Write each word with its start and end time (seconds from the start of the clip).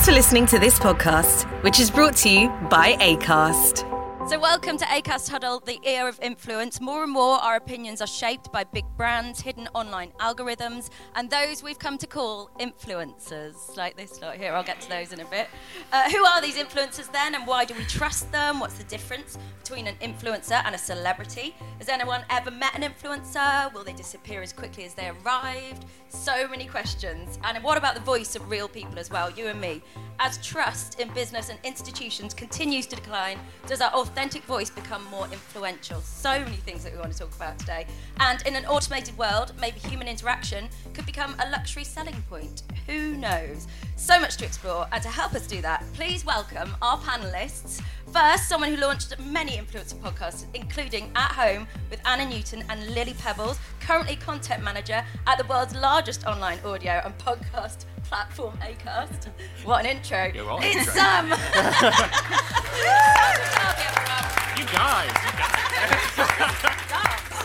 Thanks 0.00 0.08
for 0.08 0.16
listening 0.16 0.46
to 0.46 0.58
this 0.58 0.78
podcast, 0.78 1.44
which 1.62 1.78
is 1.78 1.90
brought 1.90 2.16
to 2.16 2.30
you 2.30 2.48
by 2.70 2.94
ACAST. 3.02 3.99
So, 4.28 4.38
welcome 4.38 4.76
to 4.76 4.84
ACAST 4.84 5.30
Huddle, 5.30 5.60
the 5.60 5.80
ear 5.82 6.06
of 6.06 6.20
influence. 6.20 6.78
More 6.78 7.02
and 7.02 7.10
more, 7.10 7.38
our 7.38 7.56
opinions 7.56 8.02
are 8.02 8.06
shaped 8.06 8.52
by 8.52 8.64
big 8.64 8.84
brands, 8.96 9.40
hidden 9.40 9.66
online 9.74 10.12
algorithms, 10.20 10.90
and 11.16 11.28
those 11.30 11.62
we've 11.62 11.78
come 11.78 11.96
to 11.98 12.06
call 12.06 12.50
influencers, 12.60 13.76
like 13.78 13.96
this 13.96 14.20
lot 14.20 14.36
here. 14.36 14.52
I'll 14.52 14.62
get 14.62 14.80
to 14.82 14.88
those 14.90 15.12
in 15.12 15.20
a 15.20 15.24
bit. 15.24 15.48
Uh, 15.90 16.10
who 16.10 16.22
are 16.24 16.40
these 16.42 16.56
influencers 16.56 17.10
then, 17.10 17.34
and 17.34 17.46
why 17.46 17.64
do 17.64 17.74
we 17.74 17.84
trust 17.84 18.30
them? 18.30 18.60
What's 18.60 18.74
the 18.74 18.84
difference 18.84 19.38
between 19.62 19.86
an 19.86 19.96
influencer 20.02 20.62
and 20.64 20.74
a 20.74 20.78
celebrity? 20.78 21.56
Has 21.78 21.88
anyone 21.88 22.22
ever 22.28 22.50
met 22.50 22.76
an 22.76 22.82
influencer? 22.82 23.72
Will 23.72 23.84
they 23.84 23.94
disappear 23.94 24.42
as 24.42 24.52
quickly 24.52 24.84
as 24.84 24.94
they 24.94 25.08
arrived? 25.08 25.86
So 26.08 26.46
many 26.46 26.66
questions. 26.66 27.38
And 27.42 27.64
what 27.64 27.78
about 27.78 27.94
the 27.94 28.00
voice 28.02 28.36
of 28.36 28.50
real 28.50 28.68
people 28.68 28.98
as 28.98 29.10
well, 29.10 29.30
you 29.30 29.46
and 29.46 29.60
me? 29.60 29.82
As 30.22 30.36
trust 30.46 31.00
in 31.00 31.08
business 31.14 31.48
and 31.48 31.58
institutions 31.64 32.34
continues 32.34 32.86
to 32.88 32.96
decline, 32.96 33.38
does 33.66 33.80
our 33.80 33.90
authentic 34.10 34.42
voice 34.42 34.70
become 34.70 35.04
more 35.04 35.26
influential? 35.26 36.00
So 36.00 36.40
many 36.40 36.56
things 36.56 36.82
that 36.82 36.92
we 36.92 36.98
want 36.98 37.12
to 37.12 37.18
talk 37.18 37.34
about 37.36 37.58
today. 37.60 37.86
And 38.18 38.42
in 38.44 38.56
an 38.56 38.66
automated 38.66 39.16
world, 39.16 39.52
maybe 39.60 39.78
human 39.78 40.08
interaction 40.08 40.68
could 40.94 41.06
become 41.06 41.36
a 41.38 41.48
luxury 41.48 41.84
selling 41.84 42.20
point. 42.28 42.64
Who 42.86 43.16
knows? 43.16 43.68
So 43.94 44.18
much 44.18 44.36
to 44.38 44.44
explore. 44.44 44.88
And 44.90 45.00
to 45.04 45.08
help 45.08 45.34
us 45.34 45.46
do 45.46 45.62
that, 45.62 45.84
please 45.94 46.24
welcome 46.24 46.74
our 46.82 46.98
panelists. 46.98 47.80
First, 48.12 48.48
someone 48.48 48.74
who 48.74 48.80
launched 48.80 49.16
many 49.20 49.52
influencer 49.52 49.94
podcasts, 50.00 50.44
including 50.54 51.12
At 51.14 51.30
Home 51.30 51.68
with 51.88 52.00
Anna 52.04 52.28
Newton 52.28 52.64
and 52.68 52.92
Lily 52.92 53.14
Pebbles, 53.14 53.60
currently 53.80 54.16
content 54.16 54.64
manager 54.64 55.04
at 55.28 55.38
the 55.38 55.44
world's 55.44 55.76
largest 55.76 56.26
online 56.26 56.58
audio 56.64 57.00
and 57.04 57.16
podcast 57.18 57.84
platform, 58.10 58.52
Acast. 58.58 59.28
What 59.62 59.84
an 59.84 59.90
intro. 59.96 60.32
You're 60.34 60.50
on 60.50 60.60
it's. 60.64 60.92
Sam. 60.92 61.26
Um, 61.26 61.30
you 64.58 64.64
guys. 64.74 65.14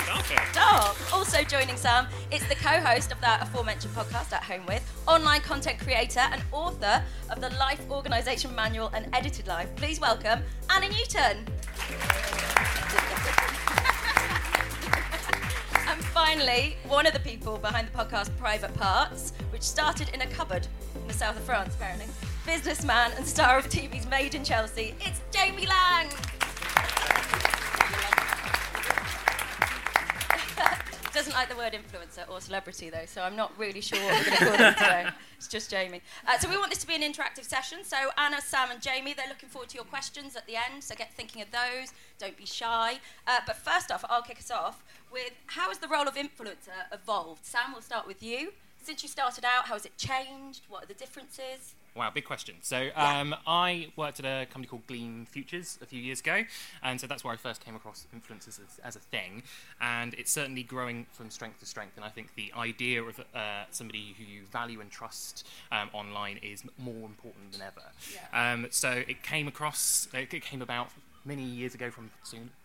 Stop 0.02 0.32
it. 0.32 0.40
Stop. 0.52 0.98
Also 1.14 1.44
joining 1.44 1.78
Sam, 1.78 2.08
it's 2.32 2.48
the 2.48 2.56
co-host 2.56 3.12
of 3.12 3.22
that 3.22 3.44
aforementioned 3.44 3.94
podcast 3.94 4.34
at 4.34 4.44
Home 4.46 4.66
With, 4.66 4.82
online 5.08 5.42
content 5.42 5.78
creator 5.78 6.22
and 6.32 6.42
author 6.52 7.04
of 7.30 7.42
the 7.42 7.52
Life 7.60 7.86
Organisation 7.92 8.56
Manual 8.56 8.90
and 8.96 9.08
Edited 9.14 9.46
Life. 9.46 9.70
Please 9.76 10.00
welcome 10.00 10.42
Anna 10.72 10.90
Newton. 10.90 11.46
and 15.88 16.04
finally, 16.06 16.76
one 16.88 17.06
of 17.06 17.14
the 17.14 17.20
people 17.20 17.60
behind 17.60 17.88
the 17.88 17.92
podcast 17.96 18.36
Private 18.38 18.74
Parts, 18.74 19.34
which 19.56 19.64
started 19.64 20.10
in 20.14 20.22
a 20.22 20.28
cupboard 20.28 20.68
in 21.02 21.08
the 21.08 21.14
south 21.14 21.38
of 21.38 21.44
France, 21.44 21.74
apparently. 21.76 22.08
Businessman 22.46 23.14
and 23.16 23.26
star 23.26 23.58
of 23.58 23.70
TV's 23.70 24.06
Made 24.06 24.36
in 24.36 24.44
Chelsea, 24.44 24.94
it's 25.00 25.22
Jamie 25.32 25.66
Laing. 25.66 26.10
Doesn't 31.14 31.32
like 31.32 31.48
the 31.48 31.56
word 31.56 31.72
influencer 31.72 32.30
or 32.30 32.42
celebrity 32.42 32.90
though, 32.90 33.06
so 33.06 33.22
I'm 33.22 33.38
not 33.38 33.58
really 33.58 33.80
sure 33.80 33.98
what 33.98 34.12
we're 34.18 34.26
going 34.26 34.38
to 34.38 34.46
call 34.46 34.58
them 34.58 34.74
today. 34.74 35.08
It's 35.38 35.48
just 35.48 35.70
Jamie. 35.70 36.02
Uh, 36.28 36.38
so 36.38 36.50
we 36.50 36.58
want 36.58 36.70
this 36.70 36.80
to 36.80 36.88
be 36.88 36.96
an 36.96 37.02
interactive 37.02 37.46
session. 37.46 37.80
So 37.84 37.96
Anna, 38.18 38.42
Sam, 38.42 38.72
and 38.72 38.82
Jamie, 38.82 39.14
they're 39.14 39.30
looking 39.30 39.48
forward 39.48 39.70
to 39.70 39.76
your 39.76 39.86
questions 39.86 40.36
at 40.36 40.46
the 40.48 40.56
end. 40.56 40.84
So 40.84 40.96
get 40.96 41.14
thinking 41.14 41.42
of 41.42 41.52
those. 41.52 41.94
Don't 42.20 42.36
be 42.36 42.46
shy. 42.46 43.00
Uh, 43.26 43.40
but 43.46 43.56
first 43.56 43.92
off, 43.92 44.04
I'll 44.10 44.22
kick 44.22 44.40
us 44.40 44.52
off 44.52 44.84
with 45.12 45.32
how 45.48 45.70
has 45.70 45.78
the 45.78 45.88
role 45.88 46.08
of 46.08 46.16
influencer 46.16 46.92
evolved? 46.92 47.46
Sam, 47.46 47.72
we'll 47.74 47.82
start 47.82 48.06
with 48.06 48.22
you. 48.24 48.52
Since 48.86 49.02
you 49.02 49.10
started 49.10 49.44
out, 49.44 49.66
how 49.66 49.74
has 49.74 49.88
it 49.88 49.98
changed? 49.98 50.62
What 50.70 50.84
are 50.84 50.86
the 50.86 50.94
differences? 50.94 51.74
Wow, 51.96 52.12
big 52.14 52.26
question. 52.26 52.58
So 52.62 52.90
um, 52.96 53.34
I 53.48 53.88
worked 53.96 54.20
at 54.20 54.26
a 54.26 54.46
company 54.46 54.68
called 54.68 54.86
Gleam 54.86 55.26
Futures 55.26 55.80
a 55.82 55.88
few 55.88 56.00
years 56.00 56.20
ago, 56.20 56.44
and 56.84 57.02
so 57.02 57.08
that's 57.08 57.24
where 57.24 57.34
I 57.34 57.38
first 57.38 57.66
came 57.66 57.76
across 57.76 58.06
influencers 58.16 58.60
as, 58.60 58.80
as 58.84 58.96
a 58.96 59.00
thing, 59.00 59.42
and 59.82 60.14
it's 60.14 60.32
certainly 60.32 60.62
growing 60.62 61.08
from 61.14 61.32
strength 61.32 61.62
to 61.62 61.66
strength. 61.66 61.94
And 61.96 62.06
I 62.06 62.10
think 62.10 62.36
the 62.36 62.54
idea 62.56 63.02
of 63.02 63.20
uh, 63.34 63.64
somebody 63.72 64.14
who 64.20 64.24
you 64.24 64.44
value 64.52 64.82
and 64.82 64.92
trust 64.92 65.48
um, 65.72 65.90
online 65.92 66.38
is 66.44 66.64
more 66.78 67.08
important 67.08 67.54
than 67.54 67.64
ever. 67.64 67.82
Yeah. 68.14 68.54
Um, 68.54 68.68
so 68.70 68.92
it 68.92 69.24
came 69.24 69.48
across, 69.48 70.08
it 70.14 70.30
came 70.44 70.62
about 70.62 70.90
many 71.26 71.44
years 71.44 71.74
ago 71.74 71.92
from 71.92 72.12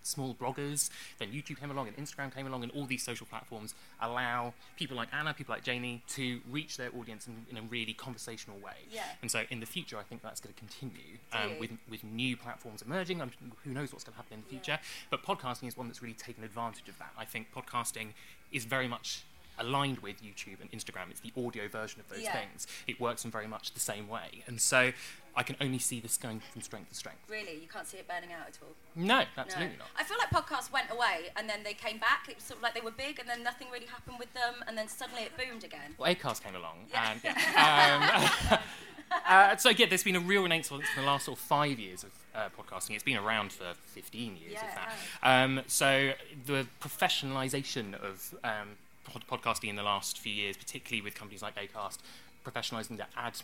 small 0.03 0.35
bloggers. 0.35 0.91
Then 1.19 1.33
YouTube 1.33 1.59
came 1.59 1.71
along, 1.71 1.89
and 1.89 1.97
Instagram 1.97 2.35
came 2.35 2.47
along, 2.47 2.63
and 2.63 2.73
all 2.73 2.87
these 2.87 3.03
social 3.03 3.27
platforms 3.27 3.75
allow 4.01 4.53
people 4.77 4.97
like 4.97 5.09
Anna, 5.13 5.35
people 5.35 5.55
like 5.55 5.65
Jamie, 5.65 6.03
to 6.09 6.41
reach 6.51 6.77
their 6.77 6.91
audience 6.99 7.27
in, 7.27 7.47
in 7.51 7.57
a 7.57 7.63
really 7.63 7.93
conversational 7.93 8.59
way. 8.59 8.77
Yeah. 8.91 9.03
And 9.23 9.31
so 9.31 9.45
in 9.51 9.61
the 9.61 9.67
future, 9.67 9.99
I 9.99 10.03
think 10.03 10.23
that's 10.23 10.41
going 10.41 10.55
to 10.55 10.59
continue 10.59 11.19
um, 11.33 11.59
with 11.59 11.71
with 11.89 12.05
new 12.05 12.37
platforms 12.37 12.83
emerging. 12.83 13.21
I'm, 13.21 13.33
who 13.65 13.71
knows 13.73 13.93
what's 13.93 14.05
going 14.05 14.15
to 14.15 14.17
happen 14.17 14.35
in 14.35 14.43
the 14.43 14.49
future? 14.49 14.79
But 15.11 15.23
podcasting 15.23 15.69
is 15.69 15.77
one 15.77 15.89
that's 15.89 16.03
really 16.03 16.15
taken 16.15 16.45
advantage 16.45 16.89
of 16.89 16.99
that. 16.99 17.13
I 17.19 17.25
think 17.25 17.49
podcasting 17.55 18.09
is 18.53 18.65
very 18.65 18.89
much 18.89 19.25
aligned 19.61 19.99
with 20.01 20.23
YouTube 20.23 20.61
and 20.61 20.71
Instagram. 20.73 21.11
It's 21.11 21.21
the 21.21 21.33
audio 21.37 21.69
version 21.69 22.01
of 22.01 22.09
those 22.09 22.23
Yeah. 22.23 22.33
things. 22.33 22.67
It 22.87 23.01
works 23.01 23.25
in 23.25 23.31
very 23.31 23.47
much 23.47 23.73
the 23.75 23.81
same 23.81 24.09
way, 24.09 24.43
and 24.47 24.61
so 24.61 24.93
I 25.37 25.43
can 25.45 25.57
only 25.61 25.79
see 25.79 26.01
this 26.01 26.17
going 26.17 26.41
from 26.41 26.61
strength 26.63 26.89
to 26.89 26.95
strength. 26.97 27.21
Really, 27.29 27.55
you 27.55 27.69
can't 27.69 27.87
see 27.87 27.99
it 27.99 28.09
burning 28.09 28.33
out 28.33 28.49
at 28.49 28.59
all. 28.63 28.75
No, 28.97 29.25
absolutely 29.37 29.77
no. 29.77 29.85
not. 29.85 29.91
I 29.97 30.03
feel 30.03 30.17
like 30.19 30.31
podcasts 30.31 30.73
went 30.73 30.91
away 30.91 31.31
and 31.37 31.49
then 31.49 31.63
they 31.63 31.73
came 31.73 31.99
back. 31.99 32.27
It 32.29 32.35
was 32.35 32.45
sort 32.45 32.57
of 32.59 32.65
like 32.65 32.75
they 32.75 32.81
were 32.81 32.91
big 32.91 33.21
and 33.21 33.29
then 33.29 33.45
nothing 33.45 33.69
really 33.71 33.87
happened 33.87 34.19
with 34.19 34.33
them 34.35 34.57
and 34.67 34.77
then 34.77 34.89
suddenly 34.89 35.23
it 35.23 35.37
boomed 35.37 35.63
again. 35.63 35.95
Well, 35.99 36.13
Acast 36.13 36.43
came 36.43 36.57
along, 36.57 36.87
Yeah. 36.91 37.13
and 37.13 37.21
yeah. 37.25 38.51
um, 38.51 38.59
uh, 39.27 39.57
so 39.57 39.69
yeah, 39.71 39.87
there's 39.87 40.03
been 40.03 40.17
a 40.17 40.21
real 40.21 40.43
renaissance 40.43 40.85
in 40.97 41.03
the 41.03 41.07
last 41.07 41.27
sort 41.27 41.39
of 41.39 41.45
five 41.45 41.79
years 41.79 42.03
of 42.03 42.11
uh, 42.35 42.49
podcasting. 42.59 42.95
It's 42.97 43.05
been 43.05 43.17
around 43.17 43.53
for 43.53 43.75
15 43.87 44.37
years, 44.37 44.53
Yeah, 44.55 44.67
if 44.67 44.75
that. 44.75 45.43
Um, 45.45 45.63
so 45.69 46.13
the 46.47 46.67
professionalisation 46.81 47.95
of 47.95 48.35
um, 48.43 48.77
podcasting 49.05 49.69
in 49.69 49.77
the 49.77 49.83
last 49.83 50.19
few 50.19 50.33
years, 50.33 50.57
particularly 50.57 51.03
with 51.03 51.15
companies 51.15 51.43
like 51.43 51.57
Acast. 51.57 51.99
Professionalizing 52.45 52.97
the 52.97 53.07
ad 53.17 53.35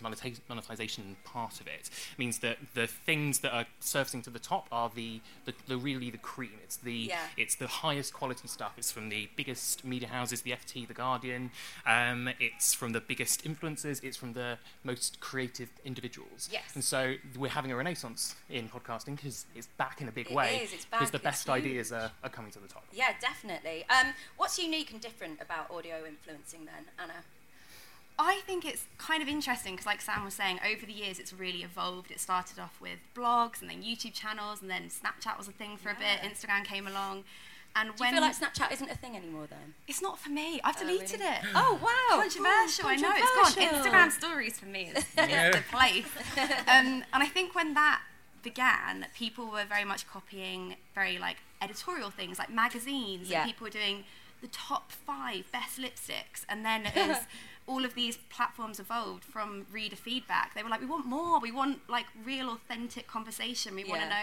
monetization 0.49 1.17
part 1.25 1.61
of 1.61 1.67
it 1.67 1.91
means 2.19 2.39
that 2.39 2.59
the 2.75 2.87
things 2.87 3.41
that 3.41 3.53
are 3.53 3.67
surfacing 3.81 4.23
to 4.23 4.31
the 4.31 4.39
top 4.39 4.67
are 4.73 4.91
the, 4.95 5.21
the, 5.45 5.53
the 5.67 5.77
really 5.77 6.11
the 6.11 6.19
cream. 6.19 6.53
It's 6.63 6.77
the 6.77 6.93
Yeah. 6.95 7.19
it's 7.37 7.55
the 7.57 7.67
highest 7.67 8.13
quality 8.15 8.49
stuff. 8.49 8.73
It's 8.77 8.91
from 8.91 9.09
the 9.11 9.29
biggest 9.37 9.85
media 9.85 10.09
houses, 10.09 10.43
the 10.43 10.53
FT, 10.53 10.87
the 10.89 10.95
Guardian. 10.95 11.51
Um, 11.87 12.31
it's 12.41 12.73
from 12.75 12.93
the 12.93 13.01
biggest 13.01 13.45
influencers. 13.45 14.03
It's 14.03 14.17
from 14.17 14.33
the 14.33 14.59
most 14.85 15.21
creative 15.21 15.69
individuals. 15.85 16.49
Yes. 16.51 16.65
And 16.75 16.83
so 16.83 17.15
we're 17.39 17.51
having 17.51 17.71
a 17.73 17.77
renaissance 17.77 18.35
in 18.49 18.69
podcasting 18.69 19.17
because 19.17 19.47
it's 19.55 19.67
back 19.79 20.01
in 20.01 20.09
a 20.09 20.13
big 20.13 20.31
It 20.31 20.35
way. 20.35 20.61
is, 20.65 20.73
it's 20.73 20.85
Because 20.87 21.11
the 21.11 21.19
best 21.19 21.49
ideas 21.51 21.93
are, 21.93 22.11
are 22.25 22.31
coming 22.31 22.51
to 22.53 22.59
the 22.59 22.69
top. 22.69 22.85
Yeah, 22.93 23.13
definitely. 23.21 23.85
Um, 23.91 24.15
what's 24.37 24.59
unique 24.59 24.91
and 24.93 25.01
different 25.01 25.41
about 25.43 25.71
audio 25.71 26.05
influencing 26.07 26.65
then, 26.65 26.87
Anna? 26.99 27.23
I 28.19 28.41
think 28.47 28.65
it's 28.65 28.87
kind 28.99 29.23
of 29.23 29.29
interesting 29.29 29.75
because, 29.75 29.87
like 29.87 30.01
Sam 30.01 30.25
was 30.25 30.35
saying, 30.35 30.61
over 30.67 30.87
the 30.87 30.93
years 30.93 31.19
it's 31.19 31.33
really 31.33 31.63
evolved. 31.63 32.11
It 32.11 32.19
started 32.21 32.59
off 32.59 32.81
with 32.81 32.99
blogs 33.15 33.61
and 33.61 33.71
then 33.71 33.83
YouTube 33.83 34.15
channels, 34.15 34.63
and 34.63 34.71
then 34.71 34.85
Snapchat 34.89 35.37
was 35.37 35.49
a 35.49 35.53
thing 35.53 35.77
for 35.77 35.91
a 35.91 35.95
bit. 35.95 36.21
Instagram 36.29 36.65
came 36.65 36.87
along, 36.87 37.25
and 37.75 37.89
Do 37.91 37.95
when 37.99 38.15
you 38.15 38.21
feel 38.21 38.23
like 38.29 38.39
Snapchat 38.39 38.73
isn't 38.73 38.91
a 38.91 38.95
thing 38.97 39.17
anymore 39.17 39.47
then? 39.51 39.75
it's 39.87 40.01
not 40.01 40.19
for 40.19 40.31
me, 40.31 40.61
I've 40.65 40.77
Oh, 40.77 40.81
deleted 40.87 41.21
really? 41.21 41.33
it. 41.33 41.41
Oh, 41.55 41.79
wow. 41.83 42.21
Controversial, 42.23 42.87
I 42.87 42.97
know. 42.97 43.13
It's 43.15 43.55
gone. 43.55 43.67
Instagram 43.83 44.11
stories 44.13 44.59
for 44.59 44.67
me 44.67 44.93
is, 44.95 44.97
is 45.05 45.05
the 45.15 45.63
place. 45.71 46.07
Um, 46.67 47.05
and 47.13 47.23
I 47.23 47.27
think 47.27 47.55
when 47.55 47.75
that 47.75 48.01
began, 48.43 49.07
people 49.15 49.47
were 49.51 49.65
very 49.69 49.85
much 49.85 50.09
copying 50.09 50.77
very 50.95 51.19
like 51.19 51.37
editorial 51.61 52.11
things 52.11 52.39
like 52.39 52.49
magazines, 52.51 53.29
Yeah. 53.29 53.43
and 53.43 53.47
people 53.51 53.65
were 53.67 53.71
doing 53.71 54.05
the 54.41 54.49
top 54.49 54.93
five 54.93 55.51
best 55.53 55.79
lipsticks. 55.79 56.45
And 56.49 56.65
then 56.65 56.87
as 56.95 57.25
all 57.67 57.85
of 57.85 57.95
these 57.95 58.17
platforms 58.31 58.79
evolved 58.79 59.25
from 59.25 59.67
reader 59.73 59.97
feedback, 59.97 60.55
they 60.55 60.63
were 60.63 60.69
like, 60.69 60.81
we 60.81 60.87
want 60.87 61.07
more. 61.07 61.41
We 61.41 61.51
want 61.51 61.81
like 61.89 62.07
real, 62.25 62.49
authentic 62.51 63.07
conversation. 63.07 63.75
We 63.75 63.85
want 63.85 64.03
to 64.03 64.09
know 64.09 64.15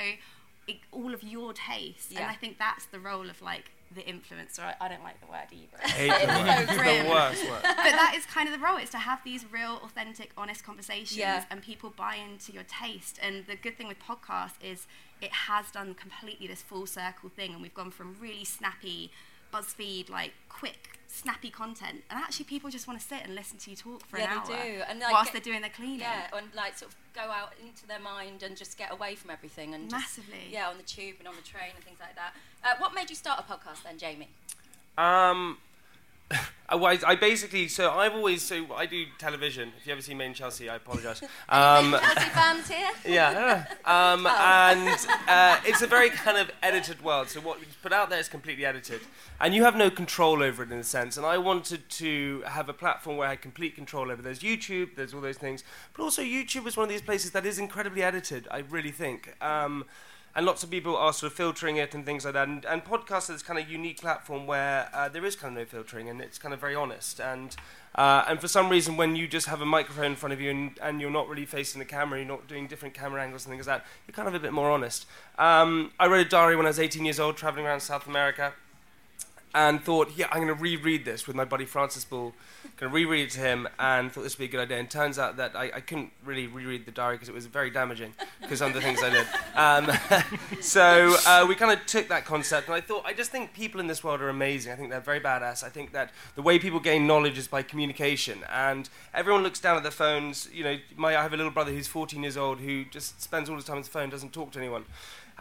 i 0.69 0.79
all 0.93 1.13
of 1.13 1.23
your 1.23 1.51
taste. 1.53 2.11
And 2.15 2.23
I 2.25 2.35
think 2.35 2.57
that's 2.57 2.85
the 2.85 2.99
role 2.99 3.29
of 3.29 3.41
like 3.41 3.71
the 3.93 4.01
influencer. 4.01 4.59
I, 4.59 4.75
I 4.79 4.87
don't 4.87 5.03
like 5.03 5.19
the 5.19 5.27
word 5.27 5.47
either. 5.51 5.77
hate 5.87 6.07
the 6.21 6.27
word. 6.33 6.47
so 6.47 6.61
It's 6.61 6.71
the 6.71 6.77
grim 6.77 7.09
worst 7.09 7.43
word. 7.49 7.59
but 7.63 7.75
that 7.75 8.13
is 8.15 8.25
kind 8.25 8.47
of 8.47 8.53
the 8.59 8.65
role 8.65 8.77
is 8.77 8.89
to 8.91 8.97
have 8.97 9.19
these 9.23 9.45
real 9.51 9.81
authentic 9.83 10.31
honest 10.37 10.63
conversations 10.63 11.17
Yeah. 11.17 11.43
and 11.51 11.61
people 11.61 11.93
buy 11.95 12.15
into 12.15 12.51
your 12.53 12.63
taste 12.63 13.19
and 13.21 13.45
the 13.45 13.55
good 13.55 13.77
thing 13.77 13.87
with 13.87 13.97
podcasts 13.99 14.55
is 14.63 14.87
it 15.21 15.31
has 15.31 15.69
done 15.71 15.93
completely 15.93 16.47
this 16.47 16.61
full 16.61 16.85
circle 16.85 17.29
thing 17.29 17.53
and 17.53 17.61
we've 17.61 17.73
gone 17.73 17.91
from 17.91 18.15
really 18.19 18.45
snappy 18.45 19.11
buzzfeed 19.53 20.09
like 20.09 20.31
quick 20.49 20.99
snappy 21.07 21.49
content 21.51 22.01
and 22.09 22.19
actually 22.19 22.43
people 22.45 22.69
just 22.71 22.87
want 22.87 22.99
to 22.99 23.05
sit 23.05 23.19
and 23.23 23.35
listen 23.35 23.57
to 23.59 23.69
you 23.69 23.75
talk 23.75 24.03
for 24.07 24.17
Yeah, 24.17 24.23
an 24.41 24.47
they 24.47 24.53
hour 24.55 24.63
do. 24.63 24.81
And, 24.89 24.99
like, 24.99 25.11
whilst 25.13 25.31
get- 25.31 25.43
they're 25.43 25.51
doing 25.53 25.61
their 25.61 25.69
cleaning 25.69 25.99
Yeah, 25.99 26.27
and 26.33 26.47
like 26.55 26.75
sort 26.77 26.91
of 26.91 26.97
go 27.13 27.21
out 27.31 27.53
into 27.63 27.85
their 27.85 27.99
mind 27.99 28.41
and 28.41 28.57
just 28.57 28.77
get 28.79 28.91
away 28.91 29.13
from 29.13 29.29
everything 29.29 29.75
and 29.75 29.89
just- 29.91 30.01
Massively. 30.01 30.47
yeah, 30.51 30.67
on 30.69 30.77
the 30.77 30.83
tube 30.83 31.17
and 31.19 31.27
on 31.27 31.35
the 31.35 31.43
train 31.43 31.69
and 31.75 31.83
things 31.83 31.99
like 31.99 32.15
that. 32.15 32.33
Uh, 32.63 32.73
what 32.79 32.95
made 32.95 33.09
you 33.11 33.15
start 33.15 33.39
a 33.39 33.43
podcast 33.43 33.83
then, 33.83 33.99
Jamie? 33.99 34.29
Um, 34.97 35.57
well, 35.57 35.57
I, 36.69 36.99
I 37.05 37.15
basically, 37.15 37.67
so 37.67 37.91
I've 37.91 38.13
always, 38.13 38.41
so 38.41 38.65
I 38.75 38.85
do 38.85 39.05
television. 39.17 39.71
If 39.77 39.85
you 39.85 39.93
ever 39.93 40.01
see 40.01 40.13
Made 40.13 40.27
in 40.27 40.33
Chelsea, 40.33 40.69
I 40.69 40.75
apologise. 40.75 41.21
Um, 41.49 41.91
Chelsea 41.91 42.29
fans 42.29 42.69
here. 42.69 42.89
yeah, 43.07 43.65
um, 43.85 44.25
and 44.25 45.07
uh, 45.27 45.59
it's 45.65 45.81
a 45.81 45.87
very 45.87 46.09
kind 46.09 46.37
of 46.37 46.49
edited 46.63 47.03
world. 47.03 47.29
So 47.29 47.41
what 47.41 47.59
you 47.59 47.65
put 47.81 47.93
out 47.93 48.09
there 48.09 48.19
is 48.19 48.27
completely 48.27 48.65
edited, 48.65 49.01
and 49.39 49.53
you 49.53 49.63
have 49.63 49.75
no 49.75 49.89
control 49.89 50.41
over 50.41 50.63
it 50.63 50.71
in 50.71 50.79
a 50.79 50.83
sense. 50.83 51.17
And 51.17 51.25
I 51.25 51.37
wanted 51.37 51.89
to 51.89 52.43
have 52.47 52.69
a 52.69 52.73
platform 52.73 53.17
where 53.17 53.27
I 53.27 53.31
had 53.31 53.41
complete 53.41 53.75
control 53.75 54.09
over. 54.09 54.21
There's 54.21 54.39
YouTube, 54.39 54.95
there's 54.95 55.13
all 55.13 55.21
those 55.21 55.37
things, 55.37 55.63
but 55.95 56.01
also 56.01 56.21
YouTube 56.21 56.65
is 56.65 56.75
one 56.75 56.85
of 56.85 56.89
these 56.89 57.01
places 57.01 57.31
that 57.31 57.45
is 57.45 57.59
incredibly 57.59 58.01
edited. 58.01 58.47
I 58.49 58.59
really 58.59 58.91
think. 58.91 59.35
Um, 59.43 59.85
and 60.35 60.45
lots 60.45 60.63
of 60.63 60.71
people 60.71 60.97
are 60.97 61.13
sort 61.13 61.31
of 61.31 61.37
filtering 61.37 61.77
it 61.77 61.93
and 61.93 62.05
things 62.05 62.25
like 62.25 62.33
that. 62.33 62.47
And, 62.47 62.65
and 62.65 62.83
podcast 62.83 63.23
is 63.23 63.27
this 63.27 63.43
kind 63.43 63.59
of 63.59 63.69
unique 63.69 64.01
platform 64.01 64.47
where 64.47 64.89
uh, 64.93 65.07
there 65.09 65.25
is 65.25 65.35
kind 65.35 65.55
of 65.55 65.61
no 65.61 65.65
filtering 65.65 66.09
and 66.09 66.21
it's 66.21 66.37
kind 66.39 66.53
of 66.53 66.59
very 66.59 66.75
honest. 66.75 67.19
And 67.19 67.55
uh, 67.95 68.25
and 68.27 68.41
for 68.41 68.47
some 68.47 68.69
reason, 68.69 68.97
when 68.97 69.15
you 69.15 69.27
just 69.27 69.47
have 69.47 69.61
a 69.61 69.65
microphone 69.65 70.05
in 70.05 70.15
front 70.15 70.33
of 70.33 70.41
you 70.41 70.49
and, 70.49 70.79
and 70.81 70.99
you're 70.99 71.11
not 71.11 71.27
really 71.29 71.45
facing 71.45 71.77
the 71.77 71.85
camera, 71.85 72.17
you're 72.17 72.27
not 72.27 72.47
doing 72.47 72.65
different 72.65 72.95
camera 72.95 73.21
angles 73.21 73.45
and 73.45 73.53
things 73.53 73.67
like 73.67 73.83
that, 73.83 73.89
you're 74.07 74.15
kind 74.15 74.27
of 74.27 74.33
a 74.33 74.39
bit 74.39 74.51
more 74.51 74.71
honest. 74.71 75.05
Um, 75.37 75.91
I 75.99 76.07
wrote 76.07 76.25
a 76.25 76.29
diary 76.29 76.55
when 76.55 76.65
I 76.65 76.69
was 76.69 76.79
18 76.79 77.05
years 77.05 77.19
old, 77.19 77.37
traveling 77.37 77.67
around 77.67 77.81
South 77.81 78.07
America 78.07 78.53
and 79.55 79.83
thought, 79.83 80.11
yeah, 80.15 80.27
I'm 80.31 80.43
going 80.43 80.55
to 80.55 80.61
reread 80.61 81.05
this 81.05 81.27
with 81.27 81.35
my 81.35 81.45
buddy 81.45 81.65
Francis 81.65 82.03
Boulle. 82.03 82.33
Going 82.77 82.91
to 82.91 82.95
reread 82.95 83.27
it 83.27 83.31
to 83.31 83.39
him, 83.39 83.67
and 83.77 84.11
thought 84.11 84.23
this 84.23 84.37
would 84.37 84.43
be 84.43 84.45
a 84.45 84.47
good 84.47 84.61
idea. 84.61 84.79
And 84.79 84.89
turns 84.89 85.19
out 85.19 85.37
that 85.37 85.55
I, 85.55 85.71
I 85.75 85.79
couldn't 85.79 86.11
really 86.25 86.47
reread 86.47 86.85
the 86.85 86.91
diary 86.91 87.15
because 87.15 87.29
it 87.29 87.35
was 87.35 87.45
very 87.45 87.69
damaging 87.69 88.13
because 88.41 88.59
some 88.59 88.69
of 88.69 88.73
the 88.73 88.81
things 88.81 89.03
I 89.03 89.09
did. 89.09 89.27
Um, 89.55 90.31
so 90.61 91.15
uh, 91.27 91.45
we 91.47 91.53
kind 91.53 91.71
of 91.71 91.85
took 91.85 92.07
that 92.07 92.25
concept, 92.25 92.67
and 92.67 92.75
I 92.75 92.81
thought, 92.81 93.05
I 93.05 93.13
just 93.13 93.29
think 93.31 93.53
people 93.53 93.79
in 93.79 93.87
this 93.87 94.03
world 94.03 94.21
are 94.21 94.29
amazing. 94.29 94.71
I 94.71 94.75
think 94.75 94.89
they're 94.89 95.01
very 95.01 95.19
badass. 95.19 95.63
I 95.63 95.69
think 95.69 95.91
that 95.91 96.11
the 96.35 96.41
way 96.41 96.57
people 96.57 96.79
gain 96.79 97.05
knowledge 97.05 97.37
is 97.37 97.47
by 97.47 97.61
communication, 97.61 98.39
and 98.51 98.89
everyone 99.13 99.43
looks 99.43 99.59
down 99.59 99.77
at 99.77 99.83
their 99.83 99.91
phones. 99.91 100.49
You 100.51 100.63
know, 100.63 100.77
my, 100.95 101.15
I 101.15 101.21
have 101.21 101.33
a 101.33 101.37
little 101.37 101.51
brother 101.51 101.71
who's 101.71 101.87
14 101.87 102.23
years 102.23 102.37
old 102.37 102.59
who 102.59 102.85
just 102.85 103.21
spends 103.21 103.49
all 103.49 103.55
his 103.55 103.65
time 103.65 103.75
on 103.75 103.81
his 103.83 103.87
phone, 103.87 104.09
doesn't 104.09 104.33
talk 104.33 104.51
to 104.53 104.59
anyone. 104.59 104.85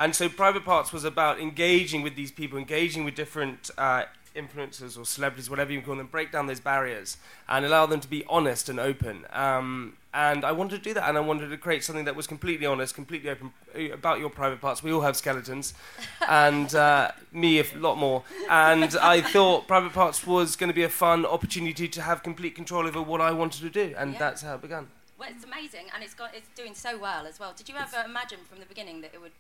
And 0.03 0.17
so 0.17 0.29
Private 0.29 0.65
Parts 0.65 0.93
was 0.93 1.05
about 1.05 1.39
engaging 1.41 2.03
with 2.03 2.17
these 2.17 2.33
people, 2.33 2.59
engaging 2.59 3.05
with 3.05 3.15
different 3.15 3.71
uh, 3.79 4.03
influencers 4.35 4.99
or 4.99 5.05
celebrities, 5.05 5.49
whatever 5.49 5.71
you 5.71 5.81
call 5.81 5.95
them, 5.95 6.09
break 6.09 6.33
down 6.33 6.49
those 6.49 6.59
barriers 6.59 7.19
and 7.49 7.65
allow 7.65 7.87
them 7.87 8.01
to 8.01 8.09
be 8.09 8.25
honest 8.29 8.69
and 8.69 8.81
open. 8.81 9.25
Um, 9.33 9.93
and 10.13 10.45
I 10.45 10.51
wanted 10.51 10.79
to 10.79 10.83
do 10.83 10.93
that, 10.95 11.09
and 11.09 11.17
I 11.17 11.21
wanted 11.21 11.51
to 11.51 11.57
create 11.57 11.85
something 11.85 12.05
that 12.07 12.17
was 12.17 12.27
completely 12.27 12.67
honest, 12.67 12.97
completely 12.97 13.31
open 13.31 13.53
uh, 13.77 13.93
about 13.93 14.19
your 14.19 14.29
private 14.29 14.61
parts. 14.61 14.83
We 14.83 14.93
all 14.93 15.03
have 15.03 15.17
skeletons, 15.17 15.73
and 16.29 16.75
uh, 16.75 17.13
me 17.31 17.61
a 17.61 17.65
lot 17.77 17.97
more. 17.97 18.25
And 18.51 18.97
I 18.97 19.21
thought 19.21 19.69
private 19.69 19.93
parts 19.93 20.27
was 20.27 20.57
going 20.57 20.69
to 20.69 20.75
be 20.75 20.83
a 20.83 20.89
fun 20.89 21.25
opportunity 21.25 21.87
to 21.87 22.03
have 22.03 22.25
complete 22.25 22.57
control 22.57 22.89
over 22.89 23.01
what 23.01 23.21
I 23.21 23.31
wanted 23.31 23.61
to 23.63 23.71
do, 23.71 23.95
and 23.97 24.15
Yeah. 24.15 24.19
that's 24.19 24.43
how 24.43 24.57
it 24.57 24.63
began. 24.63 24.89
Well, 25.17 25.29
it's 25.31 25.45
amazing, 25.45 25.87
and 25.95 26.03
it's 26.03 26.15
got 26.15 26.35
it's 26.35 26.49
doing 26.57 26.75
so 26.75 26.99
well 26.99 27.25
as 27.25 27.39
well. 27.39 27.53
Did 27.57 27.69
you 27.69 27.77
ever 27.77 28.03
imagine 28.05 28.41
from 28.51 28.59
the 28.59 28.67
beginning 28.67 29.01
that 29.03 29.15
it 29.15 29.21
would, 29.21 29.31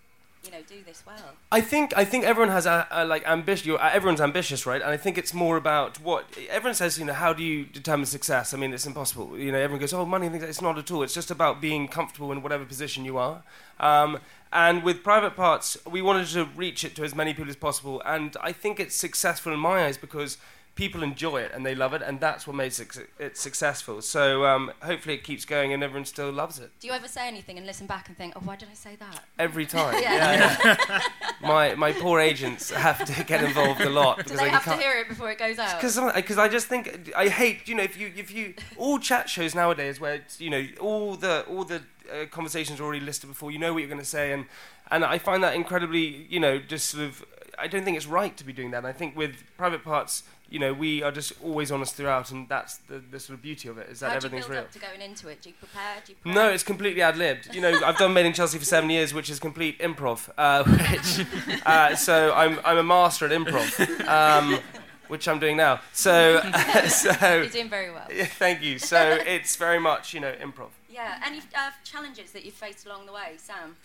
you 0.44 0.50
know, 0.50 0.58
do 0.66 0.82
this 0.84 1.04
well? 1.06 1.36
I 1.50 1.60
think 1.60 1.96
I 1.96 2.04
think 2.04 2.24
everyone 2.24 2.50
has 2.50 2.66
a, 2.66 2.86
a 2.90 3.04
like 3.04 3.26
ambition. 3.26 3.76
Everyone's 3.80 4.20
ambitious, 4.20 4.66
right? 4.66 4.82
And 4.82 4.90
I 4.90 4.96
think 4.96 5.16
it's 5.16 5.32
more 5.32 5.56
about 5.56 6.00
what 6.00 6.24
everyone 6.50 6.74
says. 6.74 6.98
You 6.98 7.04
know, 7.04 7.12
how 7.12 7.32
do 7.32 7.42
you 7.42 7.64
determine 7.64 8.06
success? 8.06 8.52
I 8.52 8.56
mean, 8.56 8.72
it's 8.72 8.86
impossible. 8.86 9.38
You 9.38 9.52
know, 9.52 9.58
everyone 9.58 9.80
goes, 9.80 9.92
"Oh, 9.92 10.04
money." 10.04 10.28
things 10.28 10.42
It's 10.42 10.62
not 10.62 10.78
at 10.78 10.90
all. 10.90 11.02
It's 11.02 11.14
just 11.14 11.30
about 11.30 11.60
being 11.60 11.86
comfortable 11.88 12.32
in 12.32 12.42
whatever 12.42 12.64
position 12.64 13.04
you 13.04 13.18
are. 13.18 13.42
Um, 13.78 14.18
and 14.52 14.82
with 14.82 15.02
private 15.02 15.34
parts, 15.34 15.78
we 15.90 16.02
wanted 16.02 16.26
to 16.28 16.44
reach 16.44 16.84
it 16.84 16.94
to 16.96 17.04
as 17.04 17.14
many 17.14 17.32
people 17.32 17.48
as 17.48 17.56
possible. 17.56 18.02
And 18.04 18.36
I 18.40 18.52
think 18.52 18.78
it's 18.78 18.94
successful 18.94 19.52
in 19.52 19.58
my 19.58 19.84
eyes 19.86 19.96
because 19.96 20.38
people 20.74 21.02
enjoy 21.02 21.42
it 21.42 21.52
and 21.54 21.66
they 21.66 21.74
love 21.74 21.92
it, 21.92 22.02
and 22.02 22.20
that's 22.20 22.46
what 22.46 22.56
makes 22.56 22.80
it, 22.80 22.88
it 23.18 23.36
successful. 23.36 24.00
So 24.02 24.44
um, 24.46 24.72
hopefully, 24.82 25.14
it 25.14 25.24
keeps 25.24 25.44
going 25.44 25.72
and 25.72 25.82
everyone 25.82 26.06
still 26.06 26.30
loves 26.30 26.58
it 26.58 26.70
Do 26.80 26.86
you 26.86 26.92
ever 26.92 27.08
say 27.08 27.28
anything 27.28 27.58
and 27.58 27.66
listen 27.66 27.86
back 27.86 28.08
and 28.08 28.16
think, 28.16 28.34
oh, 28.36 28.40
why 28.44 28.56
did 28.56 28.68
I 28.70 28.74
say 28.74 28.96
that? 28.96 29.20
every 29.38 29.66
time. 29.78 30.00
Yeah. 30.00 30.56
yeah. 30.64 31.02
my 31.42 31.74
my 31.74 31.92
poor 31.92 32.20
agents 32.20 32.70
have 32.70 33.04
to 33.04 33.24
get 33.24 33.42
involved 33.42 33.80
a 33.80 33.90
lot 33.90 34.18
Do 34.18 34.24
because 34.24 34.38
they 34.38 34.46
I 34.46 34.48
have 34.48 34.64
to 34.64 34.76
hear 34.76 34.98
it 34.98 35.08
before 35.08 35.30
it 35.30 35.38
goes 35.38 35.58
out? 35.58 35.80
Because 35.80 35.98
because 36.14 36.38
I 36.38 36.48
just 36.48 36.66
think 36.66 37.12
I 37.16 37.28
hate 37.28 37.68
you 37.68 37.74
know 37.74 37.82
if 37.82 37.98
you 37.98 38.12
if 38.16 38.32
you 38.32 38.54
all 38.76 38.98
chat 38.98 39.28
shows 39.28 39.54
nowadays 39.54 40.00
where 40.00 40.14
it's, 40.14 40.40
you 40.40 40.50
know 40.50 40.66
all 40.80 41.16
the 41.16 41.44
all 41.48 41.64
the 41.64 41.82
uh, 42.12 42.26
conversations 42.30 42.80
are 42.80 42.84
already 42.84 43.04
listed 43.04 43.28
before 43.28 43.50
you 43.50 43.58
know 43.58 43.72
what 43.72 43.80
you're 43.80 43.88
going 43.88 44.00
to 44.00 44.04
say 44.04 44.32
and 44.32 44.46
and 44.90 45.04
I 45.04 45.18
find 45.18 45.42
that 45.42 45.54
incredibly 45.54 46.26
you 46.28 46.40
know 46.40 46.58
just 46.58 46.88
sort 46.90 47.04
of 47.04 47.24
I 47.58 47.66
don't 47.66 47.84
think 47.84 47.96
it's 47.96 48.06
right 48.06 48.36
to 48.36 48.44
be 48.44 48.52
doing 48.52 48.70
that 48.72 48.78
and 48.78 48.86
I 48.86 48.92
think 48.92 49.16
with 49.16 49.44
private 49.56 49.84
parts 49.84 50.24
you 50.52 50.58
know 50.58 50.72
we 50.74 51.02
are 51.02 51.10
just 51.10 51.32
always 51.42 51.72
honest 51.72 51.94
throughout 51.94 52.30
and 52.30 52.46
that's 52.46 52.76
the, 52.88 53.02
the 53.10 53.18
sort 53.18 53.38
of 53.38 53.42
beauty 53.42 53.68
of 53.68 53.78
it 53.78 53.88
is 53.88 54.00
that 54.00 54.12
How 54.12 54.18
do 54.18 54.26
you 54.26 54.28
everything's 54.28 54.44
build 54.46 54.56
real. 54.56 54.64
up 54.64 54.72
to 54.72 54.78
going 54.78 55.00
into 55.00 55.28
it? 55.28 55.40
Do 55.40 55.48
you 55.48 55.54
prepare? 55.58 55.94
Do 56.04 56.12
you? 56.12 56.32
No, 56.32 56.50
it's 56.50 56.62
completely 56.62 57.00
ad 57.00 57.16
libbed. 57.16 57.54
You 57.54 57.62
know, 57.62 57.80
I've 57.82 57.96
done 57.96 58.12
Made 58.12 58.26
in 58.26 58.34
Chelsea 58.34 58.58
for 58.58 58.64
seven 58.66 58.90
years, 58.90 59.14
which 59.14 59.30
is 59.30 59.40
complete 59.40 59.78
improv. 59.78 60.28
Uh, 60.36 60.62
which, 60.90 61.62
uh, 61.64 61.96
so 61.96 62.34
I'm 62.34 62.60
I'm 62.66 62.76
a 62.76 62.82
master 62.82 63.24
at 63.24 63.32
improv, 63.32 64.06
um, 64.06 64.60
which 65.08 65.26
I'm 65.26 65.38
doing 65.38 65.56
now. 65.56 65.80
So 65.94 66.40
so 66.88 67.10
You're 67.22 67.46
doing 67.46 67.70
very 67.70 67.90
well. 67.90 68.06
yeah, 68.14 68.24
thank 68.44 68.62
you. 68.62 68.78
So 68.78 69.18
it's 69.26 69.56
very 69.56 69.80
much 69.80 70.12
you 70.12 70.20
know 70.20 70.34
improv. 70.34 70.68
Yeah. 70.90 71.18
Any 71.24 71.38
uh, 71.38 71.70
challenges 71.82 72.32
that 72.32 72.44
you've 72.44 72.54
faced 72.54 72.84
along 72.84 73.06
the 73.06 73.12
way, 73.12 73.36
Sam? 73.38 73.76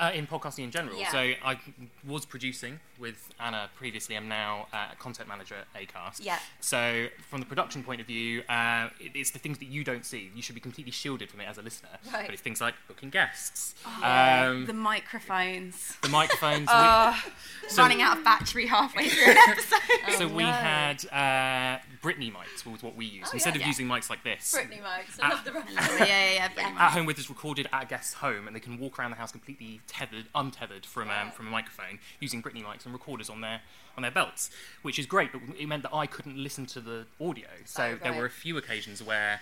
Uh, 0.00 0.10
in 0.14 0.26
podcasting 0.26 0.64
in 0.64 0.70
general. 0.70 0.96
Yeah. 0.98 1.10
So 1.12 1.18
I 1.18 1.58
was 2.06 2.24
producing 2.24 2.80
with 2.98 3.28
Anna 3.38 3.68
previously. 3.76 4.16
I'm 4.16 4.28
now 4.28 4.66
uh, 4.72 4.94
content 4.98 5.28
manager 5.28 5.56
at 5.56 5.66
Acast. 5.88 6.24
Yeah. 6.24 6.38
So 6.60 7.08
from 7.28 7.40
the 7.40 7.46
production 7.46 7.82
point 7.84 8.00
of 8.00 8.06
view, 8.06 8.42
uh, 8.48 8.88
it, 8.98 9.12
it's 9.14 9.30
the 9.30 9.38
things 9.38 9.58
that 9.58 9.66
you 9.66 9.84
don't 9.84 10.06
see. 10.06 10.30
You 10.34 10.40
should 10.40 10.54
be 10.54 10.60
completely 10.62 10.90
shielded 10.90 11.30
from 11.30 11.40
it 11.42 11.48
as 11.48 11.58
a 11.58 11.62
listener. 11.62 11.90
Right. 12.12 12.24
But 12.24 12.32
it's 12.32 12.40
things 12.42 12.62
like 12.62 12.74
booking 12.88 13.10
guests, 13.10 13.74
Yeah. 14.00 14.46
um, 14.48 14.64
The 14.64 14.72
microphones. 14.72 15.96
the 16.02 16.08
microphones. 16.08 16.60
we- 16.68 16.72
Oh, 16.72 17.22
so- 17.68 17.82
running 17.82 18.00
out 18.00 18.16
of 18.18 18.24
battery 18.24 18.66
halfway 18.66 19.08
through 19.08 19.32
an 19.32 19.38
episode. 19.48 19.78
so 20.16 20.24
Oh, 20.24 20.28
we 20.34 20.42
no. 20.44 20.50
had 20.50 21.04
uh, 21.12 21.78
Britney 22.02 22.32
mics 22.32 22.64
was 22.64 22.82
what 22.82 22.96
we 22.96 23.04
used 23.04 23.28
Oh, 23.28 23.34
instead 23.34 23.54
yeah. 23.56 23.62
of 23.62 23.66
using 23.66 23.86
mics 23.86 24.08
like 24.08 24.24
this. 24.24 24.54
Britney 24.56 24.82
Mikes. 24.82 25.18
I 25.20 25.26
Ah. 25.26 25.28
love 25.34 25.44
the 25.44 25.52
reference. 25.52 25.76
yeah, 26.00 26.06
yeah, 26.06 26.48
yeah. 26.56 26.74
At 26.78 26.92
home 26.92 27.04
with 27.06 27.18
us 27.18 27.28
recorded 27.28 27.68
at 27.72 27.82
a 27.82 27.86
guest's 27.86 28.14
home, 28.14 28.46
and 28.46 28.56
they 28.56 28.60
can 28.60 28.78
walk 28.78 28.98
around 28.98 29.10
the 29.10 29.16
house 29.16 29.30
completely 29.32 29.80
tethered, 29.90 30.26
untethered 30.34 30.86
from 30.86 31.10
um, 31.10 31.30
from 31.32 31.48
a 31.48 31.50
microphone, 31.50 31.98
using 32.20 32.40
Britney 32.42 32.62
mics 32.64 32.84
and 32.84 32.94
recorders 32.94 33.28
on 33.28 33.40
their 33.40 33.60
on 33.96 34.02
their 34.02 34.10
belts, 34.12 34.50
which 34.82 34.98
is 34.98 35.04
great. 35.06 35.32
But 35.32 35.42
it 35.58 35.66
meant 35.66 35.82
that 35.82 35.94
I 35.94 36.06
couldn't 36.06 36.36
listen 36.36 36.64
to 36.66 36.80
the 36.80 37.06
audio, 37.20 37.48
so 37.64 37.82
Oh, 37.82 37.98
there 38.02 38.12
were 38.12 38.24
a 38.24 38.30
few 38.30 38.56
occasions 38.56 39.02
where 39.02 39.40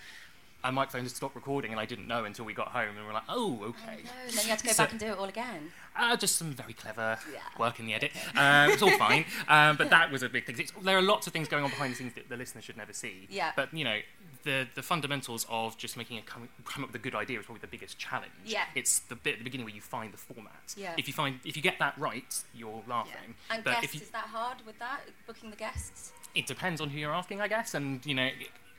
a 0.63 0.71
microphone 0.71 1.03
had 1.03 1.11
stopped 1.11 1.35
recording, 1.35 1.71
and 1.71 1.79
I 1.79 1.85
didn't 1.85 2.07
know 2.07 2.25
until 2.25 2.43
we 2.45 2.53
got 2.53 2.69
home, 2.69 2.97
and 2.97 3.05
we're 3.07 3.13
like, 3.13 3.23
oh, 3.29 3.53
okay. 3.63 4.03
No, 4.03 4.11
and 4.27 4.33
then 4.33 4.43
you 4.43 4.49
had 4.49 4.59
to 4.59 4.65
go 4.65 4.71
So- 4.73 4.83
back 4.83 4.91
and 4.91 4.99
do 4.99 5.07
it 5.07 5.17
all 5.17 5.25
again. 5.25 5.71
Uh, 5.95 6.15
just 6.15 6.37
some 6.37 6.53
very 6.53 6.73
clever 6.73 7.17
Yeah. 7.31 7.39
work 7.57 7.79
in 7.79 7.85
the 7.85 7.93
edit. 7.93 8.11
Um, 8.35 8.71
it's 8.71 8.81
all 8.81 8.91
fine, 8.97 9.25
um, 9.49 9.75
but 9.75 9.89
that 9.89 10.11
was 10.11 10.23
a 10.23 10.29
big 10.29 10.45
thing. 10.45 10.57
It's, 10.59 10.71
there 10.81 10.97
are 10.97 11.01
lots 11.01 11.27
of 11.27 11.33
things 11.33 11.47
going 11.49 11.63
on 11.63 11.69
behind 11.69 11.91
the 11.93 11.97
scenes 11.97 12.13
that 12.13 12.29
the 12.29 12.37
listener 12.37 12.61
should 12.61 12.77
never 12.77 12.93
see. 12.93 13.27
Yeah. 13.29 13.51
But 13.55 13.73
you 13.73 13.83
know, 13.83 13.99
the 14.43 14.67
the 14.75 14.81
fundamentals 14.83 15.45
of 15.49 15.77
just 15.77 15.97
making 15.97 16.17
a 16.17 16.21
come, 16.21 16.47
come 16.63 16.83
up 16.85 16.89
with 16.93 16.95
a 17.01 17.03
good 17.03 17.15
idea 17.15 17.39
is 17.39 17.45
probably 17.45 17.59
the 17.61 17.67
biggest 17.67 17.97
challenge. 17.97 18.31
Yeah. 18.45 18.63
It's 18.75 18.99
the 18.99 19.15
bit 19.15 19.33
at 19.33 19.37
the 19.39 19.43
beginning 19.43 19.65
where 19.65 19.75
you 19.75 19.81
find 19.81 20.13
the 20.13 20.17
format. 20.17 20.73
Yeah. 20.77 20.93
If 20.97 21.07
you 21.07 21.13
find 21.13 21.39
if 21.43 21.57
you 21.57 21.61
get 21.63 21.79
that 21.79 21.97
right, 21.97 22.43
you're 22.53 22.81
laughing. 22.87 23.35
And 23.49 23.63
but 23.63 23.71
guests, 23.71 23.85
if 23.85 23.95
you, 23.95 24.01
is 24.01 24.09
that 24.11 24.25
hard 24.27 24.57
with 24.65 24.79
that? 24.79 25.01
Booking 25.27 25.49
the 25.49 25.57
guests? 25.57 26.13
it 26.35 26.45
depends 26.45 26.79
on 26.79 26.89
who 26.89 26.99
you're 26.99 27.13
asking, 27.13 27.41
I 27.41 27.47
guess. 27.49 27.73
And 27.73 28.05
you 28.05 28.13
know, 28.15 28.29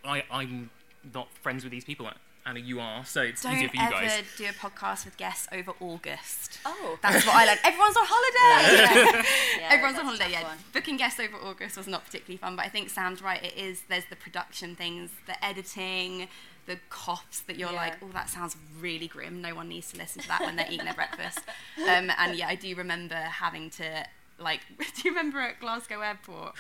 I 0.04 0.22
I'm 0.30 0.70
not 1.14 1.28
friends 1.38 1.64
with 1.64 1.70
these 1.72 1.84
people. 1.84 2.08
Anna, 2.46 2.58
you 2.58 2.80
are, 2.80 3.04
so 3.04 3.20
it's 3.20 3.44
easier 3.44 3.60
Don't 3.60 3.68
for 3.68 3.76
you 3.76 3.82
ever 3.82 3.90
guys. 3.92 4.22
do 4.38 4.44
a 4.46 4.48
podcast 4.48 5.04
with 5.04 5.18
guests 5.18 5.46
over 5.52 5.72
August. 5.78 6.58
Oh. 6.64 6.98
That's 7.02 7.26
what 7.26 7.34
I 7.36 7.44
learned. 7.44 7.60
Everyone's 7.62 7.96
on 7.98 8.04
holiday. 8.08 9.22
Yeah, 9.60 9.68
Everyone's 9.70 9.98
on 9.98 10.04
holiday. 10.06 10.30
Yeah, 10.30 10.42
one. 10.44 10.56
booking 10.72 10.96
guests 10.96 11.20
over 11.20 11.36
August 11.36 11.76
was 11.76 11.86
not 11.86 12.04
particularly 12.06 12.38
fun, 12.38 12.56
but 12.56 12.64
I 12.64 12.70
think 12.70 12.88
Sam's 12.88 13.20
right. 13.20 13.44
It 13.44 13.58
is. 13.58 13.82
There's 13.90 14.06
the 14.06 14.16
production 14.16 14.74
things, 14.74 15.10
the 15.26 15.42
editing, 15.44 16.28
the 16.64 16.78
coughs 16.88 17.40
that 17.40 17.58
you're 17.58 17.70
Yeah. 17.72 17.76
like, 17.76 17.96
oh, 18.02 18.08
that 18.14 18.30
sounds 18.30 18.56
really 18.80 19.06
grim. 19.06 19.42
No 19.42 19.54
one 19.54 19.68
needs 19.68 19.92
to 19.92 19.98
listen 19.98 20.22
to 20.22 20.28
that 20.28 20.40
when 20.40 20.56
they're 20.56 20.66
eating 20.70 20.86
their 20.86 20.94
breakfast. 20.94 21.40
Um, 21.78 22.10
and 22.18 22.36
yeah, 22.36 22.48
I 22.48 22.54
do 22.56 22.74
remember 22.74 23.14
having 23.16 23.68
to. 23.70 24.04
Like, 24.40 24.60
do 24.78 25.02
you 25.04 25.10
remember 25.10 25.38
at 25.40 25.60
Glasgow 25.60 26.00
Airport 26.00 26.54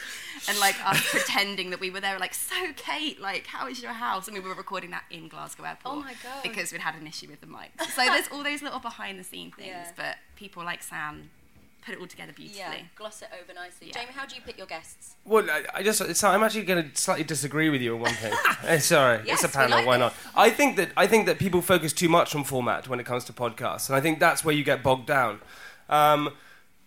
and 0.48 0.58
like 0.60 0.76
us 0.86 1.00
pretending 1.10 1.70
that 1.70 1.80
we 1.80 1.90
were 1.90 2.00
there? 2.00 2.18
Like, 2.18 2.34
so 2.34 2.54
Kate, 2.76 3.20
like, 3.20 3.46
how 3.46 3.66
is 3.68 3.82
your 3.82 3.92
house? 3.92 4.28
And 4.28 4.36
we 4.36 4.42
were 4.42 4.54
recording 4.54 4.90
that 4.90 5.04
in 5.10 5.28
Glasgow 5.28 5.64
Airport. 5.64 5.96
Oh 5.96 6.00
my 6.00 6.14
God. 6.22 6.42
Because 6.42 6.72
we'd 6.72 6.80
had 6.80 6.94
an 6.94 7.06
issue 7.06 7.28
with 7.28 7.40
the 7.40 7.46
mic. 7.46 7.70
So 7.94 8.04
there's 8.04 8.28
all 8.28 8.42
those 8.44 8.62
little 8.62 8.80
behind 8.80 9.18
the 9.18 9.24
scene 9.24 9.50
things, 9.52 9.68
Yeah. 9.68 9.90
but 9.96 10.16
people 10.36 10.64
like 10.64 10.82
Sam 10.82 11.30
put 11.82 11.94
it 11.94 12.00
all 12.00 12.06
together 12.06 12.32
beautifully. 12.34 12.60
Yeah, 12.60 12.74
gloss 12.94 13.22
it 13.22 13.28
over 13.42 13.54
nicely. 13.54 13.86
Yeah. 13.86 13.94
Jamie, 14.02 14.12
how 14.14 14.26
do 14.26 14.34
you 14.36 14.42
pick 14.42 14.58
your 14.58 14.66
guests? 14.66 15.14
Well, 15.24 15.48
I, 15.50 15.64
I 15.76 15.82
just 15.82 16.02
it's, 16.02 16.22
I'm 16.22 16.42
actually 16.42 16.64
going 16.64 16.90
to 16.90 16.94
slightly 17.00 17.24
disagree 17.24 17.70
with 17.70 17.80
you 17.80 17.94
on 17.94 18.00
one 18.02 18.12
thing. 18.14 18.34
Eh, 18.64 18.78
Sorry, 18.78 19.20
Yes, 19.24 19.42
it's 19.42 19.54
a 19.54 19.56
panel. 19.56 19.70
like 19.78 19.86
why 19.86 19.96
this. 19.96 20.00
not? 20.00 20.14
I 20.36 20.50
think 20.50 20.76
that 20.76 20.90
I 20.94 21.06
think 21.06 21.24
that 21.24 21.38
people 21.38 21.62
focus 21.62 21.94
too 21.94 22.10
much 22.10 22.34
on 22.34 22.44
format 22.44 22.86
when 22.88 23.00
it 23.00 23.06
comes 23.06 23.24
to 23.24 23.32
podcasts, 23.32 23.88
and 23.88 23.96
I 23.96 24.02
think 24.02 24.20
that's 24.20 24.44
where 24.44 24.54
you 24.54 24.62
get 24.62 24.82
bogged 24.82 25.06
down. 25.06 25.40
Um, 25.88 26.34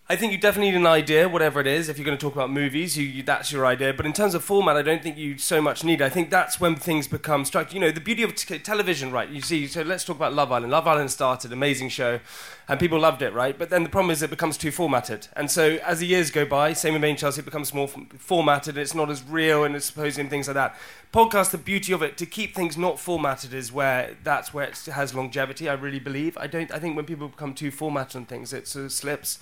I 0.06 0.16
think 0.16 0.32
you 0.32 0.38
definitely 0.38 0.70
need 0.70 0.76
an 0.76 0.86
idea, 0.86 1.30
whatever 1.30 1.60
it 1.60 1.66
is. 1.66 1.88
If 1.88 1.96
you're 1.96 2.04
going 2.04 2.18
to 2.18 2.20
talk 2.20 2.34
about 2.34 2.50
movies, 2.50 2.94
you, 2.98 3.06
you, 3.06 3.22
that's 3.22 3.50
your 3.50 3.64
idea. 3.64 3.94
But 3.94 4.04
in 4.04 4.12
terms 4.12 4.34
of 4.34 4.44
format, 4.44 4.76
I 4.76 4.82
don't 4.82 5.02
think 5.02 5.16
you 5.16 5.38
so 5.38 5.62
much 5.62 5.82
need. 5.82 6.02
I 6.02 6.10
think 6.10 6.28
that's 6.28 6.60
when 6.60 6.76
things 6.76 7.08
become 7.08 7.46
structured. 7.46 7.72
You 7.72 7.80
know, 7.80 7.90
the 7.90 8.02
beauty 8.02 8.22
of 8.22 8.34
t- 8.34 8.58
television, 8.58 9.12
right? 9.12 9.30
You 9.30 9.40
see, 9.40 9.66
so 9.66 9.80
let's 9.80 10.04
talk 10.04 10.16
about 10.16 10.34
Love 10.34 10.52
Island. 10.52 10.70
Love 10.70 10.86
Island 10.86 11.10
started, 11.10 11.54
amazing 11.54 11.88
show, 11.88 12.20
and 12.68 12.78
people 12.78 13.00
loved 13.00 13.22
it, 13.22 13.32
right? 13.32 13.58
But 13.58 13.70
then 13.70 13.82
the 13.82 13.88
problem 13.88 14.10
is 14.10 14.20
it 14.20 14.28
becomes 14.28 14.58
too 14.58 14.70
formatted. 14.70 15.28
And 15.36 15.50
so 15.50 15.78
as 15.82 16.00
the 16.00 16.06
years 16.06 16.30
go 16.30 16.44
by, 16.44 16.74
same 16.74 16.92
with 16.92 17.00
Made 17.00 17.12
in 17.12 17.16
Chelsea, 17.16 17.40
it 17.40 17.46
becomes 17.46 17.72
more 17.72 17.88
f- 17.88 18.18
formatted. 18.18 18.76
It's 18.76 18.94
not 18.94 19.08
as 19.08 19.22
real 19.22 19.64
and 19.64 19.74
it's 19.74 19.86
supposed 19.86 20.18
and 20.18 20.28
things 20.28 20.48
like 20.48 20.54
that. 20.54 20.76
Podcast, 21.14 21.50
the 21.50 21.56
beauty 21.56 21.94
of 21.94 22.02
it, 22.02 22.18
to 22.18 22.26
keep 22.26 22.54
things 22.54 22.76
not 22.76 23.00
formatted 23.00 23.54
is 23.54 23.72
where 23.72 24.16
that's 24.22 24.52
where 24.52 24.66
it 24.66 24.76
has 24.84 25.14
longevity. 25.14 25.66
I 25.66 25.72
really 25.72 25.98
believe. 25.98 26.36
I 26.36 26.46
don't. 26.46 26.70
I 26.70 26.78
think 26.78 26.94
when 26.94 27.06
people 27.06 27.28
become 27.28 27.54
too 27.54 27.70
formatted 27.70 28.16
on 28.16 28.26
things, 28.26 28.52
it 28.52 28.68
sort 28.68 28.82
uh, 28.82 28.86
of 28.86 28.92
slips. 28.92 29.38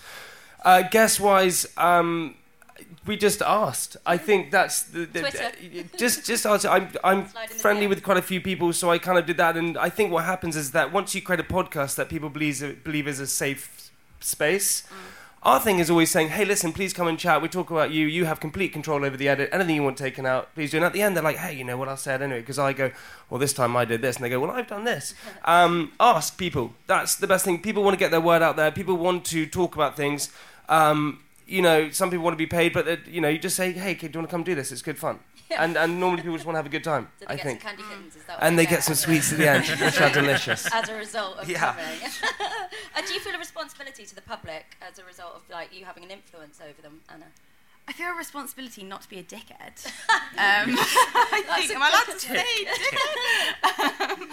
Uh, 0.64 0.82
guest 0.82 1.20
wise, 1.20 1.66
um, 1.76 2.36
we 3.06 3.16
just 3.16 3.42
asked. 3.42 3.96
I 4.06 4.16
think 4.16 4.50
that's 4.50 4.82
the, 4.82 5.06
the 5.06 5.86
just 5.96 6.24
just 6.24 6.46
ask. 6.46 6.66
I'm 6.66 6.88
I'm 7.04 7.26
friendly 7.26 7.86
with 7.86 8.02
quite 8.02 8.16
a 8.16 8.22
few 8.22 8.40
people, 8.40 8.72
so 8.72 8.90
I 8.90 8.98
kind 8.98 9.18
of 9.18 9.26
did 9.26 9.36
that. 9.38 9.56
And 9.56 9.76
I 9.76 9.88
think 9.88 10.12
what 10.12 10.24
happens 10.24 10.56
is 10.56 10.72
that 10.72 10.92
once 10.92 11.14
you 11.14 11.22
create 11.22 11.40
a 11.40 11.44
podcast 11.44 11.96
that 11.96 12.08
people 12.08 12.28
believe 12.28 12.84
believe 12.84 13.08
is 13.08 13.20
a 13.20 13.26
safe 13.26 13.90
space. 14.20 14.82
Mm. 14.82 15.18
Our 15.44 15.58
thing 15.58 15.80
is 15.80 15.90
always 15.90 16.08
saying, 16.08 16.28
"Hey, 16.28 16.44
listen, 16.44 16.72
please 16.72 16.92
come 16.92 17.08
and 17.08 17.18
chat. 17.18 17.42
We 17.42 17.48
talk 17.48 17.72
about 17.72 17.90
you. 17.90 18.06
You 18.06 18.26
have 18.26 18.38
complete 18.38 18.72
control 18.72 19.04
over 19.04 19.16
the 19.16 19.28
edit. 19.28 19.48
Anything 19.50 19.74
you 19.74 19.82
want 19.82 19.98
taken 19.98 20.24
out, 20.24 20.54
please 20.54 20.70
do." 20.70 20.76
And 20.76 20.86
at 20.86 20.92
the 20.92 21.02
end, 21.02 21.16
they're 21.16 21.24
like, 21.24 21.38
"Hey, 21.38 21.54
you 21.56 21.64
know 21.64 21.76
what 21.76 21.88
I 21.88 21.96
said 21.96 22.22
anyway?" 22.22 22.42
Because 22.42 22.60
I 22.60 22.72
go, 22.72 22.92
"Well, 23.28 23.40
this 23.40 23.52
time 23.52 23.76
I 23.76 23.84
did 23.84 24.02
this," 24.02 24.14
and 24.14 24.24
they 24.24 24.30
go, 24.30 24.38
"Well, 24.38 24.52
I've 24.52 24.68
done 24.68 24.84
this." 24.84 25.14
Um, 25.44 25.90
ask 25.98 26.38
people. 26.38 26.74
That's 26.86 27.16
the 27.16 27.26
best 27.26 27.44
thing. 27.44 27.60
People 27.60 27.82
want 27.82 27.94
to 27.94 27.98
get 27.98 28.12
their 28.12 28.20
word 28.20 28.42
out 28.42 28.54
there. 28.54 28.70
People 28.70 28.96
want 28.96 29.24
to 29.26 29.44
talk 29.44 29.74
about 29.74 29.96
things. 29.96 30.30
Um, 30.72 31.20
you 31.46 31.60
know, 31.60 31.90
some 31.90 32.08
people 32.10 32.24
want 32.24 32.32
to 32.34 32.38
be 32.38 32.46
paid, 32.46 32.72
but 32.72 33.06
you 33.06 33.20
know, 33.20 33.28
you 33.28 33.38
just 33.38 33.56
say, 33.56 33.72
"Hey, 33.72 33.94
kid, 33.94 34.12
do 34.12 34.16
you 34.16 34.20
want 34.20 34.30
to 34.30 34.34
come 34.34 34.42
do 34.42 34.54
this? 34.54 34.72
It's 34.72 34.80
good 34.82 34.98
fun." 34.98 35.18
And 35.58 35.76
and 35.76 36.00
normally 36.00 36.22
people 36.22 36.36
just 36.36 36.46
want 36.46 36.54
to 36.54 36.60
have 36.60 36.66
a 36.66 36.70
good 36.70 36.84
time. 36.84 37.08
So 37.20 37.26
they 37.26 37.34
I 37.34 37.36
get 37.36 37.44
think, 37.44 37.60
some 37.60 37.68
candy 37.76 37.82
kittens, 37.82 38.16
is 38.16 38.24
that 38.24 38.38
what 38.40 38.46
and 38.46 38.58
they 38.58 38.64
get 38.64 38.78
as 38.78 38.84
some 38.86 38.94
sweets 38.94 39.32
at 39.32 39.38
the 39.38 39.50
end, 39.50 39.66
which 39.66 40.00
are 40.00 40.10
delicious. 40.10 40.66
As 40.72 40.88
a 40.88 40.94
result 40.94 41.36
of 41.38 41.50
Yeah. 41.50 41.74
coming. 41.74 43.04
do 43.06 43.12
you 43.12 43.20
feel 43.20 43.34
a 43.34 43.38
responsibility 43.38 44.06
to 44.06 44.14
the 44.14 44.22
public 44.22 44.64
as 44.80 44.98
a 44.98 45.04
result 45.04 45.34
of 45.36 45.42
like 45.50 45.68
you 45.76 45.84
having 45.84 46.04
an 46.04 46.10
influence 46.10 46.58
over 46.66 46.80
them, 46.80 47.02
Anna? 47.12 47.26
I 47.88 47.92
feel 47.92 48.08
a 48.08 48.14
responsibility 48.14 48.84
not 48.84 49.02
to 49.02 49.08
be 49.08 49.18
a 49.18 49.22
dickhead. 49.22 49.86
Um, 50.32 50.38
I 50.78 51.42
think, 51.56 51.70
am 51.76 51.82
I 51.82 51.88
allowed 51.90 52.14
to 52.14 52.18
say 52.18 52.44
dickhead? 52.64 54.22
Um, 54.22 54.28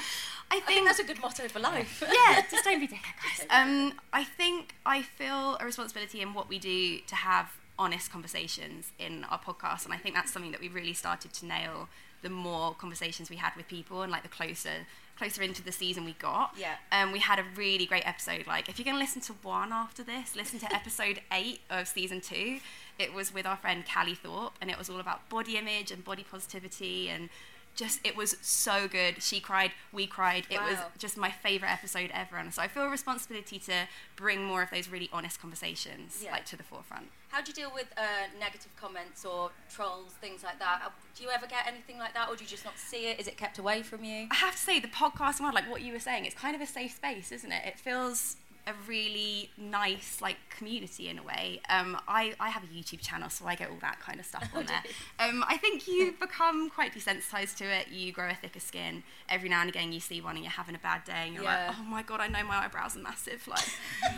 I 0.52 0.56
I 0.56 0.60
think 0.62 0.66
think 0.66 0.88
that's 0.88 1.00
a 1.00 1.04
good 1.04 1.22
motto 1.22 1.48
for 1.50 1.60
life. 1.60 2.02
yeah, 2.12 2.42
just 2.50 2.64
don't 2.64 2.80
be 2.80 2.88
dickhead, 2.88 3.16
guys. 3.22 3.46
Um, 3.50 3.94
I 4.14 4.24
think 4.24 4.76
I 4.86 5.02
feel 5.02 5.58
a 5.60 5.66
responsibility 5.66 6.22
in 6.22 6.34
what 6.34 6.48
we 6.50 6.58
do 6.58 7.00
to 7.06 7.16
have 7.16 7.52
honest 7.78 8.12
conversations 8.12 8.92
in 8.98 9.26
our 9.26 9.40
podcast, 9.40 9.86
and 9.86 9.94
I 9.94 9.98
think 9.98 10.16
that's 10.16 10.32
something 10.32 10.52
that 10.52 10.62
we 10.62 10.70
really 10.70 10.94
started 10.94 11.34
to 11.34 11.46
nail. 11.46 11.90
The 12.22 12.30
more 12.30 12.74
conversations 12.76 13.30
we 13.30 13.36
had 13.38 13.52
with 13.56 13.68
people, 13.68 14.02
and 14.02 14.12
like 14.12 14.24
the 14.24 14.30
closer, 14.30 14.88
closer 15.18 15.42
into 15.44 15.62
the 15.64 15.72
season 15.72 16.04
we 16.06 16.14
got. 16.14 16.56
Yeah. 16.58 16.76
Um, 16.92 17.12
we 17.12 17.20
had 17.20 17.40
a 17.40 17.46
really 17.56 17.86
great 17.86 18.06
episode. 18.08 18.48
Like, 18.48 18.68
if 18.70 18.78
you're 18.80 18.84
going 18.86 18.98
to 18.98 19.02
listen 19.02 19.22
to 19.24 19.34
one 19.42 19.72
after 19.72 20.04
this, 20.04 20.36
listen 20.36 20.60
to 20.60 20.74
episode 20.74 21.22
eight 21.32 21.60
of 21.70 21.88
season 21.88 22.20
two. 22.22 22.60
It 23.00 23.14
was 23.14 23.34
with 23.34 23.46
our 23.46 23.56
friend 23.58 23.84
Callie 23.92 24.14
Thorpe, 24.16 24.54
and 24.62 24.70
it 24.70 24.78
was 24.78 24.90
all 24.90 25.00
about 25.00 25.30
body 25.30 25.58
image 25.58 25.90
and 25.90 26.04
body 26.04 26.26
positivity 26.30 27.10
and 27.10 27.30
just 27.76 28.06
it 28.06 28.18
was 28.18 28.36
so 28.42 28.90
good. 28.90 29.24
She 29.24 29.40
cried, 29.40 29.72
we 29.94 30.06
cried. 30.06 30.46
It 30.50 30.60
was 30.60 30.78
just 30.98 31.16
my 31.16 31.32
favorite 31.32 31.72
episode 31.72 32.10
ever, 32.14 32.36
and 32.36 32.54
so 32.54 32.62
I 32.62 32.68
feel 32.68 32.84
a 32.84 32.90
responsibility 32.90 33.58
to 33.60 33.88
bring 34.18 34.44
more 34.44 34.62
of 34.62 34.70
those 34.70 34.90
really 34.90 35.10
honest 35.14 35.40
conversations 35.40 36.20
Yeah. 36.22 36.32
like 36.34 36.46
to 36.48 36.58
the 36.58 36.64
forefront. 36.64 37.06
How 37.30 37.42
do 37.42 37.52
you 37.52 37.54
deal 37.56 37.72
with 37.74 37.86
uh, 37.96 38.02
negative 38.38 38.76
comments 38.76 39.24
or 39.24 39.52
trolls, 39.74 40.14
things 40.20 40.44
like 40.44 40.60
that? 40.60 40.82
Uh, 40.86 40.90
Do 41.16 41.24
you 41.24 41.30
ever 41.30 41.46
get 41.48 41.68
anything 41.68 42.00
like 42.00 42.14
that, 42.16 42.28
or 42.28 42.36
do 42.36 42.44
you 42.44 42.50
just 42.50 42.66
not 42.66 42.78
see 42.78 43.08
it? 43.08 43.18
Is 43.20 43.28
it 43.28 43.38
kept 43.38 43.60
away 43.60 43.82
from 43.84 44.04
you? 44.04 44.28
I 44.32 44.36
have 44.36 44.54
to 44.56 44.60
say, 44.60 44.80
the 44.82 44.88
podcast 44.90 45.40
world, 45.40 45.54
like 45.54 45.70
what 45.70 45.82
you 45.82 45.94
were 45.94 46.00
saying, 46.00 46.26
it's 46.26 46.36
kind 46.36 46.56
of 46.56 46.62
a 46.62 46.66
safe 46.68 46.96
space, 46.96 47.32
isn't 47.32 47.52
it? 47.52 47.62
It 47.66 47.80
feels 47.80 48.36
a 48.68 48.74
really 48.88 49.50
nice 49.58 50.20
like 50.22 50.38
community 50.50 51.08
in 51.10 51.18
a 51.18 51.24
way. 51.24 51.62
Um, 51.70 51.98
I, 52.08 52.34
I 52.40 52.50
have 52.50 52.64
a 52.64 52.68
YouTube 52.68 53.00
channel, 53.02 53.30
so 53.30 53.46
I 53.48 53.56
get 53.56 53.70
all 53.70 53.78
that 53.82 54.00
kind 54.00 54.20
of 54.20 54.26
stuff 54.26 54.50
on 54.56 54.66
there. 54.66 54.84
Um, 55.20 55.44
I 55.48 55.58
think 55.58 55.86
you 55.88 56.14
become 56.18 56.70
quite 56.70 56.94
desensitized 56.94 57.58
to 57.58 57.66
it. 57.66 57.90
You 57.90 58.14
grow 58.14 58.30
a 58.30 58.34
thicker 58.34 58.60
skin. 58.62 59.04
Every 59.28 59.50
now 59.50 59.60
and 59.62 59.70
again, 59.70 59.92
you 59.92 60.00
see 60.00 60.22
one 60.22 60.36
and 60.36 60.44
you're 60.46 60.52
having 60.52 60.76
a 60.76 60.80
bad 60.80 61.04
day, 61.04 61.14
and 61.26 61.34
you're 61.36 61.44
Yeah. 61.44 61.68
like, 61.68 61.76
oh 61.80 61.84
my 61.84 62.04
god, 62.04 62.22
I 62.22 62.28
know 62.28 62.42
my 62.46 62.58
eyebrows 62.64 62.96
are 62.96 63.00
massive. 63.02 63.46
Like, 63.48 63.66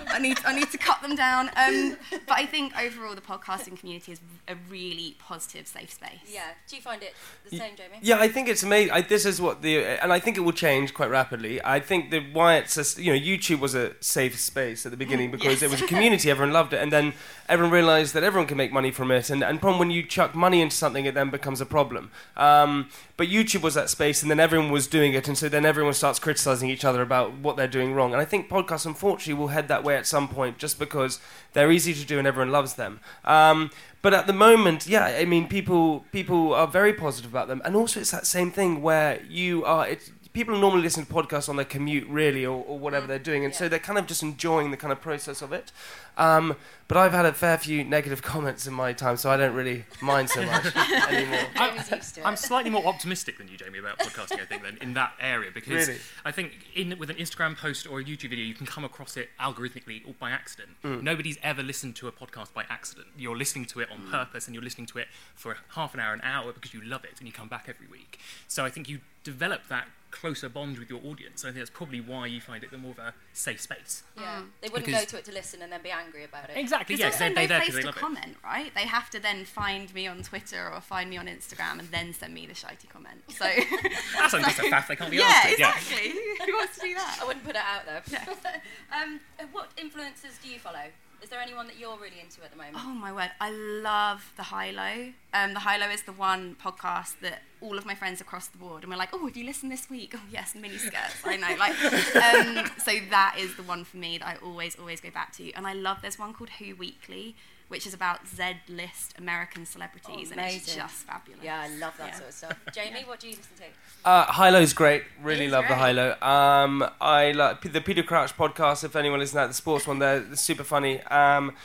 I 0.07 0.19
need 0.19 0.37
I 0.45 0.53
need 0.53 0.69
to 0.71 0.77
cut 0.77 1.01
them 1.01 1.15
down. 1.15 1.49
Um, 1.55 1.97
but 2.27 2.37
I 2.37 2.45
think 2.45 2.77
overall, 2.79 3.15
the 3.15 3.21
podcasting 3.21 3.77
community 3.79 4.11
is 4.11 4.19
a 4.47 4.55
really 4.69 5.15
positive, 5.19 5.65
safe 5.67 5.91
space. 5.91 6.19
Yeah. 6.31 6.43
Do 6.67 6.75
you 6.75 6.81
find 6.81 7.01
it 7.01 7.13
the 7.49 7.57
same, 7.57 7.75
Jamie? 7.75 7.97
Yeah, 8.01 8.19
I 8.19 8.27
think 8.27 8.47
it's 8.47 8.63
amazing. 8.63 8.91
I, 8.91 9.01
this 9.01 9.25
is 9.25 9.41
what 9.41 9.61
the, 9.63 9.83
and 10.03 10.13
I 10.13 10.19
think 10.19 10.37
it 10.37 10.41
will 10.41 10.51
change 10.53 10.93
quite 10.93 11.09
rapidly. 11.09 11.59
I 11.63 11.79
think 11.79 12.11
that 12.11 12.31
why 12.33 12.57
it's, 12.57 12.77
a, 12.77 13.01
you 13.01 13.11
know, 13.13 13.19
YouTube 13.19 13.59
was 13.59 13.73
a 13.75 13.95
safe 14.01 14.30
space 14.37 14.85
at 14.85 14.91
the 14.91 14.97
beginning 14.97 15.31
because 15.31 15.61
it 15.61 15.69
was 15.69 15.81
a 15.81 15.87
community, 15.87 16.29
everyone 16.29 16.53
loved 16.53 16.73
it, 16.73 16.81
and 16.81 16.91
then 16.91 17.13
everyone 17.49 17.73
realised 17.73 18.13
that 18.13 18.23
everyone 18.23 18.47
can 18.47 18.57
make 18.57 18.71
money 18.71 18.91
from 18.91 19.11
it. 19.11 19.29
And 19.29 19.43
and 19.43 19.59
problem 19.59 19.79
when 19.79 19.91
you 19.91 20.03
chuck 20.03 20.35
money 20.35 20.61
into 20.61 20.75
something, 20.75 21.05
it 21.05 21.13
then 21.13 21.29
becomes 21.29 21.61
a 21.61 21.65
problem. 21.65 22.11
Um, 22.37 22.89
but 23.17 23.27
YouTube 23.27 23.61
was 23.61 23.73
that 23.75 23.89
space, 23.89 24.21
and 24.21 24.31
then 24.31 24.39
everyone 24.39 24.71
was 24.71 24.87
doing 24.87 25.13
it, 25.13 25.27
and 25.27 25.37
so 25.37 25.49
then 25.49 25.65
everyone 25.65 25.93
starts 25.93 26.19
criticising 26.19 26.69
each 26.69 26.85
other 26.85 27.01
about 27.01 27.37
what 27.37 27.57
they're 27.57 27.67
doing 27.67 27.93
wrong. 27.93 28.13
And 28.13 28.21
I 28.21 28.25
think 28.25 28.49
podcasts, 28.49 28.85
unfortunately, 28.85 29.39
will 29.39 29.49
head 29.49 29.67
that 29.67 29.83
way 29.83 29.95
at 29.95 30.07
some 30.07 30.27
point, 30.27 30.57
just 30.57 30.79
because 30.79 31.19
they're 31.53 31.71
easy 31.71 31.93
to 31.93 32.05
do 32.05 32.17
and 32.17 32.27
everyone 32.27 32.51
loves 32.51 32.75
them. 32.75 32.99
Um, 33.25 33.71
but 34.01 34.13
at 34.13 34.25
the 34.25 34.33
moment, 34.33 34.87
yeah, 34.87 35.05
I 35.05 35.25
mean, 35.25 35.47
people 35.47 36.05
people 36.11 36.53
are 36.53 36.67
very 36.67 36.93
positive 36.93 37.31
about 37.31 37.47
them, 37.47 37.61
and 37.63 37.75
also 37.75 37.99
it's 37.99 38.11
that 38.11 38.25
same 38.25 38.51
thing 38.51 38.81
where 38.81 39.21
you 39.29 39.63
are. 39.65 39.87
It, 39.87 40.11
people 40.33 40.57
normally 40.57 40.81
listen 40.81 41.05
to 41.05 41.13
podcasts 41.13 41.49
on 41.49 41.55
their 41.57 41.65
commute, 41.65 42.07
really, 42.07 42.45
or, 42.45 42.63
or 42.65 42.79
whatever 42.79 43.05
they're 43.07 43.19
doing, 43.19 43.43
and 43.45 43.53
so 43.53 43.67
they're 43.67 43.79
kind 43.79 43.99
of 43.99 44.07
just 44.07 44.23
enjoying 44.23 44.71
the 44.71 44.77
kind 44.77 44.91
of 44.91 45.01
process 45.01 45.41
of 45.41 45.51
it. 45.51 45.71
Um, 46.17 46.55
but 46.87 46.97
I've 46.97 47.11
had 47.13 47.25
a 47.25 47.33
fair 47.33 47.57
few 47.57 47.83
negative 47.83 48.21
comments 48.33 48.67
in 48.67 48.73
my 48.73 48.93
time, 48.93 49.17
so 49.17 49.29
I 49.29 49.37
don't 49.37 49.53
really 49.53 49.85
mind 50.01 50.29
so 50.29 50.45
much 50.45 50.75
anymore. 51.09 51.39
Jamie's 51.57 51.91
used. 51.91 52.19
I'm 52.23 52.35
slightly 52.35 52.69
more 52.69 52.85
optimistic 52.85 53.37
than 53.37 53.47
you, 53.47 53.57
Jamie, 53.57 53.79
about 53.79 53.99
podcasting. 53.99 54.41
I 54.41 54.45
think 54.45 54.63
than 54.63 54.77
in 54.81 54.93
that 54.95 55.13
area 55.19 55.51
because 55.53 55.87
Really? 55.87 55.99
I 56.25 56.31
think 56.31 56.53
in 56.75 56.97
with 56.99 57.09
an 57.09 57.15
Instagram 57.17 57.57
post 57.57 57.87
or 57.89 57.99
a 57.99 58.03
YouTube 58.03 58.29
video, 58.29 58.45
you 58.45 58.53
can 58.53 58.65
come 58.67 58.83
across 58.83 59.15
it 59.17 59.29
algorithmically 59.39 60.05
or 60.07 60.13
by 60.19 60.31
accident. 60.31 60.69
Mm. 60.83 61.01
Nobody's 61.03 61.37
ever 61.43 61.63
listened 61.63 61.95
to 61.97 62.07
a 62.07 62.11
podcast 62.11 62.53
by 62.53 62.65
accident. 62.69 63.07
You're 63.17 63.37
listening 63.37 63.65
to 63.65 63.79
it 63.81 63.89
on 63.91 63.99
Mm. 64.01 64.11
purpose, 64.11 64.47
and 64.47 64.55
you're 64.55 64.63
listening 64.63 64.87
to 64.87 64.97
it 64.99 65.07
for 65.35 65.57
half 65.69 65.93
an 65.93 65.99
hour, 65.99 66.13
an 66.13 66.21
hour 66.23 66.51
because 66.53 66.73
you 66.73 66.81
love 66.81 67.03
it, 67.05 67.15
and 67.19 67.27
you 67.27 67.33
come 67.33 67.47
back 67.47 67.65
every 67.67 67.87
week. 67.87 68.19
So 68.47 68.63
I 68.65 68.69
think 68.69 68.87
you 68.89 68.99
develop 69.23 69.67
that 69.69 69.87
closer 70.11 70.49
bond 70.49 70.77
with 70.77 70.89
your 70.89 70.99
audience. 71.05 71.43
I 71.43 71.47
think 71.47 71.57
that's 71.57 71.69
probably 71.69 72.01
why 72.01 72.27
you 72.27 72.39
find 72.41 72.63
it 72.63 72.69
the 72.71 72.77
more 72.77 72.91
of 72.91 72.99
a 72.99 73.13
safe 73.33 73.61
space. 73.61 74.03
yeah. 74.17 74.41
They 74.61 74.67
wouldn't 74.67 74.85
Because- 74.85 75.05
go 75.05 75.09
to 75.11 75.17
it 75.19 75.25
to 75.25 75.31
listen 75.31 75.61
and 75.61 75.71
then 75.71 75.81
be 75.81 75.89
angry 75.89 76.23
about 76.25 76.49
it. 76.49 76.57
Exactly. 76.57 76.95
Because 76.95 77.11
Yes, 77.13 77.19
they're, 77.19 77.29
they're 77.33 77.43
no 77.43 77.47
there 77.47 77.59
place 77.59 77.69
because 77.69 77.75
they 77.75 77.81
to 77.81 77.87
love 77.87 77.97
it. 77.97 77.99
comment, 77.99 78.37
right? 78.43 78.73
They 78.75 78.85
have 78.85 79.09
to 79.11 79.19
then 79.19 79.45
find 79.45 79.93
me 79.93 80.07
on 80.07 80.21
Twitter 80.23 80.69
or 80.71 80.81
find 80.81 81.09
me 81.09 81.17
on 81.17 81.27
Instagram 81.27 81.79
and 81.79 81.87
then 81.89 82.13
send 82.13 82.33
me 82.33 82.45
the 82.45 82.53
shitey 82.53 82.89
comment. 82.89 83.23
So 83.29 83.45
That's 84.19 84.31
just 84.33 84.59
a 84.59 84.63
faff 84.63 84.87
they 84.87 84.95
can't 84.95 85.09
be 85.11 85.17
yeah, 85.17 85.23
asked. 85.25 85.47
to. 85.47 85.53
exactly. 85.53 86.09
Who 86.45 86.53
wants 86.57 86.75
to 86.75 86.81
do 86.81 86.93
that? 86.95 87.19
I 87.21 87.25
wouldn't 87.25 87.45
put 87.45 87.55
it 87.55 87.61
out 87.61 87.85
there. 87.85 88.01
um, 88.93 89.19
uh, 89.39 89.43
what 89.51 89.75
influencers 89.77 90.41
do 90.43 90.49
you 90.49 90.59
follow? 90.59 90.85
Is 91.21 91.29
there 91.29 91.39
anyone 91.39 91.67
that 91.67 91.77
you're 91.77 91.97
really 91.97 92.19
into 92.19 92.43
at 92.43 92.49
the 92.49 92.57
moment? 92.57 92.77
Oh 92.79 92.93
my 92.93 93.11
word, 93.13 93.29
I 93.39 93.51
love 93.51 94.33
the 94.37 94.43
High 94.43 94.71
Low. 94.71 95.11
Um, 95.33 95.53
the 95.53 95.59
High 95.59 95.77
Low 95.77 95.89
is 95.89 96.01
the 96.03 96.11
one 96.11 96.55
podcast 96.61 97.19
that 97.21 97.43
all 97.61 97.77
of 97.77 97.85
my 97.85 97.93
friends 97.93 98.21
across 98.21 98.47
the 98.47 98.57
board, 98.57 98.81
and 98.81 98.91
we're 98.91 98.97
like, 98.97 99.09
oh, 99.13 99.27
have 99.27 99.37
you 99.37 99.45
listened 99.45 99.71
this 99.71 99.87
week? 99.89 100.13
Oh 100.15 100.21
yes, 100.31 100.55
mini 100.55 100.77
skirts. 100.77 101.21
I 101.23 101.37
know, 101.37 101.55
like, 101.59 101.75
um, 102.15 102.71
so 102.79 102.91
that 103.11 103.35
is 103.37 103.55
the 103.55 103.63
one 103.63 103.83
for 103.83 103.97
me 103.97 104.17
that 104.17 104.27
I 104.27 104.35
always, 104.43 104.75
always 104.79 104.99
go 104.99 105.11
back 105.11 105.31
to. 105.37 105.51
And 105.53 105.67
I 105.67 105.73
love. 105.73 105.99
There's 106.01 106.17
one 106.17 106.33
called 106.33 106.49
Who 106.59 106.75
Weekly, 106.75 107.35
which 107.71 107.87
is 107.87 107.93
about 107.93 108.27
Z-list 108.27 109.15
American 109.17 109.65
celebrities, 109.65 110.07
Oh, 110.09 110.13
and 110.13 110.41
it's 110.41 110.67
amazing. 110.67 110.75
just 110.81 110.95
fabulous. 111.07 111.41
Yeah, 111.43 111.61
I 111.61 111.67
love 111.77 111.93
that 111.97 112.09
Yeah. 112.09 112.15
sort 112.17 112.29
of 112.29 112.35
stuff. 112.35 112.57
Jamie, 112.73 113.03
what 113.05 113.19
do 113.19 113.27
you 113.29 113.35
listen 113.37 113.55
to? 113.57 114.07
Uh, 114.09 114.25
High 114.25 114.49
Low-'s 114.49 114.73
great. 114.73 115.03
Really 115.21 115.45
It 115.45 115.47
is 115.47 115.51
love 115.53 115.63
the 115.63 115.67
great. 115.69 115.79
High 115.79 115.91
Low. 115.93 116.11
Um, 116.21 116.89
I 116.99 117.31
like 117.31 117.61
the 117.61 117.81
Peter 117.81 118.03
Crouch 118.03 118.35
podcast. 118.35 118.83
If 118.83 118.95
anyone 118.95 119.19
listens 119.19 119.31
to 119.33 119.37
that, 119.37 119.47
the 119.47 119.53
sports 119.53 119.87
one, 119.87 119.99
they're 119.99 120.35
super 120.35 120.63
funny. 120.63 121.01
Um, 121.03 121.55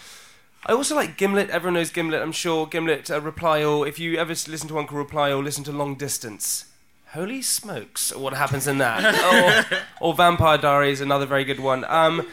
I 0.65 0.73
also 0.73 0.95
like 0.95 1.17
Gimlet. 1.17 1.51
Everyone 1.51 1.75
knows 1.75 1.91
Gimlet, 1.91 2.23
I'm 2.23 2.33
sure. 2.33 2.67
Gimlet, 2.67 3.11
uh, 3.11 3.21
Reply 3.21 3.63
All. 3.63 3.85
If 3.85 3.99
you 3.99 4.17
ever 4.17 4.31
listen 4.31 4.69
to 4.69 4.75
one 4.75 4.87
called 4.87 4.99
Reply 4.99 5.31
All, 5.33 5.43
listen 5.43 5.65
to 5.65 5.73
Long 5.73 5.95
Distance. 5.97 6.67
Holy 7.11 7.41
smokes, 7.41 8.15
what 8.15 8.33
happens 8.35 8.67
in 8.67 8.79
that? 8.79 9.65
or, 10.01 10.09
or 10.09 10.15
Vampire 10.15 10.59
Diaries, 10.59 11.01
another 11.01 11.25
very 11.25 11.45
good 11.45 11.61
one. 11.61 11.85
Um, 11.85 12.27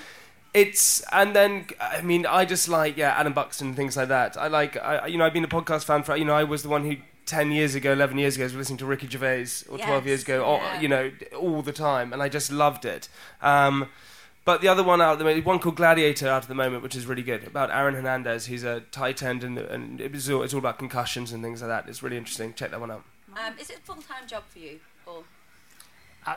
it's 0.53 1.01
and 1.12 1.36
then 1.36 1.65
I 1.79 2.01
mean 2.01 2.25
I 2.25 2.45
just 2.45 2.69
like 2.69 2.98
yeah 2.98 3.13
Adam 3.17 3.33
Buxton 3.33 3.67
and 3.67 3.75
things 3.75 3.98
like 3.98 4.10
that. 4.10 4.38
I 4.38 4.48
like 4.48 4.77
I, 4.77 5.07
you 5.07 5.17
know 5.17 5.25
I've 5.25 5.33
been 5.33 5.43
a 5.43 5.48
podcast 5.48 5.86
fan 5.86 6.03
for 6.03 6.15
you 6.15 6.25
know 6.25 6.36
I 6.36 6.43
was 6.43 6.63
the 6.63 6.69
one 6.69 6.86
who 6.86 6.98
ten 7.25 7.51
years 7.51 7.75
ago, 7.75 7.93
eleven 7.93 8.17
years 8.17 8.36
ago 8.36 8.43
was 8.45 8.55
listening 8.55 8.77
to 8.77 8.86
Ricky 8.86 9.07
Gervais 9.07 9.48
or 9.69 9.77
twelve 9.77 10.05
years 10.05 10.24
ago, 10.24 10.43
or, 10.43 10.57
yeah. 10.57 10.81
you 10.81 10.88
know 10.88 11.12
all 11.39 11.62
the 11.62 11.74
time, 11.74 12.13
and 12.13 12.22
I 12.22 12.29
just 12.29 12.51
loved 12.51 12.86
it. 12.86 13.10
Um, 13.41 13.89
but 14.45 14.60
the 14.60 14.67
other 14.67 14.83
one 14.83 15.01
out 15.01 15.13
at 15.13 15.19
the 15.19 15.24
moment, 15.24 15.45
one 15.45 15.60
called 15.60 15.77
Gladiator 15.77 16.27
out 16.27 16.43
at 16.43 16.50
the 16.50 16.55
moment, 16.55 16.83
which 16.83 16.95
is 16.95 17.05
really 17.05 17.24
good 17.24 17.48
about 17.48 17.72
Aaron 17.72 17.95
Hernandez. 17.95 18.48
He's 18.48 18.63
a 18.63 18.81
tight 18.91 19.24
end, 19.24 19.43
and, 19.43 19.57
and 19.57 20.01
it's, 20.01 20.29
all, 20.29 20.43
it's 20.43 20.53
all 20.53 20.60
about 20.60 20.77
concussions 20.77 21.31
and 21.31 21.41
things 21.41 21.62
like 21.62 21.69
that. 21.69 21.88
It's 21.88 22.03
really 22.03 22.17
interesting. 22.17 22.53
Check 22.53 22.72
that 22.72 22.79
one 22.81 22.91
out. 22.91 23.05
Um, 23.38 23.53
is 23.57 23.69
it 23.69 23.77
a 23.77 23.81
full 23.81 23.95
time 23.95 24.27
job 24.27 24.43
for 24.50 24.60
you? 24.60 24.81
Or 25.05 25.24
Uh, 26.25 26.36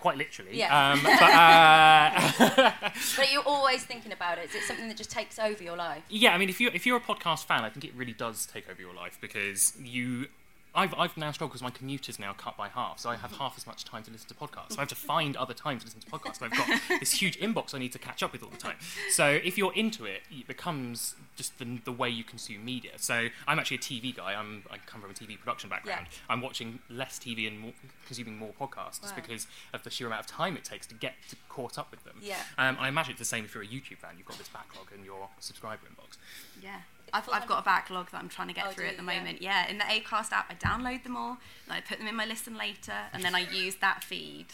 quite 0.00 0.16
literally. 0.16 0.56
Yeah. 0.58 0.92
Um, 0.92 1.02
but, 1.02 1.22
uh, 1.22 2.90
but 3.16 3.32
you're 3.32 3.42
always 3.42 3.84
thinking 3.84 4.12
about 4.12 4.38
it. 4.38 4.48
Is 4.50 4.54
it 4.54 4.62
something 4.62 4.88
that 4.88 4.96
just 4.96 5.10
takes 5.10 5.38
over 5.38 5.62
your 5.62 5.76
life? 5.76 6.02
yeah, 6.08 6.32
I 6.34 6.38
mean, 6.38 6.48
if 6.48 6.60
you're 6.60 6.72
if 6.72 6.86
you're 6.86 6.96
a 6.96 7.00
podcast 7.00 7.44
fan, 7.44 7.64
I 7.64 7.70
think 7.70 7.84
it 7.84 7.94
really 7.94 8.12
does 8.12 8.46
take 8.46 8.68
over 8.70 8.80
your 8.80 8.94
life 8.94 9.18
because 9.20 9.72
you. 9.82 10.28
I've, 10.76 10.94
I've 10.98 11.16
now 11.16 11.32
struggled 11.32 11.52
because 11.52 11.62
my 11.62 11.70
commute 11.70 12.08
is 12.08 12.18
now 12.18 12.32
cut 12.34 12.56
by 12.56 12.68
half, 12.68 12.98
so 13.00 13.08
I 13.10 13.16
have 13.16 13.32
half 13.38 13.54
as 13.56 13.66
much 13.66 13.84
time 13.84 14.02
to 14.04 14.10
listen 14.10 14.28
to 14.28 14.34
podcasts. 14.34 14.72
So 14.72 14.76
I 14.78 14.80
have 14.82 14.88
to 14.90 14.94
find 14.94 15.36
other 15.36 15.54
time 15.54 15.78
to 15.78 15.84
listen 15.86 16.00
to 16.00 16.06
podcasts. 16.06 16.40
And 16.42 16.52
I've 16.52 16.58
got 16.58 16.80
this 17.00 17.12
huge 17.12 17.38
inbox 17.40 17.74
I 17.74 17.78
need 17.78 17.92
to 17.92 17.98
catch 17.98 18.22
up 18.22 18.32
with 18.32 18.42
all 18.42 18.50
the 18.50 18.56
time. 18.58 18.76
So 19.10 19.26
if 19.26 19.56
you're 19.56 19.72
into 19.74 20.04
it, 20.04 20.22
it 20.30 20.46
becomes 20.46 21.16
just 21.36 21.58
the, 21.58 21.78
the 21.84 21.92
way 21.92 22.08
you 22.10 22.22
consume 22.24 22.64
media. 22.64 22.92
So 22.96 23.28
I'm 23.48 23.58
actually 23.58 23.78
a 23.78 23.80
TV 23.80 24.14
guy. 24.14 24.34
I'm, 24.34 24.62
I 24.70 24.76
come 24.86 25.00
from 25.00 25.10
a 25.10 25.14
TV 25.14 25.38
production 25.38 25.70
background. 25.70 26.06
Yeah. 26.10 26.18
I'm 26.28 26.40
watching 26.42 26.78
less 26.90 27.18
TV 27.18 27.46
and 27.48 27.58
more, 27.58 27.72
consuming 28.06 28.36
more 28.36 28.52
podcasts 28.60 29.00
just 29.00 29.16
Wow. 29.16 29.22
because 29.26 29.46
of 29.72 29.82
the 29.82 29.90
sheer 29.90 30.06
amount 30.06 30.20
of 30.20 30.26
time 30.26 30.56
it 30.56 30.64
takes 30.64 30.86
to 30.88 30.94
get 30.94 31.14
to 31.30 31.36
caught 31.48 31.78
up 31.78 31.90
with 31.90 32.04
them. 32.04 32.16
Yeah. 32.22 32.36
Um, 32.58 32.76
I 32.78 32.88
imagine 32.88 33.12
it's 33.12 33.18
the 33.20 33.24
same 33.24 33.44
if 33.44 33.54
you're 33.54 33.62
a 33.64 33.66
YouTube 33.66 33.98
fan. 33.98 34.10
You've 34.18 34.26
got 34.26 34.36
this 34.38 34.48
backlog 34.48 34.88
in 34.96 35.04
your 35.04 35.28
subscriber 35.40 35.82
inbox. 35.86 36.16
Yeah. 36.62 36.80
I've, 37.12 37.28
I've 37.32 37.46
got 37.46 37.60
a 37.60 37.62
backlog 37.64 38.10
that 38.10 38.18
I'm 38.18 38.28
trying 38.28 38.48
to 38.48 38.54
get 38.54 38.66
Oh, 38.66 38.70
through 38.70 38.86
at 38.86 38.96
the 38.96 39.02
you? 39.02 39.08
Yeah. 39.10 39.18
moment. 39.18 39.42
Yeah, 39.42 39.68
in 39.68 39.78
the 39.78 39.84
Acast 39.84 40.32
app, 40.32 40.50
I 40.50 40.54
download 40.54 41.02
them 41.04 41.16
all, 41.16 41.38
and 41.66 41.72
I 41.72 41.80
put 41.80 41.98
them 41.98 42.08
in 42.08 42.14
my 42.16 42.26
listen 42.26 42.56
later, 42.56 42.92
and 43.12 43.22
then 43.22 43.34
I 43.34 43.40
use 43.50 43.76
that 43.76 44.02
feed. 44.04 44.46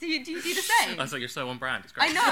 Do 0.00 0.06
you 0.06 0.24
do, 0.24 0.30
you 0.32 0.40
do 0.42 0.54
the 0.54 0.60
same? 0.62 0.98
I 0.98 1.02
was 1.02 1.12
like, 1.12 1.18
you're 1.20 1.28
so 1.28 1.48
on 1.48 1.58
brand. 1.58 1.82
It's 1.84 1.92
great. 1.92 2.10
I 2.10 2.12
great. 2.12 2.14
know. 2.14 2.30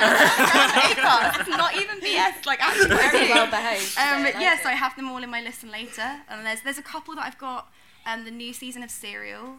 It's 0.90 1.00
Acast. 1.00 1.40
It's 1.40 1.48
not 1.48 1.74
even 1.76 1.98
BS. 2.00 2.46
Like 2.46 2.60
actually 2.62 2.88
Very 2.94 3.10
very 3.10 3.28
well 3.30 3.46
behaved. 3.50 3.98
Um, 3.98 4.24
today, 4.24 4.38
I 4.38 4.40
yeah, 4.40 4.50
like 4.50 4.62
so 4.62 4.68
I 4.68 4.72
have 4.74 4.94
them 4.96 5.08
all 5.08 5.22
in 5.22 5.30
my 5.30 5.40
listen 5.42 5.70
later, 5.72 6.20
and 6.28 6.46
there's 6.46 6.60
there's 6.62 6.78
a 6.78 6.82
couple 6.82 7.14
that 7.16 7.24
I've 7.26 7.38
got. 7.38 7.72
Um, 8.08 8.24
the 8.24 8.30
new 8.30 8.52
season 8.52 8.84
of 8.84 8.90
Serial. 8.92 9.56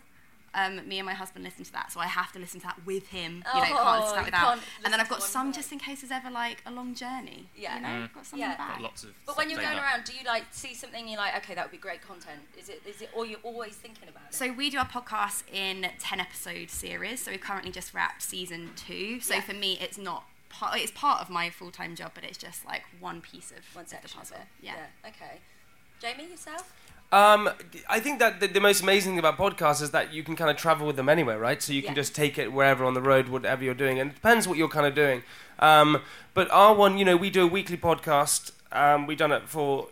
Um, 0.57 0.87
me 0.89 0.97
and 0.97 1.05
my 1.05 1.13
husband 1.13 1.45
listen 1.45 1.63
to 1.65 1.71
that, 1.73 1.91
so 1.91 1.99
I 1.99 2.07
have 2.07 2.31
to 2.31 2.39
listen 2.39 2.59
to 2.61 2.65
that 2.65 2.83
with 2.83 3.09
him. 3.09 3.43
You 3.53 3.59
know, 3.61 3.65
can't 3.67 3.79
Oh, 3.79 3.99
listen 4.01 4.07
to 4.09 4.15
that 4.15 4.25
without. 4.25 4.59
And 4.83 4.91
then 4.91 4.99
I've 4.99 5.07
got 5.07 5.21
some 5.21 5.53
just 5.53 5.71
in 5.71 5.77
case 5.77 6.01
there's 6.01 6.11
ever 6.11 6.31
like 6.31 6.63
a 6.65 6.71
long 6.71 6.95
journey. 6.95 7.47
Yeah. 7.55 7.75
You 7.75 7.81
know, 7.83 7.87
Mm. 8.07 8.13
got 8.13 8.25
some 8.25 8.39
Yeah. 8.39 8.51
in 8.53 8.57
Got 8.57 8.81
lots 8.81 9.03
of. 9.03 9.13
But 9.27 9.37
when 9.37 9.51
you're 9.51 9.59
going 9.61 9.75
like 9.75 9.83
around, 9.83 10.03
do 10.05 10.13
you 10.13 10.23
like 10.25 10.45
see 10.51 10.73
something 10.73 11.07
you're 11.07 11.19
like, 11.19 11.35
okay, 11.37 11.53
that 11.53 11.63
would 11.65 11.71
be 11.71 11.77
great 11.77 12.01
content? 12.01 12.41
Is 12.57 12.69
it? 12.69 12.81
Is 12.87 13.01
it? 13.03 13.11
Or 13.13 13.25
you're 13.27 13.39
always 13.43 13.75
thinking 13.75 14.09
about 14.09 14.23
it? 14.29 14.33
So 14.33 14.51
we 14.51 14.69
do 14.71 14.79
our 14.79 14.87
podcast 14.87 15.43
in 15.53 15.91
ten 15.99 16.19
episode 16.19 16.71
series. 16.71 17.23
So 17.23 17.31
we've 17.31 17.39
currently 17.39 17.71
just 17.71 17.93
wrapped 17.93 18.23
season 18.23 18.71
two. 18.75 19.19
So 19.19 19.35
Yeah. 19.35 19.41
for 19.41 19.53
me, 19.53 19.77
it's 19.79 19.99
not 19.99 20.23
part. 20.49 20.79
It's 20.79 20.91
part 20.91 21.21
of 21.21 21.29
my 21.29 21.51
full 21.51 21.69
time 21.69 21.95
job, 21.95 22.13
but 22.15 22.23
it's 22.23 22.37
just 22.37 22.65
like 22.65 22.83
one 22.99 23.21
piece 23.21 23.51
of 23.51 23.59
one 23.75 23.85
the 23.85 23.89
section 23.91 24.19
of 24.19 24.29
puzzle. 24.29 24.45
Yeah. 24.59 24.87
Okay. 25.05 25.39
Jamie, 25.99 26.25
yourself? 26.29 26.73
Um, 27.11 27.49
I 27.89 27.99
think 28.01 28.19
that 28.19 28.41
the, 28.41 28.47
the 28.47 28.59
most 28.59 28.81
amazing 28.83 29.13
thing 29.13 29.19
about 29.19 29.37
podcasts 29.37 29.81
is 29.81 29.91
that 29.91 30.13
you 30.13 30.23
can 30.23 30.35
kind 30.35 30.51
of 30.51 30.57
travel 30.57 30.85
with 30.85 30.97
them 30.97 31.07
anywhere, 31.07 31.39
right? 31.39 31.61
So 31.61 31.71
you 31.71 31.81
can 31.81 31.91
Yeah. 31.91 31.95
just 32.01 32.13
take 32.13 32.37
it 32.37 32.51
wherever 32.51 32.83
on 32.83 32.95
the 32.95 33.01
road, 33.01 33.29
whatever 33.29 33.63
you're 33.63 33.73
doing, 33.73 33.97
and 33.99 34.11
it 34.11 34.15
depends 34.15 34.47
what 34.47 34.57
you're 34.57 34.67
kind 34.67 34.85
of 34.85 34.93
doing. 34.93 35.23
Um, 35.59 36.01
but 36.33 36.51
our 36.51 36.73
one, 36.73 36.97
you 36.97 37.05
know, 37.05 37.15
we 37.15 37.29
do 37.29 37.43
a 37.43 37.47
weekly 37.47 37.77
podcast. 37.77 38.51
Um, 38.73 39.07
we've 39.07 39.17
done 39.17 39.31
it 39.31 39.43
for 39.47 39.87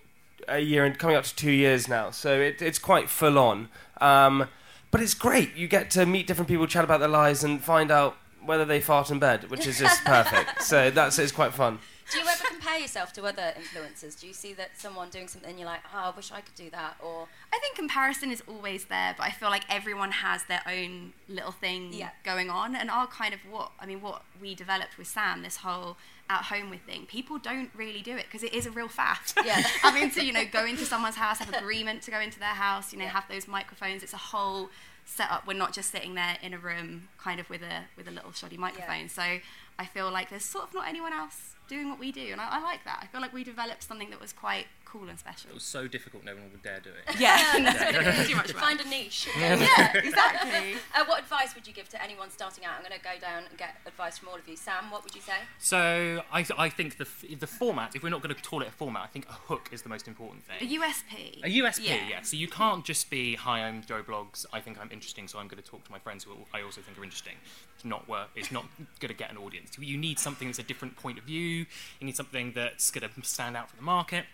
a 0.50 0.60
year 0.60 0.84
and 0.84 1.00
coming 1.00 1.15
up 1.15 1.24
to 1.24 1.36
two 1.36 1.51
years 1.51 1.88
now, 1.88 2.12
so 2.12 2.39
it, 2.39 2.62
it's 2.62 2.79
quite 2.79 3.10
full 3.10 3.39
on. 3.39 3.69
Um, 4.01 4.48
but 4.91 5.01
it's 5.01 5.13
great. 5.13 5.55
You 5.55 5.67
get 5.67 5.89
to 5.91 6.05
meet 6.05 6.27
different 6.27 6.50
people, 6.50 6.67
chat 6.67 6.84
about 6.84 7.00
their 7.00 7.10
lives, 7.10 7.43
and 7.45 7.63
find 7.63 7.91
out 7.91 8.17
whether 8.43 8.65
they 8.65 8.79
fart 8.81 9.10
in 9.10 9.19
bed, 9.19 9.50
which 9.50 9.65
is 9.65 9.79
just 9.79 10.03
perfect. 10.05 10.63
So 10.63 10.91
that's 10.91 11.17
it's 11.17 11.31
quite 11.31 11.53
fun. 11.53 11.79
Do 12.12 12.20
you 12.20 12.26
ever 12.28 12.44
compare 12.48 12.78
yourself 12.80 13.14
to 13.14 13.24
other 13.26 13.54
influencers? 13.60 14.20
Do 14.20 14.28
you 14.28 14.34
see 14.34 14.54
that 14.54 14.80
someone 14.80 15.10
doing 15.10 15.28
something 15.28 15.50
and 15.50 15.60
you're 15.60 15.68
like, 15.68 15.82
oh, 15.94 16.12
I 16.12 16.16
wish 16.16 16.32
I 16.32 16.42
could 16.42 16.54
do 16.56 16.70
that? 16.70 16.98
Or 17.04 17.28
I 17.52 17.58
think 17.60 17.76
comparison 17.76 18.32
is 18.32 18.44
always 18.48 18.86
there, 18.86 19.16
but 19.18 19.24
I 19.26 19.32
feel 19.32 19.50
like 19.50 19.64
everyone 19.70 20.12
has 20.12 20.44
their 20.46 20.62
own 20.68 21.14
little 21.28 21.52
thing 21.52 21.92
Yeah. 21.94 22.10
going 22.24 22.50
on. 22.52 22.76
And 22.76 22.92
our 22.92 23.08
kind 23.08 23.34
of 23.34 23.40
what 23.50 23.72
I 23.80 23.86
mean, 23.88 24.02
what 24.02 24.24
we 24.40 24.54
developed 24.54 24.98
with 25.00 25.08
Sam, 25.08 25.42
this 25.42 25.58
whole 25.58 25.98
at 26.30 26.44
home 26.44 26.70
with 26.70 26.82
thing, 26.82 27.06
people 27.08 27.38
don't 27.40 27.70
really 27.76 28.02
do 28.02 28.16
it 28.16 28.26
because 28.26 28.44
it 28.44 28.54
is 28.54 28.66
a 28.68 28.72
real 28.72 28.88
fact. 28.88 29.34
Yeah. 29.44 29.56
Having 29.82 30.12
to, 30.12 30.24
you 30.26 30.32
know, 30.32 30.46
go 30.46 30.63
into 30.63 30.86
someone's 30.86 31.15
house, 31.15 31.39
have 31.39 31.54
agreement 31.54 32.04
to 32.04 32.12
go 32.12 32.20
into 32.20 32.38
their 32.39 32.50
house, 32.50 32.94
you 32.94 33.00
know, 33.00 33.06
Yeah. 33.06 33.12
have 33.12 33.28
those 33.30 33.48
microphones. 33.48 34.04
It's 34.04 34.13
a 34.13 34.18
whole 34.18 34.70
setup. 35.06 35.48
We're 35.48 35.54
not 35.58 35.74
just 35.74 35.91
sitting 35.91 36.13
there 36.13 36.38
in 36.44 36.54
a 36.54 36.58
room 36.60 37.10
kind 37.18 37.39
of 37.39 37.50
with 37.50 37.63
a 37.63 37.86
with 37.98 38.08
a 38.08 38.12
little 38.12 38.32
shoddy 38.32 38.58
microphone. 38.58 39.10
So 39.10 39.39
I 39.80 39.86
feel 39.86 40.12
like 40.12 40.30
there's 40.30 40.46
sort 40.46 40.65
of 40.65 40.74
not 40.76 40.88
anyone 40.88 41.12
else 41.12 41.55
doing 41.67 41.89
what 41.89 41.99
we 41.99 42.12
do. 42.12 42.30
And 42.32 42.41
I, 42.41 42.47
I 42.51 42.62
like 42.62 42.84
that. 42.86 42.99
I 43.01 43.08
feel 43.08 43.21
like 43.21 43.34
we 43.34 43.43
developed 43.43 43.84
something 43.84 44.10
that 44.10 44.21
was 44.21 44.34
quite 44.34 44.65
cool 44.97 45.10
and 45.10 45.19
special. 45.19 45.49
It 45.49 45.53
was 45.53 45.63
so 45.63 45.88
difficult, 45.88 46.23
no 46.23 46.34
one 46.34 46.43
would 46.51 46.63
dare 46.63 46.79
do 46.79 46.89
it. 46.89 47.19
Yeah, 47.19 48.23
too 48.25 48.36
much 48.36 48.53
work. 48.53 48.63
find 48.63 48.79
a 48.79 48.88
niche. 48.88 49.27
Yeah, 49.38 49.93
exactly. 49.97 50.75
Uh, 50.95 51.05
what 51.05 51.19
advice 51.21 51.53
would 51.55 51.67
you 51.67 51.73
give 51.73 51.89
to 51.89 52.01
anyone 52.01 52.29
starting 52.31 52.63
out? 52.65 52.73
I'm 52.77 52.81
going 52.88 52.97
to 52.97 53.03
go 53.03 53.19
down 53.19 53.43
and 53.49 53.58
get 53.58 53.75
advice 53.86 54.17
from 54.17 54.29
all 54.29 54.36
of 54.36 54.47
you. 54.47 54.55
Sam, 54.55 54.89
what 54.91 55.03
would 55.03 55.15
you 55.15 55.21
say? 55.21 55.34
So 55.60 56.21
I, 56.31 56.43
th- 56.43 56.58
I 56.60 56.69
think 56.69 56.97
the, 56.97 57.03
f- 57.05 57.25
the 57.39 57.47
format, 57.47 57.95
if 57.95 58.03
we're 58.03 58.10
not 58.10 58.21
going 58.21 58.34
to 58.34 58.41
call 58.41 58.62
it 58.62 58.67
a 58.67 58.71
format, 58.71 59.03
I 59.03 59.08
think 59.08 59.27
a 59.29 59.34
hook 59.34 59.69
is 59.71 59.81
the 59.81 59.89
most 59.89 60.08
important 60.08 60.43
thing. 60.45 60.58
A 60.62 60.79
USP. 60.79 61.43
A 61.43 61.49
USP, 61.63 61.86
Yeah. 61.88 62.08
yeah. 62.10 62.21
So 62.21 62.38
you 62.38 62.47
can't 62.47 62.86
just 62.86 63.10
be, 63.10 63.36
hi, 63.36 63.62
I'm 63.62 63.81
Joe 63.84 64.01
Bloggs. 64.03 64.45
I 64.53 64.60
think 64.62 64.79
I'm 64.79 64.89
interesting, 64.91 65.27
so 65.27 65.39
I'm 65.39 65.47
going 65.47 65.62
to 65.62 65.67
talk 65.69 65.84
to 65.86 65.91
my 65.91 65.99
friends 65.99 66.23
who 66.23 66.31
I 66.53 66.62
also 66.62 66.81
think 66.81 66.97
are 66.97 67.03
interesting. 67.03 67.34
It's 67.75 67.86
not 67.86 68.08
work. 68.08 68.29
It's 68.36 68.51
not 68.51 68.65
going 68.99 69.10
to 69.10 69.17
get 69.17 69.29
an 69.31 69.38
audience. 69.38 69.71
You 69.79 69.97
need 69.97 70.19
something 70.19 70.47
that's 70.47 70.60
a 70.60 70.63
different 70.63 70.95
point 70.95 71.17
of 71.17 71.25
view. 71.25 71.65
You 71.99 72.05
need 72.05 72.15
something 72.15 72.53
that's 72.55 72.89
going 72.91 73.08
to 73.10 73.21
stand 73.23 73.58
out 73.58 73.69
for 73.69 73.75
the 73.75 73.81
market. 73.81 74.25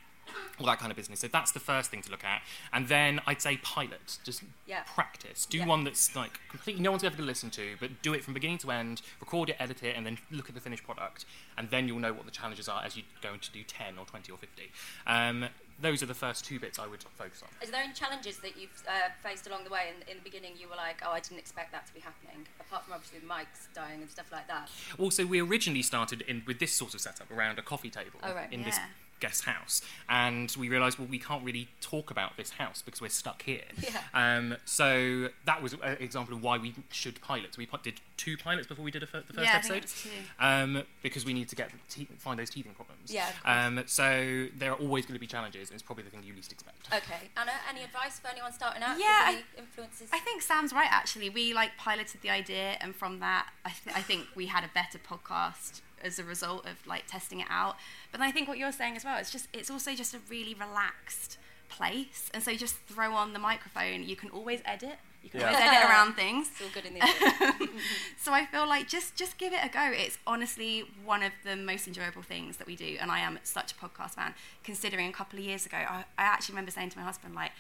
All 0.60 0.66
that 0.68 0.80
kind 0.80 0.92
of 0.92 0.96
business. 0.98 1.20
So 1.20 1.28
that's 1.28 1.52
the 1.52 1.60
first 1.60 1.90
thing 1.90 2.02
to 2.04 2.12
look 2.12 2.24
at. 2.24 2.42
And 2.72 2.88
then 2.88 3.20
I'd 3.26 3.42
say 3.42 3.58
pilot. 3.58 4.20
Just 4.24 4.44
Yeah. 4.66 4.84
practice. 4.84 5.46
Do 5.46 5.58
Yeah. 5.58 5.66
one 5.66 5.84
that's 5.84 6.16
like 6.16 6.40
completely 6.50 6.82
no 6.84 6.92
one's 6.92 7.04
ever 7.04 7.16
going 7.16 7.26
to 7.26 7.32
listen 7.32 7.50
to, 7.52 7.76
but 7.80 8.02
do 8.02 8.14
it 8.14 8.24
from 8.24 8.34
beginning 8.36 8.60
to 8.60 8.72
end. 8.72 9.02
Record 9.20 9.50
it, 9.50 9.58
edit 9.60 9.82
it, 9.84 9.96
and 9.96 10.06
then 10.06 10.20
look 10.30 10.50
at 10.50 10.56
the 10.56 10.62
finished 10.62 10.84
product. 10.84 11.26
And 11.58 11.70
then 11.72 11.88
you'll 11.88 12.00
know 12.00 12.14
what 12.14 12.26
the 12.26 12.32
challenges 12.32 12.70
are 12.70 12.84
as 12.84 12.96
you 12.96 13.04
go 13.22 13.38
to 13.38 13.52
do 13.52 13.64
10 13.64 13.98
or 13.98 14.06
20 14.06 14.32
or 14.32 14.38
50. 14.38 14.72
Um, 15.08 15.50
those 15.80 16.04
are 16.04 16.06
the 16.06 16.14
first 16.14 16.46
two 16.46 16.60
bits 16.60 16.78
I 16.78 16.86
would 16.86 17.02
focus 17.16 17.42
on. 17.42 17.50
Is 17.60 17.72
there 17.72 17.82
any 17.82 17.94
challenges 17.94 18.38
that 18.40 18.56
you've 18.56 18.84
uh, 18.88 19.10
faced 19.24 19.48
along 19.48 19.64
the 19.64 19.72
way? 19.72 19.90
In, 19.90 20.08
in 20.12 20.18
the 20.18 20.24
beginning, 20.24 20.54
you 20.56 20.70
were 20.70 20.76
like, 20.76 21.02
oh, 21.04 21.10
I 21.12 21.20
didn't 21.22 21.40
expect 21.40 21.72
that 21.72 21.88
to 21.88 21.94
be 21.94 22.02
happening, 22.02 22.46
apart 22.60 22.84
from 22.86 22.94
obviously 22.94 23.18
the 23.20 23.26
mics 23.26 23.68
dying 23.74 24.02
and 24.02 24.10
stuff 24.12 24.32
like 24.32 24.48
that. 24.48 24.70
Also, 25.00 25.26
we 25.26 25.42
originally 25.42 25.82
started 25.82 26.22
in 26.22 26.44
with 26.46 26.60
this 26.60 26.72
sort 26.72 26.94
of 26.94 27.02
setup 27.02 27.32
around 27.32 27.58
a 27.58 27.64
coffee 27.64 27.90
table 27.90 28.20
Oh, 28.22 28.34
right. 28.36 28.52
in 28.54 28.62
this 28.62 28.78
Yeah. 28.78 28.86
Guest 29.22 29.46
house, 29.46 29.82
and 30.10 30.54
we 30.60 30.68
realised, 30.68 31.00
well, 31.00 31.08
we 31.10 31.20
can't 31.20 31.44
really 31.46 31.70
talk 31.80 32.12
about 32.12 32.36
this 32.36 32.50
house 32.52 32.82
because 32.82 33.00
we're 33.02 33.08
stuck 33.10 33.44
here. 33.44 33.62
Yeah. 33.82 34.02
Um, 34.14 34.58
so 34.66 35.30
that 35.46 35.62
was 35.64 35.74
an 35.74 35.98
example 36.00 36.36
of 36.36 36.44
why 36.44 36.58
we 36.58 36.76
should 36.92 37.20
pilot. 37.22 37.58
We 37.58 37.68
did 37.84 38.02
two 38.18 38.36
pilots 38.38 38.68
before 38.68 38.84
we 38.86 38.92
did 38.92 39.04
a 39.04 39.08
fir- 39.08 39.24
the 39.28 39.34
first 39.34 39.46
Yeah, 39.48 39.54
I 39.54 39.56
episode, 39.58 39.72
think 39.74 39.84
it's 39.86 40.04
two. 40.04 40.10
um, 40.40 40.84
because 41.02 41.26
we 41.26 41.34
need 41.34 41.48
to 41.50 41.56
get 41.56 41.72
te- 41.90 42.08
find 42.18 42.38
those 42.40 42.50
teething 42.50 42.74
problems. 42.74 43.12
Yeah. 43.12 43.28
Um, 43.46 43.84
so 43.86 44.48
there 44.58 44.72
are 44.72 44.76
always 44.76 45.06
going 45.06 45.16
to 45.16 45.20
be 45.20 45.28
challenges, 45.28 45.70
and 45.70 45.74
it's 45.76 45.84
probably 45.84 46.04
the 46.04 46.10
thing 46.10 46.24
you 46.24 46.34
least 46.36 46.52
expect. 46.52 46.88
Okay. 46.94 47.30
Anna, 47.38 47.52
any 47.70 47.84
advice 47.84 48.20
for 48.20 48.28
anyone 48.30 48.52
starting 48.54 48.84
out? 48.84 48.98
Yeah, 49.00 49.26
Any 49.30 49.42
influences? 49.58 50.10
I 50.14 50.20
think 50.20 50.42
Sam's 50.42 50.74
right. 50.74 50.88
Actually, 50.92 51.30
we 51.30 51.54
like 51.54 51.72
piloted 51.78 52.22
the 52.22 52.30
idea, 52.30 52.78
and 52.82 52.96
from 52.96 53.20
that, 53.20 53.50
I, 53.66 53.70
th- 53.84 53.96
I 53.96 54.02
think 54.02 54.28
we 54.36 54.48
had 54.48 54.64
a 54.64 54.70
better 54.74 55.00
podcast 55.00 55.82
as 56.04 56.20
a 56.20 56.24
result 56.24 56.66
of 56.66 56.86
like 56.88 57.08
testing 57.08 57.40
it 57.40 57.48
out. 57.50 57.76
But 58.12 58.22
I 58.22 58.32
think 58.32 58.48
what 58.48 58.58
you're 58.58 58.72
saying 58.72 58.96
as 58.98 59.04
well, 59.06 59.18
it's 59.18 59.32
just 59.32 59.48
it's 59.54 59.70
also 59.70 59.94
just 59.96 60.14
a 60.14 60.20
really 60.30 60.54
relaxed 60.54 61.38
place, 61.70 62.30
and 62.34 62.44
so 62.44 62.52
you 62.52 62.58
just 62.58 62.76
throw 62.88 63.14
on 63.14 63.34
the 63.34 63.40
microphone. 63.40 64.04
You 64.04 64.16
can 64.16 64.30
always 64.30 64.62
edit. 64.66 64.98
You 65.24 65.30
can 65.30 65.40
Yeah. 65.42 65.48
always 65.50 65.62
edit 65.62 65.90
around 65.90 66.14
things. 66.16 66.50
It's 66.52 66.62
all 66.62 66.68
good 66.74 66.86
in 66.86 66.96
the 66.96 67.00
so 68.18 68.34
I 68.34 68.46
feel 68.46 68.68
like 68.68 68.88
just 68.88 69.16
just 69.16 69.38
give 69.38 69.54
it 69.54 69.60
a 69.64 69.70
go. 69.70 69.92
It's 69.94 70.18
honestly 70.28 70.84
one 71.06 71.24
of 71.24 71.32
the 71.46 71.56
most 71.56 71.88
enjoyable 71.88 72.24
things 72.24 72.58
that 72.58 72.68
we 72.68 72.76
do, 72.76 72.98
and 73.00 73.12
I 73.12 73.20
am 73.20 73.40
such 73.44 73.72
a 73.72 73.76
podcast 73.76 74.12
fan. 74.16 74.34
Considering 74.64 75.08
a 75.08 75.14
couple 75.14 75.40
of 75.40 75.46
years 75.46 75.66
ago, 75.66 75.78
I, 75.78 76.04
I 76.18 76.24
actually 76.24 76.54
remember 76.54 76.72
saying 76.72 76.90
to 76.92 76.98
my 76.98 77.04
husband 77.06 77.36
like. 77.36 77.52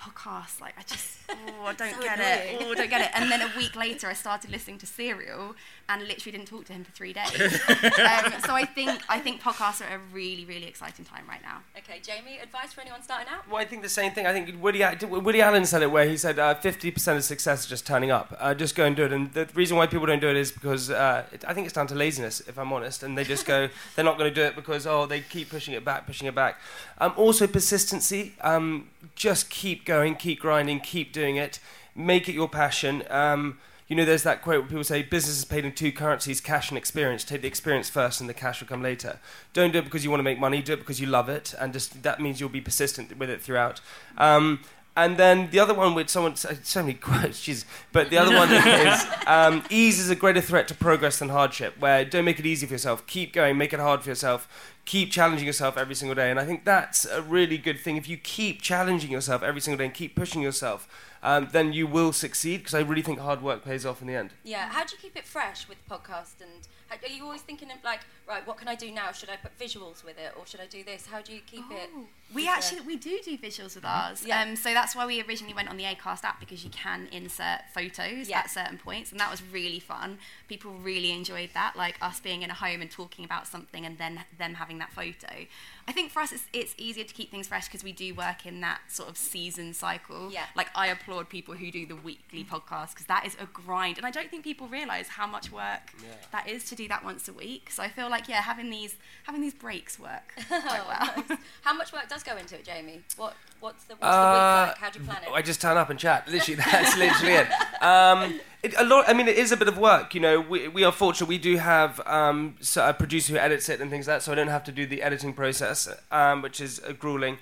Podcasts, 0.00 0.60
like 0.60 0.74
I 0.78 0.82
just, 0.82 1.18
oh, 1.28 1.64
I 1.66 1.72
don't 1.72 1.92
So 1.92 2.00
get 2.00 2.20
annoying. 2.20 2.54
it, 2.60 2.62
oh, 2.64 2.70
I 2.70 2.74
don't 2.76 2.88
get 2.88 3.00
it. 3.00 3.10
And 3.14 3.28
then 3.32 3.40
a 3.42 3.50
week 3.56 3.74
later, 3.74 4.06
I 4.06 4.12
started 4.12 4.48
listening 4.48 4.78
to 4.78 4.86
Serial, 4.86 5.56
and 5.88 6.06
literally 6.06 6.36
didn't 6.36 6.48
talk 6.48 6.66
to 6.66 6.72
him 6.72 6.84
for 6.84 6.92
three 6.92 7.12
days. 7.12 7.40
um, 7.68 8.32
so 8.44 8.54
I 8.54 8.64
think, 8.74 9.00
I 9.08 9.18
think 9.18 9.40
podcasts 9.40 9.80
are 9.80 9.94
a 9.94 9.98
really, 10.12 10.44
really 10.44 10.66
exciting 10.66 11.04
time 11.04 11.24
right 11.26 11.40
now. 11.42 11.62
okay, 11.78 12.00
Jamie, 12.02 12.38
advice 12.42 12.74
for 12.74 12.82
anyone 12.82 13.02
starting 13.02 13.26
out? 13.32 13.48
Well, 13.48 13.60
I 13.60 13.64
think 13.64 13.82
the 13.82 13.88
same 13.88 14.12
thing. 14.12 14.26
I 14.26 14.32
think 14.32 14.62
Woody, 14.62 14.84
Woody 15.06 15.40
Allen 15.40 15.64
said 15.64 15.82
it 15.82 15.90
where 15.90 16.06
he 16.06 16.18
said 16.18 16.38
uh, 16.38 16.54
50% 16.56 17.16
of 17.16 17.24
success 17.24 17.60
is 17.60 17.66
just 17.66 17.86
turning 17.86 18.10
up. 18.10 18.36
Uh, 18.38 18.52
just 18.54 18.74
go 18.74 18.84
and 18.84 18.94
do 18.94 19.04
it. 19.04 19.12
And 19.12 19.32
the 19.32 19.48
reason 19.54 19.78
why 19.78 19.86
people 19.86 20.06
don't 20.06 20.20
do 20.20 20.28
it 20.28 20.36
is 20.36 20.52
because 20.52 20.90
uh, 20.90 21.24
it, 21.32 21.44
I 21.48 21.54
think 21.54 21.66
it's 21.66 21.74
down 21.74 21.86
to 21.86 21.94
laziness, 21.94 22.40
if 22.40 22.58
I'm 22.58 22.72
honest. 22.72 23.02
And 23.02 23.16
they 23.16 23.24
just 23.24 23.46
go, 23.46 23.68
they're 23.96 24.04
not 24.04 24.18
going 24.18 24.32
to 24.32 24.34
do 24.34 24.42
it 24.42 24.56
because, 24.56 24.86
oh, 24.86 25.06
they 25.06 25.20
keep 25.20 25.48
pushing 25.48 25.72
it 25.72 25.84
back, 25.84 26.06
pushing 26.06 26.28
it 26.28 26.34
back. 26.34 26.60
Um, 26.98 27.14
also, 27.16 27.46
persistency. 27.46 28.34
Um, 28.42 28.90
just 29.14 29.48
keep 29.48 29.86
going, 29.86 30.16
keep 30.16 30.40
grinding, 30.40 30.80
keep 30.80 31.12
doing 31.12 31.36
it. 31.36 31.60
Make 31.94 32.28
it 32.28 32.34
your 32.34 32.48
passion. 32.48 33.02
Um, 33.08 33.58
you 33.88 33.96
know, 33.96 34.04
there's 34.04 34.22
that 34.22 34.42
quote 34.42 34.60
where 34.60 34.68
people 34.68 34.84
say 34.84 35.02
business 35.02 35.38
is 35.38 35.44
paid 35.46 35.64
in 35.64 35.72
two 35.72 35.90
currencies, 35.90 36.40
cash 36.40 36.70
and 36.70 36.76
experience. 36.76 37.24
Take 37.24 37.40
the 37.40 37.48
experience 37.48 37.88
first, 37.88 38.20
and 38.20 38.28
the 38.28 38.34
cash 38.34 38.60
will 38.60 38.68
come 38.68 38.82
later. 38.82 39.18
Don't 39.54 39.72
do 39.72 39.78
it 39.78 39.84
because 39.84 40.04
you 40.04 40.10
want 40.10 40.20
to 40.20 40.24
make 40.24 40.38
money. 40.38 40.60
Do 40.60 40.74
it 40.74 40.78
because 40.78 41.00
you 41.00 41.06
love 41.06 41.30
it, 41.30 41.54
and 41.58 41.72
just 41.72 42.02
that 42.02 42.20
means 42.20 42.38
you'll 42.38 42.50
be 42.50 42.60
persistent 42.60 43.16
with 43.16 43.30
it 43.30 43.40
throughout. 43.40 43.80
Um, 44.18 44.60
and 44.98 45.16
then 45.16 45.48
the 45.50 45.60
other 45.60 45.74
one, 45.74 45.94
which 45.94 46.10
someone 46.10 46.34
so 46.36 46.82
many 46.82 46.94
quotes, 46.94 47.40
jeez, 47.46 47.64
but 47.92 48.10
the 48.10 48.18
other 48.18 48.34
one 48.34 48.52
is 48.52 49.06
um, 49.26 49.64
ease 49.70 49.98
is 49.98 50.10
a 50.10 50.16
greater 50.16 50.40
threat 50.40 50.68
to 50.68 50.74
progress 50.74 51.20
than 51.20 51.30
hardship. 51.30 51.78
Where 51.78 52.04
don't 52.04 52.24
make 52.24 52.38
it 52.38 52.46
easy 52.46 52.66
for 52.66 52.74
yourself, 52.74 53.06
keep 53.06 53.32
going, 53.32 53.56
make 53.56 53.72
it 53.72 53.80
hard 53.80 54.02
for 54.02 54.10
yourself, 54.10 54.74
keep 54.88 55.10
challenging 55.12 55.46
yourself 55.46 55.76
every 55.76 55.94
single 55.94 56.14
day. 56.14 56.30
And 56.30 56.40
I 56.40 56.46
think 56.46 56.64
that's 56.64 57.04
a 57.04 57.20
really 57.20 57.58
good 57.58 57.78
thing. 57.78 57.96
If 57.98 58.08
you 58.08 58.16
keep 58.16 58.62
challenging 58.62 59.10
yourself 59.10 59.42
every 59.42 59.60
single 59.60 59.76
day 59.78 59.84
and 59.84 59.94
keep 59.94 60.16
pushing 60.16 60.40
yourself, 60.40 60.88
um, 61.22 61.48
then 61.52 61.72
you 61.72 61.86
will 61.86 62.12
succeed. 62.12 62.58
Because 62.58 62.74
I 62.74 62.80
really 62.80 63.02
think 63.02 63.18
hard 63.18 63.42
work 63.42 63.62
pays 63.64 63.84
off 63.84 64.00
in 64.00 64.06
the 64.08 64.14
end. 64.14 64.30
Yeah. 64.44 64.68
How 64.70 64.84
do 64.84 64.94
you 64.94 64.98
keep 65.02 65.14
it 65.16 65.26
fresh 65.26 65.68
with 65.68 65.78
podcast? 65.88 66.40
And 66.40 66.66
how, 66.88 66.96
are 66.96 67.12
you 67.12 67.24
always 67.24 67.42
thinking 67.42 67.70
of 67.70 67.84
like, 67.84 68.00
right, 68.26 68.46
what 68.46 68.56
can 68.56 68.66
I 68.68 68.74
do 68.74 68.90
now? 68.90 69.12
Should 69.12 69.28
I 69.28 69.36
put 69.36 69.58
visuals 69.58 70.02
with 70.04 70.16
it, 70.18 70.32
or 70.38 70.46
should 70.46 70.60
I 70.60 70.66
do 70.66 70.82
this? 70.82 71.06
How 71.06 71.20
do 71.20 71.34
you 71.34 71.40
keep 71.46 71.64
it? 71.70 71.90
We 72.34 72.44
Yeah. 72.44 72.52
actually 72.56 72.80
we 72.82 72.96
do 72.96 73.18
do 73.24 73.36
visuals 73.36 73.74
with 73.74 73.84
ours. 73.84 74.24
Yeah. 74.24 74.40
Um, 74.42 74.56
so 74.56 74.72
that's 74.72 74.94
why 74.96 75.04
we 75.06 75.20
originally 75.22 75.54
went 75.54 75.68
on 75.68 75.76
the 75.76 75.84
Acast 75.84 76.24
app 76.24 76.40
because 76.40 76.64
you 76.64 76.70
can 76.70 77.08
insert 77.12 77.60
photos 77.74 78.28
Yeah. 78.28 78.38
at 78.38 78.50
certain 78.50 78.78
points, 78.78 79.10
and 79.10 79.20
that 79.20 79.30
was 79.30 79.42
really 79.42 79.80
fun. 79.80 80.18
People 80.48 80.72
really 80.72 81.10
enjoyed 81.12 81.50
that, 81.54 81.76
like 81.76 81.96
us 82.00 82.20
being 82.20 82.42
in 82.42 82.50
a 82.50 82.54
home 82.54 82.80
and 82.80 82.90
talking 82.90 83.24
about 83.24 83.46
something, 83.46 83.84
and 83.84 83.98
then 83.98 84.24
them 84.38 84.54
having 84.54 84.77
that 84.78 84.92
photo. 84.92 85.46
I 85.88 85.92
think 85.92 86.10
for 86.12 86.20
us, 86.20 86.32
it's, 86.32 86.44
it's 86.52 86.74
easier 86.76 87.04
to 87.04 87.14
keep 87.14 87.30
things 87.30 87.48
fresh 87.48 87.66
because 87.66 87.82
we 87.82 87.92
do 87.92 88.14
work 88.14 88.44
in 88.44 88.60
that 88.60 88.80
sort 88.88 89.08
of 89.08 89.16
season 89.16 89.72
cycle. 89.72 90.30
Yeah. 90.30 90.44
Like 90.54 90.68
I 90.74 90.88
applaud 90.88 91.30
people 91.30 91.54
who 91.54 91.70
do 91.70 91.86
the 91.86 91.96
weekly 91.96 92.44
podcast 92.44 92.90
because 92.90 93.06
that 93.06 93.24
is 93.26 93.36
a 93.40 93.46
grind, 93.46 93.96
and 93.96 94.06
I 94.06 94.10
don't 94.10 94.30
think 94.30 94.44
people 94.44 94.68
realise 94.68 95.08
how 95.08 95.26
much 95.26 95.50
work 95.50 95.92
that 96.30 96.46
is 96.46 96.64
to 96.64 96.74
do 96.74 96.88
that 96.88 97.02
once 97.04 97.26
a 97.26 97.32
week. 97.32 97.70
So 97.70 97.82
I 97.82 97.88
feel 97.88 98.10
like 98.10 98.28
yeah, 98.28 98.42
having 98.42 98.68
these 98.68 98.96
having 99.24 99.40
these 99.40 99.54
breaks 99.54 99.98
work 99.98 100.34
quite 100.48 100.86
well. 100.86 101.24
Nice. 101.28 101.38
How 101.62 101.72
much 101.72 101.92
work 101.92 102.08
does 102.10 102.22
go 102.22 102.36
into 102.36 102.54
it, 102.56 102.64
Jamie? 102.66 103.00
What 103.16 103.34
What's 103.60 103.84
the, 103.84 103.94
what's 103.94 104.04
Uh, 104.04 104.22
the 104.22 104.66
week 104.68 104.68
like? 104.68 104.78
How 104.78 104.90
do 104.90 104.98
you 105.00 105.04
plan 105.04 105.22
it? 105.24 105.30
I 105.32 105.42
just 105.42 105.60
turn 105.60 105.76
up 105.76 105.90
and 105.90 105.98
chat. 105.98 106.28
Literally, 106.28 106.54
that's 106.72 106.96
literally 106.96 107.34
it. 107.34 107.82
Um, 107.82 108.40
it. 108.62 108.74
A 108.78 108.84
lot. 108.84 109.08
I 109.08 109.14
mean, 109.14 109.26
it 109.26 109.36
is 109.36 109.50
a 109.50 109.56
bit 109.56 109.66
of 109.68 109.78
work. 109.78 110.14
You 110.14 110.20
know, 110.20 110.40
we, 110.40 110.68
we 110.68 110.84
are 110.84 110.92
fortunate. 110.92 111.26
We 111.26 111.38
do 111.38 111.56
have 111.56 112.00
um, 112.06 112.56
so 112.60 112.88
a 112.88 112.92
producer 112.94 113.32
who 113.32 113.38
edits 113.38 113.68
it 113.68 113.80
and 113.80 113.90
things 113.90 114.06
like 114.06 114.18
that, 114.18 114.22
so 114.22 114.30
I 114.32 114.36
don't 114.36 114.48
have 114.48 114.64
to 114.64 114.72
do 114.72 114.86
the 114.86 115.02
editing 115.02 115.32
process, 115.32 115.77
um, 116.10 116.42
which 116.42 116.60
is 116.60 116.80
uh, 116.80 116.92
grueling. 116.92 117.38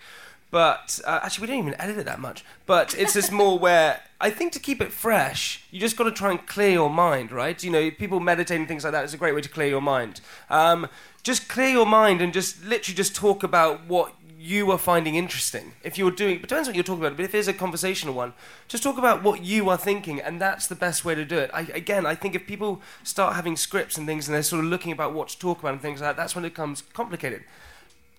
But 0.51 1.01
uh, 1.05 1.21
actually, 1.23 1.47
we 1.47 1.53
don't 1.53 1.67
even 1.67 1.81
edit 1.81 1.99
it 1.99 2.07
that 2.07 2.21
much. 2.21 2.45
But 2.67 2.95
it's 2.97 3.15
just 3.15 3.33
more 3.33 3.59
where 3.67 4.01
I 4.21 4.31
think 4.31 4.53
to 4.53 4.61
keep 4.61 4.81
it 4.81 4.93
fresh, 4.93 5.65
you 5.71 5.81
just 5.81 5.97
got 5.97 6.05
to 6.05 6.13
try 6.13 6.31
and 6.31 6.47
clear 6.47 6.71
your 6.71 6.91
mind, 6.91 7.33
right? 7.33 7.63
You 7.63 7.71
know, 7.71 7.91
people 7.91 8.21
meditating 8.21 8.67
things 8.67 8.85
like 8.85 8.93
that 8.93 9.05
is 9.05 9.15
a 9.15 9.17
great 9.17 9.35
way 9.35 9.41
to 9.41 9.49
clear 9.49 9.69
your 9.69 9.83
mind. 9.83 10.21
Um, 10.51 10.89
just 11.23 11.49
clear 11.49 11.69
your 11.69 11.87
mind 11.87 12.21
and 12.21 12.33
just 12.33 12.65
literally 12.65 12.97
just 12.97 13.15
talk 13.15 13.43
about 13.43 13.87
what 13.87 14.15
you 14.39 14.71
are 14.71 14.79
finding 14.79 15.17
interesting. 15.17 15.73
If 15.83 15.99
you're 15.99 16.13
doing, 16.13 16.37
it 16.37 16.43
depends 16.43 16.69
what 16.69 16.77
you're 16.77 16.85
talking 16.85 17.05
about. 17.05 17.17
But 17.17 17.25
if 17.25 17.35
it's 17.35 17.49
a 17.49 17.53
conversational 17.53 18.15
one, 18.15 18.33
just 18.69 18.83
talk 18.83 18.97
about 18.97 19.25
what 19.25 19.45
you 19.45 19.69
are 19.69 19.77
thinking, 19.77 20.21
and 20.21 20.41
that's 20.41 20.69
the 20.69 20.77
best 20.77 21.05
way 21.05 21.17
to 21.17 21.25
do 21.25 21.37
it. 21.39 21.51
I, 21.53 21.63
again, 21.75 22.07
I 22.07 22.15
think 22.15 22.37
if 22.37 22.47
people 22.47 22.81
start 23.03 23.35
having 23.35 23.57
scripts 23.57 23.99
and 23.99 24.07
things, 24.07 24.29
and 24.29 24.35
they're 24.35 24.45
sort 24.45 24.65
of 24.65 24.71
looking 24.71 24.93
about 24.93 25.13
what 25.13 25.29
to 25.29 25.39
talk 25.39 25.59
about 25.59 25.73
and 25.73 25.83
things 25.83 26.01
like 26.01 26.11
that, 26.11 26.17
that's 26.17 26.37
when 26.37 26.45
it 26.45 26.51
becomes 26.51 26.83
complicated 26.93 27.43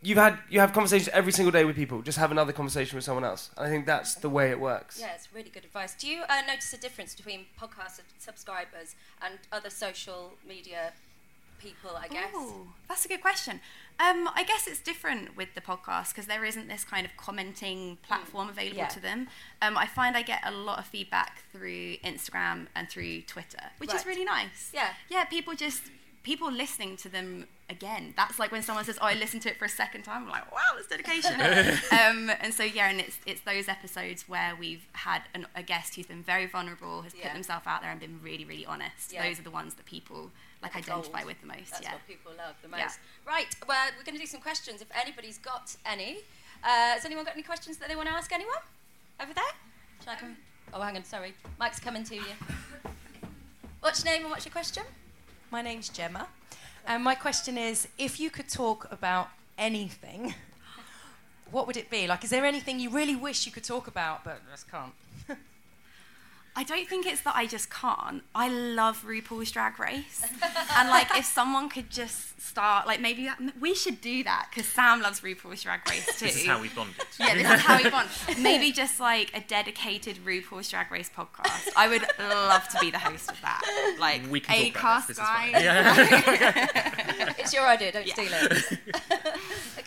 you've 0.02 0.18
had 0.18 0.38
you 0.50 0.60
have 0.60 0.74
conversations 0.74 1.10
every 1.10 1.32
single 1.32 1.52
day 1.52 1.66
with 1.66 1.76
people. 1.76 2.02
Just 2.02 2.18
have 2.18 2.32
another 2.32 2.54
conversation 2.54 2.96
with 2.96 3.04
someone 3.06 3.24
else. 3.24 3.50
I 3.58 3.68
think 3.70 3.86
that's 3.86 4.16
the 4.16 4.30
way 4.30 4.52
it 4.52 4.60
works. 4.60 5.00
Yeah, 5.00 5.14
it's 5.16 5.34
really 5.34 5.50
good 5.50 5.66
advice. 5.66 5.96
Do 5.96 6.08
you 6.08 6.22
uh, 6.30 6.42
notice 6.48 6.74
a 6.74 6.78
difference 6.78 7.16
between 7.16 7.46
podcast 7.60 8.02
subscribers 8.20 8.96
and 9.22 9.36
other 9.52 9.70
social 9.70 10.34
media 10.48 10.94
people? 11.60 11.92
I 11.98 12.08
guess. 12.08 12.34
Ooh, 12.36 12.68
that's 12.88 13.06
a 13.06 13.08
good 13.08 13.22
question. 13.22 13.60
Um, 14.00 14.30
I 14.36 14.44
guess 14.48 14.68
it's 14.68 14.80
different 14.80 15.36
with 15.36 15.56
the 15.56 15.62
podcast 15.62 16.10
because 16.10 16.28
there 16.28 16.46
isn't 16.46 16.68
this 16.68 16.84
kind 16.84 17.04
of 17.04 17.18
commenting 17.18 17.98
platform 18.08 18.48
available 18.50 18.78
Yeah. 18.78 18.88
to 18.90 19.00
them. 19.00 19.28
Um, 19.62 19.76
I 19.76 19.88
find 19.88 20.16
I 20.16 20.22
get 20.22 20.42
a 20.46 20.52
lot 20.52 20.78
of 20.78 20.86
feedback 20.86 21.44
through 21.52 21.98
Instagram 22.04 22.68
and 22.76 22.88
through 22.88 23.24
Twitter, 23.24 23.72
which 23.80 23.90
Right. 23.90 24.00
is 24.00 24.06
really 24.06 24.24
nice. 24.26 24.70
Yeah. 24.72 24.94
Yeah, 25.10 25.24
people 25.26 25.56
just 25.56 25.82
people 26.24 26.52
listening 26.52 26.98
to 26.98 27.10
them 27.10 27.48
again. 27.70 28.14
That's 28.16 28.40
like 28.40 28.52
when 28.52 28.62
someone 28.64 28.86
says, 28.86 28.98
"Oh, 29.02 29.06
I 29.06 29.14
listened 29.14 29.42
to 29.44 29.50
it 29.50 29.58
for 29.58 29.66
a 29.66 29.70
second 29.70 30.04
time." 30.04 30.24
I'm 30.24 30.30
like, 30.30 30.52
"Wow, 30.52 30.60
that's 30.76 30.88
dedication." 30.88 31.40
um, 31.92 32.32
and 32.42 32.54
so 32.54 32.64
yeah, 32.64 32.90
and 32.90 33.00
it's 33.00 33.18
it's 33.26 33.42
those 33.42 33.68
episodes 33.68 34.28
where 34.28 34.56
we've 34.56 34.86
had 34.94 35.24
an, 35.34 35.48
a 35.56 35.64
guest 35.64 35.96
who's 35.96 36.06
been 36.08 36.24
very 36.24 36.46
vulnerable, 36.46 37.02
has 37.04 37.14
Yeah. 37.16 37.24
put 37.24 37.32
himself 37.34 37.64
out 37.66 37.82
there, 37.82 37.92
and 37.92 38.00
been 38.00 38.20
really, 38.22 38.46
really 38.46 38.66
honest. 38.66 39.12
Yeah. 39.14 39.28
Those 39.28 39.40
are 39.40 39.44
the 39.44 39.52
ones 39.52 39.76
that 39.76 39.86
people 39.86 40.32
like 40.62 40.74
Gold. 40.74 40.86
identify 40.88 41.24
with 41.24 41.40
the 41.42 41.48
most. 41.48 41.72
That's 41.72 41.84
yeah. 41.84 41.94
what 41.94 42.08
people 42.08 42.32
love 42.38 42.56
the 42.62 42.68
most. 42.68 42.80
Yeah. 42.80 42.90
Right. 43.26 43.56
Well, 43.68 43.88
we're 43.98 44.04
going 44.04 44.16
to 44.16 44.22
do 44.22 44.26
some 44.28 44.42
questions. 44.42 44.82
If 44.82 44.88
anybody's 45.00 45.38
got 45.38 45.76
any, 45.86 46.18
uh, 46.64 46.96
has 46.96 47.06
anyone 47.06 47.26
got 47.26 47.34
any 47.36 47.44
questions 47.44 47.78
that 47.78 47.90
they 47.90 47.96
want 47.96 48.08
to 48.10 48.14
ask 48.16 48.32
anyone 48.32 48.58
over 49.22 49.34
there? 49.34 49.44
Shall 50.04 50.14
I 50.14 50.16
come? 50.16 50.36
Oh, 50.74 50.82
hang 50.82 50.96
on. 50.98 51.04
Sorry, 51.04 51.34
Mike's 51.60 51.80
coming 51.80 52.04
to 52.06 52.16
you. 52.16 52.22
What's 53.82 54.04
your 54.04 54.12
name 54.14 54.24
and 54.24 54.32
what's 54.32 54.44
your 54.46 54.52
question? 54.52 54.84
My 55.50 55.62
name's 55.62 55.88
Gemma, 55.88 56.28
and 56.86 57.02
my 57.02 57.16
question 57.16 57.58
is 57.58 57.88
if 57.98 58.20
you 58.20 58.30
could 58.30 58.50
talk 58.50 58.92
about 58.92 59.30
anything, 59.58 60.36
what 61.52 61.68
would 61.68 61.78
it 61.78 61.90
be? 61.90 62.06
Like, 62.06 62.26
is 62.26 62.32
there 62.32 62.44
anything 62.44 62.82
you 62.82 62.90
really 62.90 63.16
wish 63.16 63.46
you 63.46 63.54
could 63.54 63.64
talk 63.64 63.88
about 63.88 64.26
but 64.26 64.42
just 64.52 64.70
can't? 64.70 64.92
I 66.60 66.64
don't 66.64 66.88
think 66.90 67.06
it's 67.06 67.22
that 67.22 67.36
I 67.36 67.46
just 67.46 67.70
can't. 67.70 68.24
I 68.34 68.50
love 68.50 69.04
RuPaul's 69.06 69.52
Drag 69.52 69.80
Race, 69.80 70.24
and 70.76 70.90
like 70.90 71.16
if 71.16 71.24
someone 71.26 71.70
could 71.70 71.92
just 71.92 72.42
start, 72.42 72.88
like 72.88 73.00
maybe 73.00 73.26
that, 73.26 73.38
we 73.60 73.76
should 73.76 74.02
do 74.02 74.24
that 74.24 74.48
because 74.50 74.66
Sam 74.68 75.00
loves 75.02 75.22
RuPaul's 75.22 75.62
Drag 75.62 75.88
Race 75.88 76.18
too. 76.18 76.26
This 76.26 76.38
is 76.38 76.46
how 76.48 76.60
we 76.60 76.70
bonded. 76.70 76.96
Yeah, 77.20 77.36
this 77.36 77.44
is 77.52 77.60
how 77.62 77.78
we 77.78 77.90
bond. 77.92 78.10
Maybe 78.40 78.72
just 78.72 79.00
like 79.00 79.32
a 79.38 79.42
dedicated 79.42 80.18
RuPaul's 80.26 80.68
Drag 80.70 80.92
Race 80.92 81.12
podcast. 81.16 81.70
I 81.76 81.88
would 81.88 82.02
love 82.20 82.68
to 82.70 82.80
be 82.80 82.90
the 82.90 82.98
host 83.00 83.30
of 83.32 83.40
that. 83.42 83.96
Like 84.00 84.24
We 84.32 84.40
can 84.40 84.56
a 84.56 84.72
talk 84.72 84.82
about 84.82 84.82
cast 84.82 85.08
this. 85.10 85.18
guy. 85.20 85.52
This 85.54 86.12
is 86.12 87.18
fine. 87.18 87.36
It's 87.38 87.54
your 87.54 87.68
idea. 87.68 87.92
Don't 87.92 88.08
Yeah. 88.08 88.14
steal 88.14 88.32
it. 88.34 88.80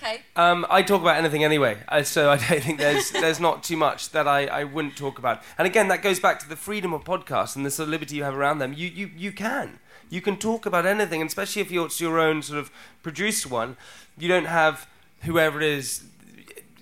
Okay. 0.03 0.23
Um, 0.37 0.67
I 0.71 0.83
talk 0.83 1.01
about 1.01 1.17
anything 1.17 1.45
anyway, 1.45 1.79
uh, 1.89 2.03
so 2.03 2.31
I 2.31 2.37
don't 2.37 2.63
think 2.63 2.79
there's 2.79 3.11
there's 3.13 3.41
not 3.41 3.63
too 3.63 3.77
much 3.77 4.11
that 4.11 4.27
I, 4.27 4.47
I 4.47 4.65
wouldn't 4.65 4.97
talk 4.97 5.19
about. 5.19 5.43
And 5.59 5.67
again, 5.67 5.89
that 5.89 6.03
goes 6.03 6.21
back 6.21 6.39
to 6.41 6.49
the 6.49 6.57
freedom 6.57 6.93
of 6.93 7.05
podcasts 7.05 7.57
and 7.57 7.65
the 7.65 7.71
sort 7.71 7.89
of 7.89 7.91
liberty 7.91 8.17
you 8.17 8.25
have 8.25 8.37
around 8.37 8.59
them. 8.59 8.73
You 8.73 8.89
you 8.89 9.11
you 9.17 9.33
can 9.33 9.79
you 10.11 10.21
can 10.21 10.37
talk 10.37 10.67
about 10.67 10.87
anything, 10.87 11.21
and 11.21 11.29
especially 11.29 11.63
if 11.63 11.71
you're, 11.71 11.87
it's 11.87 12.01
your 12.01 12.19
own 12.19 12.43
sort 12.43 12.59
of 12.59 12.71
produced 13.03 13.49
one. 13.51 13.77
You 14.19 14.29
don't 14.29 14.47
have 14.47 14.89
whoever 15.23 15.61
it 15.61 15.69
is. 15.69 16.05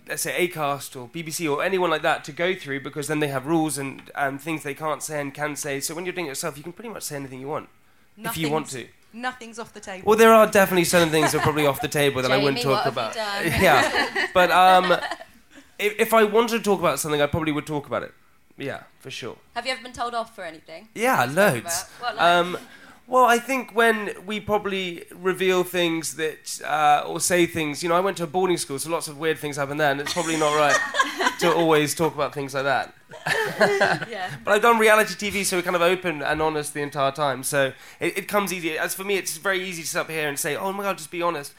Let's 0.08 0.22
say 0.22 0.48
Acast 0.48 0.98
or 0.98 1.06
BBC 1.06 1.50
or 1.52 1.62
anyone 1.62 1.90
like 1.90 2.00
that 2.00 2.24
to 2.24 2.32
go 2.32 2.54
through 2.54 2.80
because 2.80 3.08
then 3.08 3.20
they 3.20 3.28
have 3.28 3.46
rules 3.46 3.76
and, 3.76 4.10
and 4.14 4.40
things 4.40 4.62
they 4.62 4.72
can't 4.72 5.02
say 5.02 5.20
and 5.20 5.34
can 5.34 5.54
say. 5.54 5.80
So 5.80 5.94
when 5.94 6.06
you're 6.06 6.14
doing 6.14 6.26
it 6.26 6.30
yourself, 6.30 6.56
you 6.56 6.62
can 6.62 6.72
pretty 6.72 6.88
much 6.88 7.02
say 7.02 7.16
anything 7.16 7.40
you 7.40 7.48
want 7.48 7.68
if 8.30 8.38
you 8.38 8.48
want 8.48 8.70
to. 8.70 8.86
Nothing's- 9.22 9.38
Nothing's 9.38 9.58
off 9.58 9.72
the 9.74 9.80
table. 9.80 10.04
Well, 10.06 10.16
there 10.18 10.32
are 10.32 10.46
definitely 10.46 10.84
certain 10.84 11.10
things 11.10 11.32
that 11.32 11.38
are 11.38 11.42
probably 11.42 11.66
off 11.66 11.80
the 11.80 11.88
table 11.88 12.22
that 12.22 12.30
I 12.32 12.38
wouldn't 12.38 12.62
talk 12.62 12.84
what 12.84 12.84
have 12.84 12.92
about. 12.92 13.14
you 13.44 13.50
done? 13.50 13.62
yeah, 13.62 14.26
but 14.34 14.50
um, 14.50 14.92
if, 15.78 15.94
if 16.00 16.14
I 16.14 16.24
wanted 16.24 16.58
to 16.58 16.62
talk 16.64 16.80
about 16.80 16.98
something, 16.98 17.20
I 17.22 17.26
probably 17.26 17.52
would 17.52 17.66
talk 17.66 17.86
about 17.86 18.02
it. 18.02 18.12
Yeah, 18.56 18.82
for 19.00 19.10
sure. 19.10 19.36
Have 19.54 19.66
you 19.66 19.72
ever 19.72 19.82
been 19.82 19.92
told 19.92 20.14
off 20.14 20.34
for 20.34 20.42
anything? 20.44 20.88
Yeah, 20.94 21.24
loads. 21.24 21.84
What, 22.00 22.16
like? 22.16 22.22
Um, 22.22 22.58
well, 23.06 23.24
I 23.24 23.38
think 23.38 23.74
when 23.74 24.10
we 24.26 24.40
probably 24.40 25.04
reveal 25.14 25.62
things 25.64 26.16
that, 26.16 26.60
uh, 26.66 27.04
or 27.06 27.20
say 27.20 27.46
things, 27.46 27.82
you 27.82 27.88
know, 27.88 27.94
I 27.94 28.00
went 28.00 28.16
to 28.18 28.24
a 28.24 28.26
boarding 28.26 28.56
school, 28.58 28.78
so 28.78 28.90
lots 28.90 29.08
of 29.08 29.16
weird 29.18 29.38
things 29.38 29.56
happen 29.56 29.76
there, 29.78 29.90
and 29.92 30.00
it's 30.00 30.12
probably 30.12 30.36
not 30.36 30.54
right 30.56 30.76
to 31.40 31.54
always 31.54 31.94
talk 31.94 32.14
about 32.14 32.34
things 32.34 32.52
like 32.54 32.64
that. 32.64 32.92
Yeah. 33.26 34.30
But 34.44 34.52
I've 34.52 34.62
done 34.62 34.78
reality 34.78 35.14
TV, 35.14 35.44
so 35.44 35.56
we're 35.56 35.62
kind 35.62 35.76
of 35.76 35.82
open 35.82 36.22
and 36.22 36.42
honest 36.42 36.74
the 36.74 36.82
entire 36.82 37.12
time. 37.12 37.42
So 37.42 37.72
it, 38.00 38.18
it 38.18 38.28
comes 38.28 38.52
easy. 38.52 38.78
As 38.78 38.94
for 38.94 39.04
me, 39.04 39.16
it's 39.16 39.36
very 39.36 39.62
easy 39.62 39.82
to 39.82 39.88
sit 39.88 40.00
up 40.00 40.10
here 40.10 40.28
and 40.28 40.38
say, 40.38 40.56
"Oh 40.56 40.72
my 40.72 40.82
God, 40.82 40.98
just 40.98 41.10
be 41.10 41.22
honest." 41.22 41.54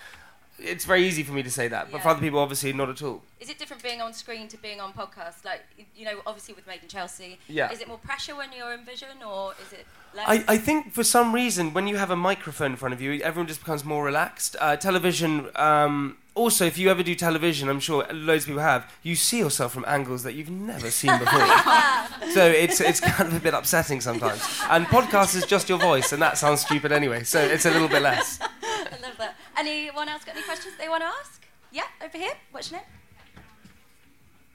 It's 0.62 0.86
very 0.86 1.08
easy 1.08 1.24
for 1.24 1.34
me 1.34 1.44
to 1.44 1.52
say 1.52 1.68
that, 1.68 1.92
but 1.92 2.02
for 2.02 2.10
other 2.10 2.20
people, 2.20 2.40
obviously, 2.40 2.74
not 2.74 2.90
at 2.90 3.02
all. 3.02 3.24
Is 3.40 3.50
it 3.50 3.58
different 3.58 3.82
being 3.82 4.02
on 4.02 4.14
screen 4.14 4.48
to 4.50 4.58
being 4.58 4.80
on 4.82 4.94
podcast? 4.94 5.46
Like, 5.46 5.62
you 5.96 6.06
know, 6.06 6.20
obviously 6.26 6.54
with 6.54 6.68
Made 6.68 6.82
in 6.84 6.90
Chelsea. 6.90 7.40
Yeah. 7.48 7.72
Is 7.72 7.82
it 7.82 7.88
more 7.88 7.98
pressure 7.98 8.36
when 8.36 8.50
you're 8.52 8.74
in 8.74 8.84
Vision, 8.86 9.24
or 9.26 9.54
is 9.66 9.74
it 9.74 9.86
less? 10.16 10.28
I, 10.28 10.44
I 10.48 10.58
think 10.58 10.94
for 10.94 11.04
some 11.04 11.34
reason, 11.34 11.74
when 11.74 11.88
you 11.88 11.98
have 11.98 12.12
a 12.12 12.16
microphone 12.16 12.72
in 12.72 12.78
front 12.78 12.94
of 12.94 13.02
you, 13.02 13.22
everyone 13.22 13.48
just 13.48 13.62
becomes 13.62 13.86
more 13.86 14.04
relaxed. 14.04 14.56
Uh, 14.60 14.76
television, 14.76 15.48
um, 15.56 16.18
also, 16.40 16.66
if 16.66 16.78
you 16.78 16.90
ever 16.90 17.04
do 17.04 17.16
television, 17.16 17.68
I'm 17.68 17.82
sure 17.82 18.06
loads 18.14 18.44
of 18.44 18.48
people 18.48 18.62
have, 18.62 18.90
you 19.04 19.16
see 19.16 19.40
yourself 19.40 19.74
from 19.74 19.84
angles 19.88 20.24
that 20.24 20.36
you've 20.36 20.50
never 20.50 20.90
seen 20.90 21.18
before. 21.20 21.40
so 22.34 22.46
it's, 22.46 22.80
it's 22.80 23.02
kind 23.02 23.28
of 23.28 23.36
a 23.36 23.42
bit 23.42 23.54
upsetting 23.54 24.00
sometimes. 24.00 24.42
And 24.70 24.86
podcast 24.86 25.36
is 25.36 25.46
just 25.46 25.68
your 25.68 25.80
voice, 25.80 26.14
and 26.14 26.22
that 26.22 26.38
sounds 26.38 26.62
stupid 26.62 26.92
anyway, 26.94 27.24
so 27.24 27.42
it's 27.42 27.66
a 27.66 27.72
little 27.72 27.90
bit 27.90 28.02
less. 28.02 28.40
I 28.64 28.98
love 29.02 29.18
that. 29.18 29.36
Anyone 29.60 30.08
else 30.08 30.24
got 30.24 30.38
any 30.38 30.46
questions 30.46 30.76
they 30.80 30.88
want 30.88 31.02
to 31.02 31.08
ask? 31.08 31.46
Yeah, 31.70 31.84
over 32.02 32.18
here. 32.18 32.32
What's 32.52 32.72
your 32.72 32.80
name? 32.80 32.88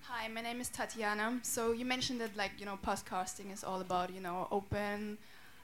Hi, 0.04 0.28
my 0.28 0.40
name 0.40 0.62
is 0.62 0.70
Tatiana. 0.70 1.40
So 1.42 1.72
you 1.72 1.84
mentioned 1.84 2.22
that 2.22 2.34
like 2.38 2.52
you 2.56 2.64
know 2.64 2.78
podcasting 2.82 3.52
is 3.52 3.62
all 3.62 3.82
about 3.82 4.14
you 4.14 4.22
know 4.22 4.48
open 4.50 5.18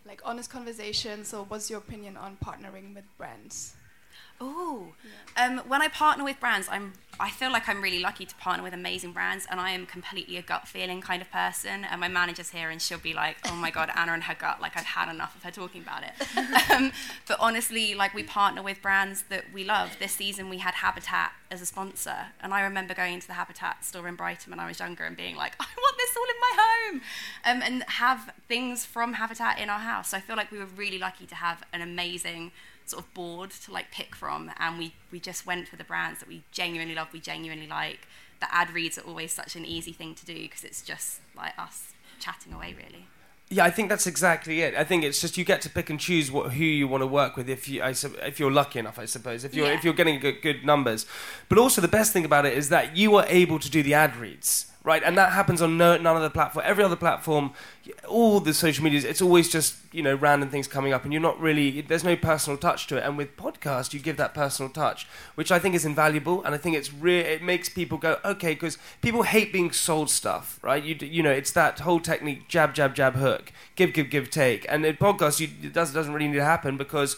like 0.05 0.21
honest 0.27 0.51
conversation. 0.51 1.25
So, 1.25 1.45
what's 1.45 1.71
your 1.71 1.79
opinion 1.79 2.19
on 2.19 2.37
partnering 2.45 2.95
with 2.95 3.05
brands? 3.17 3.77
Oh, 4.41 4.95
um, 5.37 5.59
when 5.69 5.83
I 5.83 5.89
partner 5.89 6.25
with 6.25 6.41
brands, 6.41 6.69
I'm 6.71 6.95
I 7.21 7.29
feel 7.29 7.53
like 7.53 7.69
I'm 7.69 7.83
really 7.83 7.99
lucky 7.99 8.25
to 8.25 8.35
partner 8.37 8.63
with 8.63 8.73
amazing 8.73 9.13
brands, 9.13 9.47
and 9.51 9.61
I 9.61 9.73
am 9.73 9.85
completely 9.85 10.39
a 10.39 10.43
gut 10.43 10.67
feeling 10.67 11.03
kind 11.03 11.21
of 11.21 11.31
person. 11.31 11.85
And 11.85 12.01
my 12.01 12.09
manager's 12.09 12.49
here, 12.49 12.71
and 12.71 12.81
she'll 12.81 12.99
be 12.99 13.13
like, 13.13 13.37
"Oh 13.47 13.55
my 13.55 13.71
god, 13.71 13.91
Anna 13.95 14.13
and 14.15 14.25
her 14.25 14.35
gut! 14.35 14.63
Like 14.63 14.77
I've 14.79 14.87
had 14.87 15.11
enough 15.11 15.37
of 15.37 15.43
her 15.43 15.51
talking 15.51 15.83
about 15.83 16.03
it." 16.03 16.71
um, 16.71 16.93
but 17.29 17.37
honestly, 17.39 17.95
like 17.95 18.15
we 18.15 18.23
partner 18.23 18.63
with 18.63 18.81
brands 18.81 19.25
that 19.29 19.53
we 19.53 19.63
love. 19.63 19.99
This 19.99 20.13
season, 20.13 20.49
we 20.49 20.59
had 20.59 20.75
Habitat 20.75 21.33
as 21.51 21.61
a 21.61 21.67
sponsor, 21.67 22.29
and 22.41 22.55
I 22.55 22.63
remember 22.63 22.95
going 22.95 23.13
into 23.13 23.27
the 23.27 23.35
Habitat 23.35 23.85
store 23.85 24.09
in 24.09 24.15
Brighton 24.15 24.51
when 24.51 24.61
I 24.61 24.67
was 24.67 24.81
younger 24.81 25.05
and 25.05 25.15
being 25.15 25.37
like, 25.37 25.55
"I 25.61 25.67
want 25.77 25.99
this 25.99 26.17
all 26.17 26.25
in 26.25 26.41
my 26.41 26.63
home," 26.63 27.01
um, 27.45 27.63
and 27.63 27.83
have 27.91 28.33
things 28.49 28.87
from 28.87 29.15
Habitat 29.15 29.59
in 29.59 29.69
our 29.69 29.81
house. 29.81 30.09
So 30.09 30.17
I 30.17 30.21
feel 30.21 30.37
like 30.37 30.51
we 30.51 30.59
were 30.59 30.65
really 30.65 30.99
lucky 30.99 31.27
to 31.27 31.35
have 31.35 31.63
an 31.75 31.83
amazing 31.83 32.53
sort 32.91 33.03
of 33.05 33.15
board 33.15 33.51
to 33.51 33.73
like 33.73 33.91
pick 33.91 34.15
from 34.15 34.51
and 34.59 34.79
we 34.79 34.95
we 35.13 35.19
just 35.21 35.47
went 35.47 35.67
for 35.69 35.77
the 35.77 35.85
brands 35.85 36.19
that 36.21 36.29
we 36.29 36.43
genuinely 36.53 36.95
love 36.95 37.09
we 37.13 37.21
genuinely 37.21 37.67
like 37.67 38.01
the 38.41 38.55
ad 38.55 38.71
reads 38.73 38.97
are 38.99 39.03
always 39.03 39.33
such 39.33 39.57
an 39.57 39.65
easy 39.65 39.93
thing 39.93 40.15
to 40.15 40.25
do 40.27 40.35
because 40.35 40.65
it's 40.65 40.83
just 40.83 41.21
like 41.37 41.53
us 41.59 41.93
chatting 42.19 42.53
away 42.53 42.75
really 42.77 43.07
Yeah, 43.53 43.65
I 43.65 43.71
think 43.71 43.89
that's 43.89 44.07
exactly 44.07 44.61
it. 44.63 44.75
I 44.77 44.85
think 44.85 45.03
it's 45.03 45.21
just 45.21 45.37
you 45.37 45.45
get 45.45 45.61
to 45.63 45.71
pick 45.71 45.91
and 45.91 45.99
choose 45.99 46.31
what 46.31 46.53
who 46.53 46.65
you 46.65 46.87
want 46.87 47.03
to 47.03 47.07
work 47.21 47.37
with 47.37 47.49
if 47.51 47.69
you 47.69 47.83
I, 47.83 47.91
if 48.31 48.39
you're 48.39 48.53
lucky 48.63 48.79
enough, 48.79 48.97
I 49.05 49.07
suppose. 49.07 49.45
If 49.45 49.55
you're 49.57 49.67
Yeah. 49.67 49.75
if 49.79 49.83
you're 49.85 49.99
getting 50.01 50.21
good, 50.21 50.41
good 50.41 50.65
numbers, 50.65 51.05
but 51.49 51.59
also 51.59 51.81
the 51.81 51.89
best 51.99 52.13
thing 52.13 52.25
about 52.25 52.47
it 52.47 52.55
is 52.57 52.69
that 52.69 52.97
you 52.97 53.17
are 53.19 53.27
able 53.43 53.59
to 53.59 53.69
do 53.69 53.83
the 53.83 53.95
ad 53.95 54.15
reads, 54.17 54.70
right? 54.83 55.03
And 55.05 55.17
that 55.19 55.33
happens 55.33 55.61
on 55.61 55.77
no, 55.77 55.97
none 55.97 56.17
other 56.17 56.31
platform. 56.31 56.65
Every 56.67 56.83
other 56.83 56.97
platform, 56.97 57.53
all 58.09 58.41
the 58.41 58.55
social 58.55 58.83
medias, 58.83 59.05
it's 59.05 59.21
always 59.21 59.49
just 59.49 59.77
you 59.93 60.03
know 60.03 60.15
random 60.15 60.49
things 60.49 60.67
coming 60.69 60.93
up, 60.93 61.05
and 61.05 61.13
you're 61.13 61.23
not 61.23 61.41
really 61.41 61.81
there's 61.83 62.05
no 62.05 62.17
personal 62.17 62.57
touch 62.57 62.87
to 62.89 62.97
it. 62.97 63.05
And 63.05 63.17
with 63.17 63.37
podcast, 63.37 63.93
you 63.93 64.01
give 64.01 64.17
that 64.17 64.35
personal 64.35 64.71
touch, 64.71 65.07
which 65.35 65.53
I 65.53 65.59
think 65.59 65.75
is 65.75 65.85
invaluable, 65.85 66.43
and 66.45 66.55
I 66.55 66.59
think 66.59 66.77
it's 66.77 66.93
re- 66.93 67.21
it 67.21 67.43
makes 67.43 67.69
people 67.69 67.99
go 67.99 68.19
okay 68.25 68.55
because 68.55 68.79
people 69.03 69.23
hate 69.25 69.53
being 69.53 69.71
sold 69.73 70.11
stuff, 70.11 70.59
right? 70.63 70.83
You 70.83 70.97
you 71.01 71.23
know 71.23 71.33
it's 71.33 71.53
that 71.53 71.81
whole 71.81 72.01
technique 72.01 72.49
jab 72.49 72.75
jab 72.75 72.95
jab 72.95 73.15
hook, 73.15 73.53
give 73.77 73.93
give 73.93 74.11
give 74.11 74.31
take, 74.31 74.65
and 74.69 74.85
in 74.87 74.97
podcast 74.97 75.41
you, 75.41 75.49
it 75.63 75.73
does, 75.73 75.93
doesn't 75.93 76.13
really 76.13 76.29
need 76.29 76.37
to 76.37 76.45
happen 76.45 76.77
because 76.77 77.17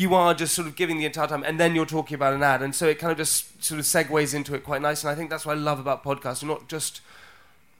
you 0.00 0.14
are 0.14 0.32
just 0.32 0.54
sort 0.54 0.66
of 0.66 0.76
giving 0.76 0.96
the 0.96 1.04
entire 1.04 1.26
time 1.26 1.44
and 1.44 1.60
then 1.60 1.74
you're 1.74 1.84
talking 1.84 2.14
about 2.14 2.32
an 2.32 2.42
ad. 2.42 2.62
And 2.62 2.74
so 2.74 2.86
it 2.88 2.98
kind 2.98 3.12
of 3.12 3.18
just 3.18 3.62
sort 3.62 3.78
of 3.78 3.84
segues 3.84 4.32
into 4.32 4.54
it 4.54 4.64
quite 4.64 4.80
nice. 4.80 5.04
And 5.04 5.10
i 5.10 5.14
think 5.14 5.28
that's 5.28 5.44
what 5.44 5.58
i 5.58 5.60
love 5.60 5.78
about 5.78 6.02
podcasts. 6.02 6.40
You're 6.40 6.50
not 6.50 6.68
just 6.68 7.02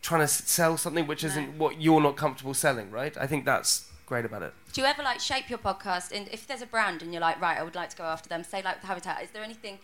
trying 0.03 0.21
to 0.21 0.29
sell 0.29 0.77
something 0.77 1.07
which 1.07 1.25
isn't 1.25 1.57
what 1.57 1.81
you're 1.81 2.01
not 2.01 2.17
comfortable 2.19 2.53
selling 2.53 2.91
right? 2.91 3.17
I 3.17 3.27
think 3.27 3.47
that's 3.47 3.91
great 4.05 4.27
about 4.27 4.43
it. 4.43 4.53
Do 4.75 4.83
you 4.83 4.87
ever 4.87 5.03
like 5.03 5.19
shape 5.19 5.49
your 5.49 5.59
podcast? 5.59 6.15
And 6.15 6.29
if 6.29 6.47
there's 6.47 6.61
a 6.61 6.67
brand 6.67 7.01
and 7.01 7.11
you're 7.13 7.23
like, 7.23 7.41
right, 7.41 7.57
I 7.57 7.63
would 7.63 7.75
like 7.75 7.89
to 7.91 7.97
go 7.97 8.05
after 8.05 8.29
them, 8.29 8.45
say 8.45 8.61
like 8.61 8.83
the 8.83 8.89
Habitat, 8.89 9.23
is 9.23 9.31
there 9.31 9.43
anything 9.43 9.79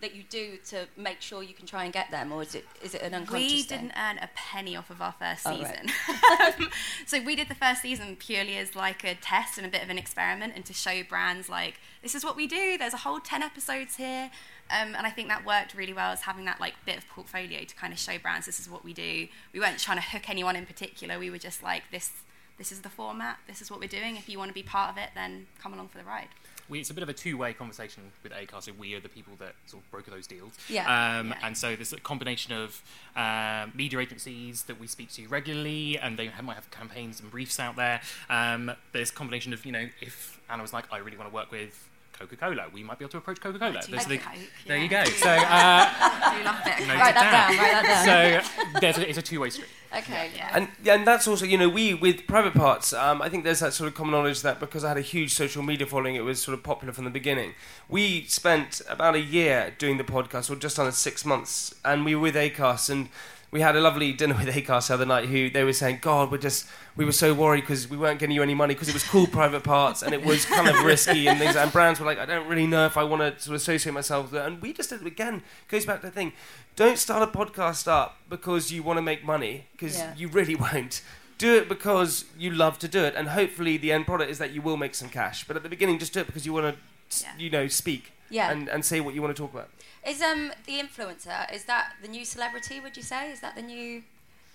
that 0.00 0.14
you 0.14 0.22
do 0.28 0.58
to 0.66 0.86
make 0.96 1.20
sure 1.20 1.42
you 1.42 1.54
can 1.54 1.66
try 1.66 1.84
and 1.84 1.92
get 1.92 2.10
them, 2.10 2.32
or 2.32 2.42
is 2.42 2.54
it 2.54 2.66
is 2.82 2.94
it 2.94 3.02
an 3.02 3.14
unconscious 3.14 3.52
we 3.52 3.62
didn't 3.62 3.92
earn 3.96 4.18
a 4.18 4.28
penny 4.34 4.76
off 4.76 4.90
of 4.90 5.00
our 5.00 5.12
first 5.18 5.46
Oh, 5.46 5.50
right. 5.50 5.66
season 5.66 6.68
so 7.06 7.22
we 7.22 7.36
did 7.36 7.48
the 7.48 7.54
first 7.54 7.82
season 7.82 8.16
purely 8.16 8.56
as 8.56 8.74
like 8.74 9.04
a 9.04 9.14
test 9.14 9.56
and 9.56 9.66
a 9.66 9.70
bit 9.70 9.82
of 9.82 9.88
an 9.90 9.98
experiment 9.98 10.52
and 10.56 10.64
to 10.66 10.74
show 10.74 11.02
brands 11.04 11.48
like 11.48 11.80
this 12.02 12.14
is 12.14 12.24
what 12.24 12.36
we 12.36 12.46
do 12.46 12.76
there's 12.76 12.92
a 12.94 12.98
whole 12.98 13.20
10 13.20 13.42
episodes 13.42 13.96
here 13.96 14.30
um, 14.70 14.94
and 14.96 15.06
I 15.06 15.10
think 15.10 15.28
that 15.28 15.46
worked 15.46 15.74
really 15.74 15.92
well 15.94 16.10
as 16.12 16.22
having 16.22 16.44
that 16.44 16.60
like 16.60 16.74
bit 16.84 16.98
of 16.98 17.08
portfolio 17.08 17.64
to 17.64 17.74
kind 17.74 17.92
of 17.92 17.98
show 17.98 18.18
brands 18.18 18.44
this 18.46 18.60
is 18.60 18.68
what 18.68 18.84
we 18.84 18.92
do. 18.92 19.28
We 19.54 19.60
weren't 19.60 19.78
trying 19.78 19.96
to 19.96 20.02
hook 20.04 20.28
anyone 20.28 20.56
in 20.56 20.66
particular. 20.66 21.18
We 21.18 21.30
were 21.30 21.38
just 21.38 21.62
like 21.62 21.84
this. 21.90 22.10
This 22.58 22.70
is 22.70 22.80
the 22.82 22.90
format. 22.90 23.38
This 23.46 23.62
is 23.62 23.70
what 23.70 23.80
we're 23.80 23.88
doing. 23.88 24.16
If 24.16 24.28
you 24.28 24.36
want 24.38 24.50
to 24.50 24.54
be 24.54 24.62
part 24.62 24.90
of 24.90 24.98
it, 24.98 25.10
then 25.14 25.46
come 25.62 25.72
along 25.72 25.88
for 25.88 25.96
the 25.96 26.04
ride. 26.04 26.28
We, 26.68 26.80
it's 26.80 26.90
a 26.90 26.94
bit 26.94 27.02
of 27.02 27.08
a 27.08 27.12
two-way 27.14 27.52
conversation 27.52 28.04
with 28.22 28.32
Acast. 28.32 28.64
So 28.64 28.72
we 28.78 28.94
are 28.94 29.00
the 29.00 29.08
people 29.08 29.34
that 29.38 29.54
sort 29.66 29.82
of 29.82 29.90
broker 29.90 30.10
those 30.10 30.26
deals. 30.26 30.52
Yeah. 30.68 30.82
Um, 31.18 31.28
Yeah. 31.28 31.38
And 31.42 31.56
so 31.56 31.74
there's 31.76 31.92
a 31.92 32.00
combination 32.00 32.52
of 32.52 32.82
uh, 33.16 33.66
media 33.74 33.98
agencies 33.98 34.64
that 34.64 34.78
we 34.80 34.86
speak 34.86 35.10
to 35.12 35.26
regularly, 35.28 35.98
and 35.98 36.18
they 36.18 36.30
might 36.42 36.54
have 36.54 36.70
campaigns 36.70 37.20
and 37.20 37.30
briefs 37.30 37.58
out 37.58 37.76
there. 37.76 38.00
Um, 38.28 38.72
there's 38.92 39.10
a 39.10 39.14
combination 39.14 39.52
of 39.52 39.64
you 39.64 39.72
know 39.72 39.88
if 40.00 40.40
Anna 40.50 40.62
was 40.62 40.72
like, 40.72 40.84
I 40.92 40.98
really 40.98 41.16
want 41.16 41.30
to 41.30 41.34
work 41.34 41.50
with. 41.50 41.87
Coca-Cola. 42.18 42.66
We 42.72 42.82
might 42.82 42.98
be 42.98 43.04
able 43.04 43.12
to 43.12 43.18
approach 43.18 43.40
Coca-Cola. 43.40 43.72
like 43.74 44.06
the- 44.08 44.18
Coke, 44.18 44.32
there 44.66 44.78
you 44.78 44.88
go. 44.88 45.04
So, 45.04 45.28
uh, 45.30 45.38
I 45.50 46.34
do 46.38 46.44
love 46.44 46.56
a 46.60 46.64
bit 46.64 46.80
of 46.80 46.86
note 46.88 46.94
Coke. 46.94 47.00
Write 47.00 47.14
that 47.14 47.48
down. 47.48 47.58
Write 47.58 47.82
that 47.82 48.42
down. 48.42 48.72
so 48.74 48.80
there's 48.80 48.98
a, 48.98 49.08
it's 49.08 49.18
a 49.18 49.22
two-way 49.22 49.50
street. 49.50 49.68
okay. 49.96 50.30
Yeah. 50.36 50.50
and 50.52 50.68
yeah, 50.82 50.94
and 50.94 51.06
that's 51.06 51.26
also 51.26 51.44
you 51.44 51.56
know 51.56 51.68
we 51.68 51.94
with 51.94 52.26
private 52.26 52.52
parts 52.52 52.92
um, 52.92 53.22
i 53.22 53.28
think 53.30 53.42
there's 53.42 53.60
that 53.60 53.72
sort 53.72 53.88
of 53.88 53.94
common 53.94 54.12
knowledge 54.12 54.42
that 54.42 54.60
because 54.60 54.84
i 54.84 54.88
had 54.88 54.98
a 54.98 55.00
huge 55.14 55.32
social 55.32 55.62
media 55.62 55.86
following 55.86 56.14
it 56.14 56.20
was 56.20 56.42
sort 56.42 56.56
of 56.56 56.62
popular 56.62 56.92
from 56.92 57.04
the 57.04 57.10
beginning 57.10 57.54
we 57.88 58.24
spent 58.24 58.82
about 58.90 59.14
a 59.14 59.20
year 59.20 59.72
doing 59.78 59.96
the 59.96 60.04
podcast 60.04 60.50
or 60.50 60.56
just 60.56 60.78
under 60.78 60.92
six 60.92 61.24
months 61.24 61.74
and 61.86 62.04
we 62.04 62.14
were 62.14 62.20
with 62.20 62.34
acast 62.34 62.90
and 62.90 63.08
we 63.50 63.60
had 63.60 63.74
a 63.76 63.80
lovely 63.80 64.12
dinner 64.12 64.34
with 64.34 64.46
acast 64.54 64.88
the 64.88 64.94
other 64.94 65.06
night 65.06 65.26
who 65.28 65.48
they 65.50 65.64
were 65.64 65.72
saying 65.72 65.98
god 66.02 66.30
we're 66.30 66.36
just 66.38 66.66
we 66.96 67.04
were 67.04 67.12
so 67.12 67.32
worried 67.32 67.62
because 67.62 67.88
we 67.88 67.96
weren't 67.96 68.18
getting 68.18 68.34
you 68.34 68.42
any 68.42 68.54
money 68.54 68.74
because 68.74 68.88
it 68.88 68.94
was 68.94 69.04
cool 69.04 69.26
private 69.26 69.62
parts 69.64 70.02
and 70.02 70.12
it 70.12 70.22
was 70.24 70.44
kind 70.44 70.68
of 70.68 70.84
risky 70.84 71.26
and 71.28 71.38
things 71.38 71.56
and 71.56 71.72
brands 71.72 71.98
were 71.98 72.06
like 72.06 72.18
i 72.18 72.26
don't 72.26 72.46
really 72.46 72.66
know 72.66 72.84
if 72.86 72.96
i 72.96 73.02
want 73.04 73.20
to 73.22 73.30
sort 73.42 73.54
of 73.54 73.60
associate 73.62 73.92
myself 73.92 74.30
with 74.32 74.40
it 74.40 74.46
and 74.46 74.60
we 74.60 74.72
just 74.72 74.90
did 74.90 75.00
it 75.00 75.06
again 75.06 75.42
goes 75.68 75.86
back 75.86 76.00
to 76.00 76.06
the 76.08 76.12
thing 76.12 76.32
don't 76.76 76.98
start 76.98 77.22
a 77.22 77.38
podcast 77.38 77.88
up 77.88 78.18
because 78.28 78.70
you 78.70 78.82
want 78.82 78.96
to 78.98 79.02
make 79.02 79.24
money 79.24 79.66
because 79.72 79.98
Yeah. 79.98 80.14
you 80.16 80.28
really 80.28 80.54
won't. 80.66 81.02
Do 81.38 81.56
it 81.56 81.68
because 81.68 82.24
you 82.36 82.50
love 82.50 82.80
to 82.80 82.88
do 82.88 83.04
it, 83.04 83.14
and 83.16 83.28
hopefully 83.28 83.76
the 83.76 83.92
end 83.92 84.06
product 84.06 84.28
is 84.28 84.38
that 84.38 84.52
you 84.52 84.60
will 84.60 84.76
make 84.76 84.94
some 84.96 85.08
cash. 85.08 85.46
But 85.46 85.56
at 85.56 85.62
the 85.62 85.68
beginning, 85.68 86.00
just 86.00 86.12
do 86.12 86.18
it 86.20 86.26
because 86.26 86.44
you 86.44 86.52
want 86.52 86.66
to, 86.74 86.80
Yeah. 87.22 87.32
you 87.38 87.50
know, 87.50 87.66
speak 87.68 88.12
Yeah. 88.30 88.50
and, 88.50 88.68
and 88.68 88.84
say 88.84 89.00
what 89.00 89.14
you 89.14 89.22
want 89.22 89.34
to 89.36 89.42
talk 89.42 89.52
about. 89.52 89.68
Is 90.06 90.22
um 90.22 90.52
the 90.66 90.78
influencer 90.80 91.52
is 91.54 91.64
that 91.64 91.92
the 92.02 92.08
new 92.08 92.24
celebrity? 92.24 92.80
Would 92.80 92.96
you 92.96 93.02
say 93.02 93.30
is 93.30 93.40
that 93.40 93.54
the 93.56 93.62
new 93.62 94.02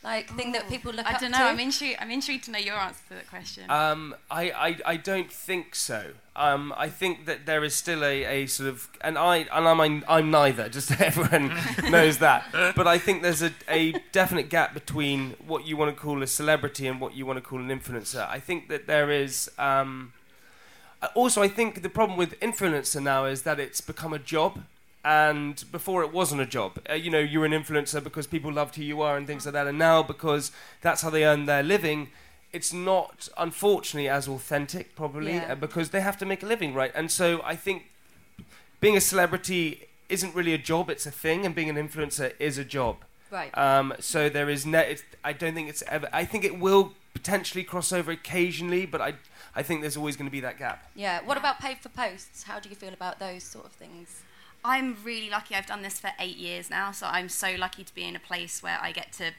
like 0.03 0.29
thing 0.35 0.51
that 0.51 0.67
people 0.67 0.91
look 0.91 1.05
at? 1.05 1.11
I 1.11 1.15
up 1.15 1.21
don't 1.21 1.31
to? 1.31 1.39
know. 1.39 1.45
I'm 1.47 1.59
intrigued. 1.59 1.97
I'm 2.01 2.11
intrigued 2.11 2.43
to 2.45 2.51
know 2.51 2.59
your 2.59 2.75
answer 2.75 2.99
to 3.09 3.13
that 3.15 3.29
question. 3.29 3.63
Um, 3.69 4.13
I, 4.29 4.51
I, 4.51 4.77
I 4.85 4.97
don't 4.97 5.31
think 5.31 5.75
so. 5.75 6.11
Um, 6.35 6.73
I 6.75 6.89
think 6.89 7.25
that 7.25 7.45
there 7.45 7.63
is 7.63 7.73
still 7.73 8.03
a, 8.03 8.25
a 8.25 8.45
sort 8.47 8.67
of, 8.67 8.89
and 8.99 9.17
I 9.17 9.37
and 9.53 9.65
I'm 9.67 10.03
I'm 10.07 10.29
neither. 10.31 10.67
Just 10.67 10.89
so 10.89 10.95
everyone 10.99 11.55
knows 11.89 12.17
that. 12.17 12.43
But 12.75 12.85
I 12.85 12.97
think 12.97 13.21
there's 13.21 13.41
a, 13.43 13.51
a 13.69 13.93
definite 14.11 14.49
gap 14.49 14.73
between 14.73 15.35
what 15.47 15.65
you 15.65 15.77
want 15.77 15.95
to 15.95 16.01
call 16.01 16.21
a 16.21 16.27
celebrity 16.27 16.85
and 16.87 16.99
what 16.99 17.15
you 17.15 17.25
want 17.25 17.37
to 17.37 17.41
call 17.41 17.59
an 17.59 17.69
influencer. 17.69 18.27
I 18.27 18.39
think 18.39 18.67
that 18.69 18.87
there 18.87 19.09
is. 19.09 19.49
Um, 19.57 20.11
also, 21.15 21.41
I 21.41 21.47
think 21.47 21.81
the 21.81 21.89
problem 21.89 22.17
with 22.17 22.39
influencer 22.39 23.01
now 23.01 23.25
is 23.25 23.41
that 23.43 23.59
it's 23.59 23.81
become 23.81 24.13
a 24.13 24.19
job. 24.19 24.63
And 25.05 25.61
before 25.69 26.01
it 26.03 26.13
wasn't 26.13 26.39
a 26.39 26.45
job. 26.45 26.79
Uh, 26.89 26.93
you 26.93 27.11
know, 27.11 27.19
you're 27.19 27.43
an 27.43 27.51
influencer 27.51 28.01
because 28.01 28.25
people 28.25 28.53
loved 28.53 28.75
who 28.75 28.83
you 28.83 29.01
are 29.01 29.17
and 29.17 29.27
things 29.27 29.45
like 29.45 29.51
that. 29.51 29.67
And 29.67 29.77
now, 29.77 30.01
because 30.01 30.51
that's 30.81 31.01
how 31.01 31.09
they 31.09 31.25
earn 31.25 31.45
their 31.45 31.61
living, 31.61 32.07
it's 32.53 32.71
not, 32.71 33.27
unfortunately, 33.37 34.07
as 34.07 34.29
authentic, 34.29 34.95
probably, 34.95 35.33
Yeah. 35.33 35.51
uh, 35.51 35.55
because 35.55 35.89
they 35.89 35.99
have 35.99 36.17
to 36.19 36.25
make 36.25 36.41
a 36.41 36.45
living, 36.45 36.73
right? 36.73 36.91
And 36.95 37.11
so 37.11 37.41
I 37.43 37.57
think 37.57 37.83
being 38.79 38.95
a 38.95 39.01
celebrity 39.01 39.87
isn't 40.07 40.33
really 40.35 40.53
a 40.53 40.57
job, 40.57 40.89
it's 40.89 41.05
a 41.05 41.11
thing, 41.11 41.45
and 41.45 41.53
being 41.53 41.69
an 41.69 41.75
influencer 41.75 42.31
is 42.39 42.57
a 42.57 42.63
job. 42.63 42.97
right. 43.29 43.57
Um, 43.57 43.93
so 43.99 44.29
there 44.29 44.49
is 44.49 44.65
ne- 44.65 44.97
I 45.23 45.33
don't 45.33 45.53
think 45.55 45.67
it's 45.67 45.83
ever. 45.87 46.07
I 46.13 46.23
think 46.23 46.43
it 46.45 46.59
will 46.59 46.93
potentially 47.23 47.63
cross 47.63 47.93
over 47.93 48.11
occasionally, 48.11 48.85
but 48.85 48.99
I 49.01 49.13
I 49.55 49.63
think 49.63 49.81
there's 49.81 49.95
always 49.95 50.17
going 50.17 50.27
to 50.27 50.31
be 50.31 50.41
that 50.41 50.57
gap. 50.57 50.89
yeah. 50.95 51.21
What 51.23 51.37
about 51.37 51.59
paid 51.59 51.77
for 51.77 51.89
posts? 51.89 52.43
How 52.43 52.59
do 52.59 52.69
you 52.69 52.75
feel 52.75 52.93
about 52.93 53.19
those 53.19 53.43
sort 53.43 53.65
of 53.65 53.71
things? 53.71 54.21
I'm 54.65 54.97
really 55.03 55.29
lucky. 55.29 55.55
I've 55.55 55.65
done 55.65 55.83
this 55.83 55.99
for 55.99 56.11
eight 56.19 56.37
years 56.37 56.69
now, 56.69 56.91
so 56.91 57.05
I'm 57.07 57.29
so 57.29 57.55
lucky 57.57 57.83
to 57.83 57.93
be 57.95 58.03
in 58.03 58.15
a 58.15 58.19
place 58.19 58.63
where 58.63 58.79
I 58.81 58.91
get 58.91 59.11
to 59.13 59.31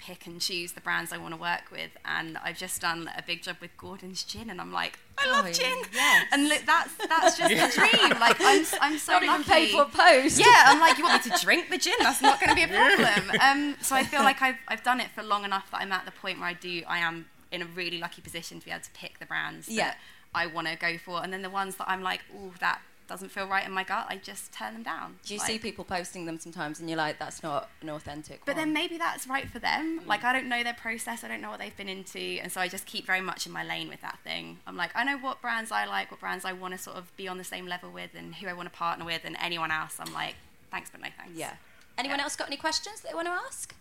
pick 0.00 0.26
and 0.26 0.40
choose 0.40 0.72
the 0.72 0.80
brands 0.80 1.12
I 1.12 1.18
want 1.18 1.34
to 1.34 1.40
work 1.40 1.70
with. 1.70 1.90
And 2.04 2.38
I've 2.38 2.56
just 2.58 2.80
done 2.80 3.10
a 3.16 3.22
big 3.22 3.42
job 3.42 3.56
with 3.60 3.76
Gordon's 3.76 4.24
Gin, 4.24 4.48
and 4.50 4.60
I'm 4.60 4.72
like, 4.72 4.98
I 5.18 5.30
love 5.30 5.46
Oh, 5.48 5.52
gin. 5.52 5.76
yes. 5.92 6.26
And 6.32 6.48
look, 6.48 6.62
that's 6.66 6.94
that's 7.08 7.36
just 7.38 7.50
the 7.76 7.80
dream. 7.98 8.18
Like 8.18 8.36
I'm 8.40 8.64
I'm 8.80 8.98
so 8.98 9.12
Not 9.12 9.22
lucky. 9.22 9.32
even 9.40 9.44
paid 9.44 9.70
for 9.70 9.82
a 9.82 9.84
post. 9.86 10.38
Yeah, 10.38 10.46
I'm 10.66 10.80
like, 10.80 10.98
you 10.98 11.04
want 11.04 11.24
me 11.24 11.30
to 11.30 11.44
drink 11.44 11.68
the 11.70 11.78
gin? 11.78 11.94
That's 12.00 12.22
not 12.22 12.40
going 12.40 12.50
to 12.50 12.54
be 12.56 12.62
a 12.62 12.68
problem. 12.68 13.30
Um, 13.40 13.76
so 13.82 13.94
I 13.94 14.04
feel 14.04 14.22
like 14.30 14.40
I've, 14.42 14.56
I've 14.68 14.82
done 14.82 15.00
it 15.00 15.10
for 15.14 15.22
long 15.22 15.44
enough 15.44 15.70
that 15.70 15.80
I'm 15.82 15.92
at 15.92 16.04
the 16.06 16.12
point 16.12 16.38
where 16.40 16.48
I 16.48 16.54
do, 16.54 16.82
I 16.88 16.98
am 16.98 17.26
in 17.52 17.62
a 17.62 17.66
really 17.66 17.98
lucky 17.98 18.22
position 18.22 18.58
to 18.60 18.64
be 18.64 18.70
able 18.72 18.82
to 18.82 18.90
pick 18.92 19.18
the 19.18 19.26
brands 19.26 19.68
Yeah. 19.68 19.88
that 19.88 19.96
I 20.34 20.46
want 20.46 20.68
to 20.68 20.76
go 20.76 20.96
for. 20.98 21.22
And 21.22 21.32
then 21.32 21.42
the 21.42 21.50
ones 21.50 21.76
that 21.76 21.88
I'm 21.90 22.02
like, 22.02 22.20
oh, 22.34 22.52
that 22.60 22.80
doesn't 23.10 23.28
feel 23.30 23.46
right 23.46 23.66
in 23.66 23.72
my 23.72 23.82
gut, 23.84 24.06
I 24.08 24.16
just 24.16 24.52
turn 24.52 24.72
them 24.72 24.82
down. 24.84 25.18
Do 25.24 25.34
you 25.34 25.40
Like- 25.40 25.46
see 25.48 25.58
people 25.58 25.84
posting 25.84 26.24
them 26.26 26.38
sometimes 26.38 26.78
and 26.80 26.88
you're 26.88 26.96
like, 26.96 27.18
that's 27.18 27.42
not 27.42 27.68
an 27.82 27.90
authentic 27.90 28.44
But 28.46 28.54
one? 28.56 28.64
then 28.64 28.72
maybe 28.72 28.96
that's 28.96 29.26
right 29.26 29.50
for 29.50 29.58
them. 29.58 30.00
Mm. 30.00 30.06
Like 30.06 30.22
I 30.24 30.32
don't 30.32 30.48
know 30.48 30.62
their 30.62 30.74
process, 30.74 31.24
I 31.24 31.28
don't 31.28 31.40
know 31.42 31.50
what 31.50 31.58
they've 31.58 31.76
been 31.76 31.88
into, 31.88 32.18
and 32.20 32.50
so 32.52 32.60
I 32.60 32.68
just 32.68 32.86
keep 32.86 33.04
very 33.04 33.20
much 33.20 33.46
in 33.46 33.52
my 33.52 33.64
lane 33.64 33.88
with 33.88 34.00
that 34.02 34.18
thing. 34.24 34.60
I'm 34.66 34.76
like, 34.76 34.92
I 34.94 35.02
know 35.04 35.18
what 35.18 35.42
brands 35.42 35.72
I 35.72 35.84
like, 35.86 36.10
what 36.12 36.20
brands 36.20 36.44
I 36.44 36.52
want 36.52 36.72
to 36.72 36.78
sort 36.78 36.96
of 36.96 37.14
be 37.16 37.26
on 37.28 37.36
the 37.36 37.44
same 37.44 37.66
level 37.66 37.90
with, 37.90 38.14
and 38.14 38.36
who 38.36 38.46
I 38.46 38.52
want 38.52 38.72
to 38.72 38.76
partner 38.78 39.04
with, 39.04 39.22
and 39.24 39.36
anyone 39.40 39.70
else, 39.72 39.96
I'm 39.98 40.12
like, 40.14 40.36
thanks 40.70 40.88
but 40.90 41.00
no 41.00 41.08
thanks. 41.16 41.32
Yeah. 41.34 41.54
Anyone 41.98 42.18
Yeah. 42.18 42.24
else 42.24 42.36
got 42.36 42.46
any 42.46 42.56
questions 42.56 43.00
that 43.00 43.08
they 43.08 43.14
want 43.14 43.26
to 43.26 43.32
ask? 43.32 43.74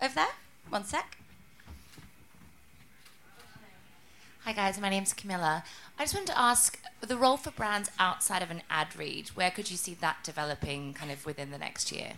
Over 0.00 0.14
there? 0.14 0.32
One 0.70 0.84
sec. 0.84 1.18
Hi 4.44 4.52
guys, 4.52 4.78
my 4.78 4.90
name's 4.90 5.14
Camilla. 5.14 5.64
I 5.98 6.02
just 6.02 6.12
wanted 6.12 6.26
to 6.26 6.38
ask 6.38 6.78
the 7.00 7.16
role 7.16 7.38
for 7.38 7.50
brands 7.50 7.90
outside 7.98 8.42
of 8.42 8.50
an 8.50 8.60
ad 8.68 8.88
read. 8.94 9.28
Where 9.28 9.50
could 9.50 9.70
you 9.70 9.78
see 9.78 9.94
that 10.02 10.18
developing, 10.22 10.92
kind 10.92 11.10
of 11.10 11.24
within 11.24 11.50
the 11.50 11.56
next 11.56 11.90
year? 11.90 12.16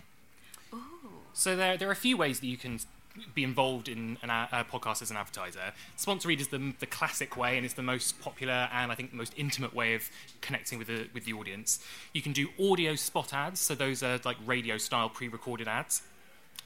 So 1.31 1.55
there, 1.55 1.77
there 1.77 1.87
are 1.87 1.93
a 1.93 1.95
few 1.95 2.17
ways 2.17 2.41
that 2.41 2.47
you 2.47 2.57
can 2.57 2.81
be 3.33 3.45
involved 3.45 3.87
in 3.87 4.17
a 4.23 4.65
podcast 4.69 5.01
as 5.01 5.09
an 5.09 5.15
advertiser. 5.15 5.71
Sponsor 5.95 6.27
read 6.27 6.41
is 6.41 6.49
the, 6.49 6.73
the 6.81 6.85
classic 6.85 7.37
way 7.37 7.55
and 7.55 7.63
it's 7.63 7.75
the 7.75 7.81
most 7.81 8.19
popular 8.19 8.67
and 8.73 8.91
I 8.91 8.95
think 8.95 9.11
the 9.11 9.15
most 9.17 9.33
intimate 9.37 9.73
way 9.73 9.95
of 9.95 10.09
connecting 10.41 10.79
with 10.79 10.87
the, 10.87 11.07
with 11.13 11.23
the 11.23 11.31
audience. 11.31 11.79
You 12.11 12.21
can 12.21 12.33
do 12.33 12.49
audio 12.59 12.95
spot 12.95 13.33
ads, 13.33 13.61
so 13.61 13.73
those 13.73 14.03
are 14.03 14.19
like 14.25 14.35
radio 14.45 14.77
style 14.77 15.07
pre 15.07 15.29
recorded 15.29 15.69
ads. 15.69 16.01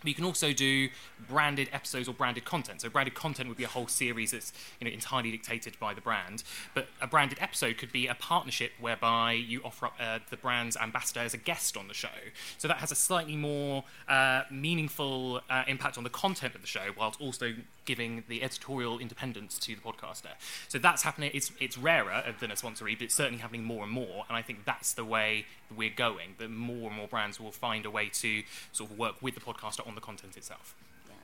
But 0.01 0.07
you 0.07 0.15
can 0.15 0.25
also 0.25 0.51
do 0.51 0.89
branded 1.29 1.69
episodes 1.71 2.07
or 2.07 2.13
branded 2.13 2.45
content. 2.45 2.81
So 2.81 2.89
branded 2.89 3.13
content 3.13 3.47
would 3.49 3.57
be 3.57 3.63
a 3.63 3.69
whole 3.69 3.87
series 3.87 4.31
that's 4.31 4.51
you 4.79 4.85
know 4.87 4.93
entirely 4.93 5.31
dictated 5.31 5.79
by 5.79 5.93
the 5.93 6.01
brand. 6.01 6.43
But 6.73 6.87
a 7.01 7.07
branded 7.07 7.37
episode 7.39 7.77
could 7.77 7.91
be 7.91 8.07
a 8.07 8.15
partnership 8.15 8.71
whereby 8.79 9.33
you 9.33 9.61
offer 9.63 9.87
up 9.87 9.93
uh, 9.99 10.19
the 10.29 10.37
brand's 10.37 10.75
ambassador 10.77 11.21
as 11.21 11.33
a 11.33 11.37
guest 11.37 11.77
on 11.77 11.87
the 11.87 11.93
show. 11.93 12.09
So 12.57 12.67
that 12.67 12.77
has 12.77 12.91
a 12.91 12.95
slightly 12.95 13.35
more 13.35 13.83
uh, 14.07 14.43
meaningful 14.49 15.41
uh, 15.49 15.63
impact 15.67 15.97
on 15.97 16.03
the 16.03 16.09
content 16.09 16.55
of 16.55 16.61
the 16.61 16.67
show, 16.67 16.87
whilst 16.97 17.21
also 17.21 17.53
giving 17.85 18.23
the 18.27 18.43
editorial 18.43 18.99
independence 18.99 19.57
to 19.59 19.75
the 19.75 19.81
podcaster. 19.81 20.31
So 20.67 20.77
that's 20.79 21.03
happening. 21.03 21.31
It's 21.33 21.51
it's 21.59 21.77
rarer 21.77 22.23
than 22.39 22.51
a 22.51 22.55
sponsor 22.55 22.85
read, 22.85 22.99
but 22.99 23.05
it's 23.05 23.15
certainly 23.15 23.39
happening 23.39 23.63
more 23.63 23.83
and 23.83 23.91
more. 23.91 24.25
And 24.27 24.37
I 24.37 24.41
think 24.41 24.65
that's 24.65 24.93
the 24.93 25.05
way 25.05 25.45
we're 25.75 25.93
going. 25.95 26.35
That 26.37 26.49
more 26.49 26.87
and 26.87 26.95
more 26.95 27.07
brands 27.07 27.39
will 27.39 27.51
find 27.51 27.85
a 27.85 27.91
way 27.91 28.09
to 28.13 28.43
sort 28.71 28.91
of 28.91 28.97
work 28.97 29.21
with 29.21 29.35
the 29.35 29.41
podcaster 29.41 29.85
on 29.87 29.90
the 29.95 30.01
content 30.01 30.37
itself. 30.37 30.75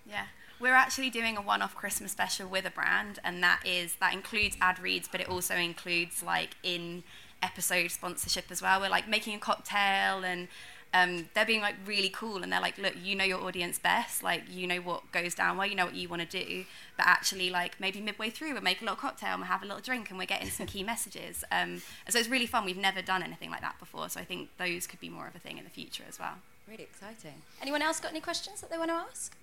Yeah. 0.05 0.25
We're 0.59 0.73
actually 0.73 1.11
doing 1.11 1.37
a 1.37 1.41
one-off 1.41 1.75
Christmas 1.75 2.11
special 2.11 2.47
with 2.47 2.65
a 2.65 2.71
brand, 2.71 3.19
and 3.23 3.43
that 3.43 3.61
is 3.63 3.95
that 3.95 4.13
includes 4.13 4.57
ad 4.59 4.79
reads, 4.79 5.07
but 5.07 5.21
it 5.21 5.29
also 5.29 5.55
includes 5.55 6.23
like 6.23 6.55
in 6.63 7.03
episode 7.43 7.91
sponsorship 7.91 8.45
as 8.49 8.61
well. 8.61 8.79
We're 8.81 8.89
like 8.89 9.07
making 9.07 9.35
a 9.35 9.39
cocktail 9.39 10.23
and 10.25 10.47
um, 10.93 11.29
they're 11.33 11.45
being 11.45 11.61
like 11.61 11.75
really 11.85 12.09
cool 12.09 12.41
and 12.41 12.51
they're 12.51 12.61
like, 12.61 12.77
look, 12.77 12.93
you 13.03 13.15
know 13.15 13.23
your 13.23 13.41
audience 13.41 13.77
best, 13.77 14.23
like 14.23 14.43
you 14.49 14.65
know 14.65 14.77
what 14.77 15.11
goes 15.11 15.35
down 15.35 15.57
well, 15.57 15.67
you 15.67 15.75
know 15.75 15.85
what 15.85 15.95
you 15.95 16.09
want 16.09 16.27
to 16.27 16.43
do, 16.45 16.65
but 16.95 17.05
actually 17.05 17.49
like 17.49 17.79
maybe 17.79 17.99
midway 18.01 18.29
through 18.29 18.53
we'll 18.53 18.61
make 18.61 18.81
a 18.81 18.83
little 18.83 18.95
cocktail 18.97 19.33
and 19.33 19.41
we'll 19.41 19.49
have 19.49 19.63
a 19.63 19.65
little 19.65 19.81
drink 19.81 20.09
and 20.09 20.17
we're 20.17 20.25
getting 20.25 20.49
some 20.49 20.65
key 20.65 20.83
messages. 20.93 21.43
Um, 21.51 21.81
and 22.05 22.09
so 22.09 22.19
it's 22.19 22.29
really 22.29 22.47
fun. 22.47 22.65
We've 22.65 22.77
never 22.77 23.01
done 23.01 23.21
anything 23.21 23.51
like 23.51 23.61
that 23.61 23.77
before, 23.79 24.09
so 24.09 24.19
I 24.19 24.23
think 24.23 24.49
those 24.57 24.87
could 24.87 24.99
be 24.99 25.09
more 25.09 25.27
of 25.27 25.35
a 25.35 25.39
thing 25.39 25.57
in 25.57 25.65
the 25.65 25.69
future 25.69 26.03
as 26.07 26.17
well. 26.17 26.35
Really 26.67 26.83
exciting. 26.83 27.41
Anyone 27.61 27.81
else 27.81 27.99
got 27.99 28.11
any 28.11 28.19
questions 28.19 28.59
that 28.61 28.69
they 28.69 28.77
want 28.77 28.89
to 28.89 28.95
ask? 28.95 29.35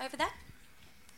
Over 0.00 0.16
there. 0.16 0.30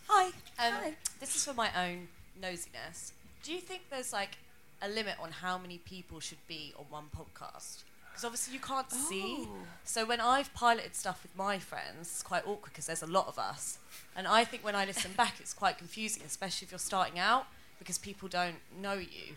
Hi. 0.08 0.26
Um, 0.26 0.32
Hi. 0.58 0.94
This 1.20 1.36
is 1.36 1.44
for 1.44 1.54
my 1.54 1.68
own 1.76 2.08
nosiness. 2.40 3.12
Do 3.42 3.52
you 3.52 3.60
think 3.60 3.82
there's 3.90 4.12
like 4.12 4.38
a 4.80 4.88
limit 4.88 5.14
on 5.20 5.32
how 5.32 5.58
many 5.58 5.78
people 5.78 6.18
should 6.20 6.44
be 6.46 6.72
on 6.78 6.86
one 6.88 7.04
podcast? 7.16 7.82
Because 8.10 8.24
obviously 8.24 8.54
you 8.54 8.60
can't 8.60 8.90
see. 8.90 9.48
So 9.82 10.06
when 10.06 10.20
I've 10.20 10.54
piloted 10.54 10.94
stuff 10.94 11.22
with 11.22 11.36
my 11.36 11.58
friends, 11.58 12.00
it's 12.00 12.22
quite 12.22 12.46
awkward 12.46 12.70
because 12.70 12.86
there's 12.86 13.02
a 13.02 13.06
lot 13.06 13.26
of 13.26 13.38
us. 13.38 13.78
And 14.16 14.28
I 14.28 14.44
think 14.44 14.64
when 14.64 14.76
I 14.76 14.84
listen 14.84 15.10
back, 15.16 15.34
it's 15.40 15.52
quite 15.52 15.78
confusing, 15.78 16.22
especially 16.24 16.66
if 16.66 16.72
you're 16.72 16.78
starting 16.78 17.18
out 17.18 17.46
because 17.78 17.98
people 17.98 18.28
don't 18.28 18.56
know 18.80 18.94
you. 18.94 19.34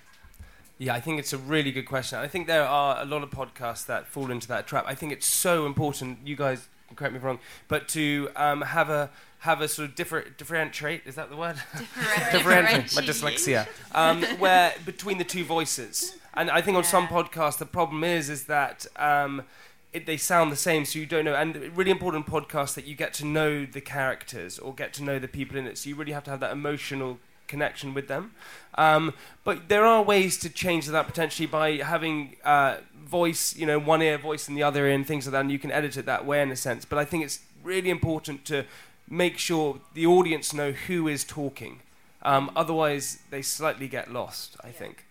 Yeah, 0.79 0.93
I 0.93 0.99
think 0.99 1.19
it's 1.19 1.33
a 1.33 1.37
really 1.37 1.71
good 1.71 1.87
question. 1.87 2.19
I 2.19 2.27
think 2.27 2.45
there 2.45 2.65
are 2.65 3.01
a 3.01 3.05
lot 3.05 3.23
of 3.23 3.31
podcasts 3.31 3.85
that 3.87 4.07
fall 4.07 4.29
into 4.29 4.47
that 4.49 4.67
trap. 4.67 4.85
I 4.87 4.93
think 4.93 5.11
it's 5.11 5.25
so 5.25 5.65
important. 5.65 6.19
You 6.25 6.35
guys 6.35 6.69
correct 6.95 7.13
me 7.13 7.17
if 7.17 7.23
I'm 7.23 7.27
wrong, 7.27 7.39
but 7.67 7.87
to 7.89 8.29
um, 8.35 8.61
have 8.61 8.89
a 8.89 9.09
have 9.39 9.61
a 9.61 9.67
sort 9.67 9.89
of 9.89 9.95
different 9.95 10.37
differentiate. 10.37 11.01
Is 11.05 11.15
that 11.15 11.29
the 11.29 11.37
word? 11.37 11.55
differentiate. 12.31 12.95
My 12.95 13.01
dyslexia. 13.01 13.67
Um, 13.93 14.23
where 14.39 14.73
between 14.85 15.17
the 15.17 15.23
two 15.23 15.43
voices, 15.43 16.15
and 16.33 16.49
I 16.49 16.61
think 16.61 16.77
on 16.77 16.83
some 16.83 17.07
podcasts 17.07 17.57
the 17.57 17.65
problem 17.65 18.03
is 18.03 18.29
is 18.29 18.45
that. 18.45 18.85
Um, 18.95 19.43
it, 19.93 20.05
they 20.05 20.17
sound 20.17 20.51
the 20.51 20.57
same, 20.57 20.83
so 20.83 20.99
you 20.99 21.05
don't 21.05 21.23
know. 21.23 21.33
And 21.33 21.55
really 21.75 21.91
important 21.91 22.27
podcasts 22.27 22.75
that 22.75 22.85
you 22.85 22.93
get 22.93 23.13
to 23.15 23.25
know 23.25 23.65
the 23.65 23.79
characters 23.79 24.59
or 24.59 24.73
get 24.75 24.93
to 24.95 25.03
know 25.03 25.17
the 25.17 25.29
people 25.29 25.57
in 25.57 25.65
it. 25.65 25.77
So 25.77 25.87
you 25.89 25.95
really 25.95 26.11
have 26.11 26.25
to 26.25 26.29
have 26.29 26.41
that 26.41 26.51
emotional 26.51 27.19
connection 27.47 27.93
with 27.93 28.07
them. 28.07 28.33
Um, 28.75 29.13
but 29.43 29.69
there 29.69 29.85
are 29.85 30.03
ways 30.03 30.37
to 30.39 30.49
change 30.49 30.87
that 30.87 31.07
potentially 31.07 31.47
by 31.47 31.77
having 31.77 32.35
uh, 32.43 32.77
voice, 33.03 33.55
you 33.55 33.65
know, 33.65 33.79
one 33.79 34.01
ear 34.01 34.17
voice 34.17 34.47
and 34.47 34.55
the 34.55 34.63
other 34.63 34.87
ear 34.87 34.93
and 34.93 35.07
things 35.07 35.25
like 35.25 35.31
that, 35.31 35.41
and 35.41 35.51
you 35.51 35.59
can 35.59 35.71
edit 35.71 35.97
it 35.97 36.05
that 36.05 36.25
way 36.25 36.41
in 36.41 36.51
a 36.51 36.55
sense. 36.55 36.85
But 36.85 36.99
I 36.99 37.05
think 37.05 37.23
it's 37.23 37.39
really 37.63 37.89
important 37.89 38.45
to 38.45 38.65
make 39.09 39.37
sure 39.37 39.79
the 39.93 40.05
audience 40.05 40.53
know 40.53 40.71
who 40.71 41.07
is 41.07 41.23
talking. 41.23 41.79
Um, 42.21 42.51
otherwise, 42.55 43.19
they 43.29 43.41
slightly 43.41 43.87
get 43.87 44.11
lost, 44.11 44.57
I 44.63 44.69
think. 44.69 45.05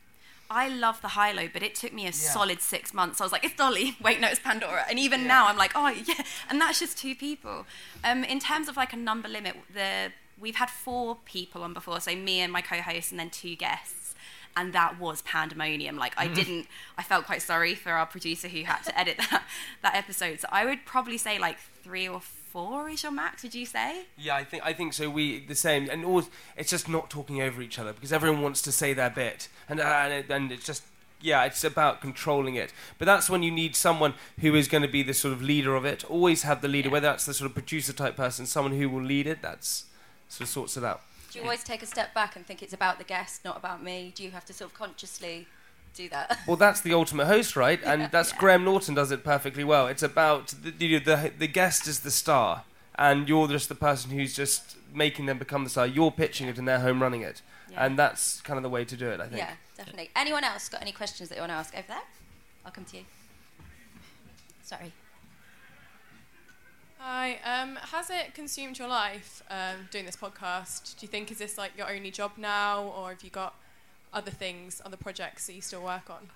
I 0.49 0.69
love 0.69 1.03
the 1.03 1.09
High 1.09 1.33
Low, 1.33 1.49
but 1.53 1.63
it 1.63 1.75
took 1.75 1.93
me 1.93 2.07
a 2.07 2.13
solid 2.13 2.61
six 2.61 2.95
months. 2.95 3.21
I 3.21 3.25
was 3.25 3.33
like, 3.33 3.45
it's 3.45 3.57
Dolly. 3.57 3.97
Wait, 4.03 4.21
no, 4.21 4.29
it's 4.29 4.39
Pandora. 4.39 4.85
And 4.89 4.99
even 4.99 5.27
now, 5.27 5.49
I'm 5.49 5.57
like, 5.57 5.73
oh 5.75 5.89
yeah, 5.89 6.23
and 6.49 6.61
that's 6.61 6.79
just 6.79 6.97
two 6.97 7.15
people. 7.15 7.67
Um, 8.05 8.23
in 8.23 8.39
terms 8.39 8.69
of 8.69 8.77
like 8.77 8.93
a 8.93 8.97
number 8.97 9.29
limit, 9.29 9.57
the 9.73 10.13
we've 10.39 10.57
had 10.57 10.71
four 10.71 11.17
people 11.25 11.63
on 11.63 11.73
before, 11.73 12.01
so 12.01 12.15
me 12.15 12.41
and 12.41 12.53
my 12.53 12.61
co-host, 12.61 13.11
and 13.11 13.19
then 13.19 13.31
two 13.31 13.57
guests, 13.57 14.15
and 14.57 14.73
that 14.73 14.99
was 14.99 15.23
pandemonium. 15.23 15.97
Like 15.97 16.15
I 16.17 16.29
didn't, 16.29 16.67
I 16.97 17.03
felt 17.03 17.27
quite 17.27 17.43
sorry 17.43 17.75
for 17.75 17.93
our 17.93 18.07
producer 18.07 18.49
who 18.49 18.63
had 18.65 18.83
to 18.85 18.99
edit 18.99 19.19
that 19.19 19.45
that 19.83 19.95
episode. 19.95 20.41
So 20.41 20.49
I 20.51 20.65
would 20.65 20.85
probably 20.85 21.19
say 21.19 21.39
like 21.39 21.59
three 21.59 22.09
or 22.09 22.21
four 22.21 22.89
is 22.89 23.03
your 23.03 23.13
max. 23.13 23.43
Would 23.43 23.55
you 23.55 23.67
say? 23.67 24.05
Yeah, 24.17 24.37
I 24.37 24.45
think 24.45 24.65
I 24.65 24.73
think 24.73 24.93
so. 24.93 25.11
We 25.11 25.45
the 25.45 25.55
same, 25.55 25.89
and 25.91 26.05
always 26.05 26.31
it's 26.57 26.71
just 26.71 26.89
not 26.89 27.11
talking 27.11 27.43
over 27.43 27.63
each 27.63 27.79
other 27.79 27.93
because 27.93 28.13
everyone 28.13 28.43
wants 28.43 28.63
to 28.63 28.73
say 28.73 28.95
their 28.95 29.11
bit, 29.11 29.49
and 29.69 29.81
uh, 29.81 29.85
and, 29.85 30.13
it, 30.13 30.31
and 30.31 30.53
it's 30.53 30.65
just 30.65 30.85
yeah, 31.21 31.45
it's 31.45 31.65
about 31.65 32.01
controlling 32.01 32.55
it. 32.55 32.73
But 32.99 33.07
that's 33.07 33.31
when 33.31 33.43
you 33.43 33.51
need 33.51 33.75
someone 33.75 34.15
who 34.41 34.55
is 34.55 34.69
going 34.69 34.83
to 34.83 34.89
be 34.89 35.03
the 35.03 35.15
sort 35.15 35.33
of 35.33 35.43
leader 35.43 35.75
of 35.75 35.85
it. 35.85 36.09
Always 36.11 36.43
have 36.43 36.61
the 36.61 36.69
leader, 36.69 36.91
whether 36.91 37.09
that's 37.09 37.27
the 37.27 37.35
sort 37.35 37.51
of 37.51 37.55
producer 37.55 37.93
type 37.93 38.17
person, 38.17 38.47
someone 38.47 38.79
who 38.79 38.89
will 38.89 39.03
lead 39.03 39.27
it. 39.27 39.43
That's 39.43 39.86
sort 40.29 40.43
of 40.43 40.49
sorts 40.49 40.77
it 40.77 40.85
out. 40.85 41.01
Do 41.33 41.39
you 41.39 41.45
always 41.45 41.63
take 41.65 41.83
a 41.83 41.87
step 41.87 42.15
back 42.15 42.37
and 42.37 42.47
think 42.47 42.63
it's 42.63 42.73
about 42.73 42.99
the 42.99 43.05
guest, 43.05 43.45
not 43.45 43.57
about 43.57 43.83
me? 43.83 44.13
Do 44.15 44.23
you 44.25 44.31
have 44.31 44.45
to 44.47 44.53
sort 44.53 44.71
of 44.71 44.79
consciously 44.79 45.47
do 45.95 46.09
that? 46.09 46.39
Well, 46.47 46.57
that's 46.57 46.81
the 46.81 46.95
ultimate 46.95 47.27
host, 47.27 47.57
right? 47.57 47.81
And 47.85 48.11
that's 48.11 48.33
Graham 48.33 48.65
Norton 48.65 48.95
does 48.95 49.11
it 49.11 49.23
perfectly 49.25 49.65
well. 49.65 49.87
It's 49.87 50.03
about 50.03 50.55
the, 50.63 50.73
you 50.87 50.99
know, 50.99 51.05
the 51.05 51.33
the 51.39 51.49
guest 51.49 51.87
is 51.89 52.01
the 52.01 52.11
star, 52.11 52.65
and 52.97 53.29
you're 53.29 53.49
just 53.49 53.69
the 53.69 53.75
person 53.75 54.11
who's 54.13 54.35
just 54.35 54.77
making 54.95 55.27
them 55.27 55.39
become 55.39 55.65
the 55.65 55.71
star. 55.71 55.87
You're 55.87 56.11
pitching 56.11 56.49
it, 56.49 56.59
and 56.59 56.67
they're 56.67 56.81
home 56.81 57.03
running 57.03 57.21
it, 57.23 57.43
Yeah. 57.71 57.85
and 57.85 57.99
that's 57.99 58.41
kind 58.43 58.57
of 58.57 58.63
the 58.63 58.71
way 58.71 58.85
to 58.85 58.97
do 58.97 59.09
it. 59.11 59.21
I 59.21 59.27
think. 59.27 59.39
Yeah, 59.39 59.53
definitely. 59.77 60.11
Anyone 60.17 60.45
else 60.45 60.69
got 60.69 60.81
any 60.81 60.93
questions 60.93 61.29
that 61.29 61.35
you 61.35 61.43
want 61.43 61.51
to 61.51 61.57
ask 61.57 61.75
over 61.77 61.89
there? 61.89 62.03
I'll 62.65 62.73
come 62.73 62.85
to 62.87 62.97
you. 62.99 63.05
Sorry. 64.63 64.93
Hi. 67.09 67.39
Um, 67.45 67.77
has 67.93 68.11
it 68.11 68.35
consumed 68.35 68.81
your 68.81 68.89
life 68.89 69.41
um, 69.49 69.87
doing 69.93 70.07
this 70.07 70.17
podcast? 70.17 70.99
Do 70.99 71.07
you 71.07 71.09
think 71.09 71.31
is 71.31 71.39
this 71.39 71.57
like 71.57 71.71
your 71.79 71.89
only 71.89 72.11
job 72.11 72.33
now, 72.37 72.83
or 72.83 73.11
have 73.11 73.23
you 73.23 73.31
got 73.31 73.55
other 74.13 74.33
things, 74.33 74.83
other 74.85 74.97
projects 74.97 75.47
that 75.47 75.53
you 75.53 75.61
still 75.61 75.85
work 75.85 76.11
on? 76.11 76.31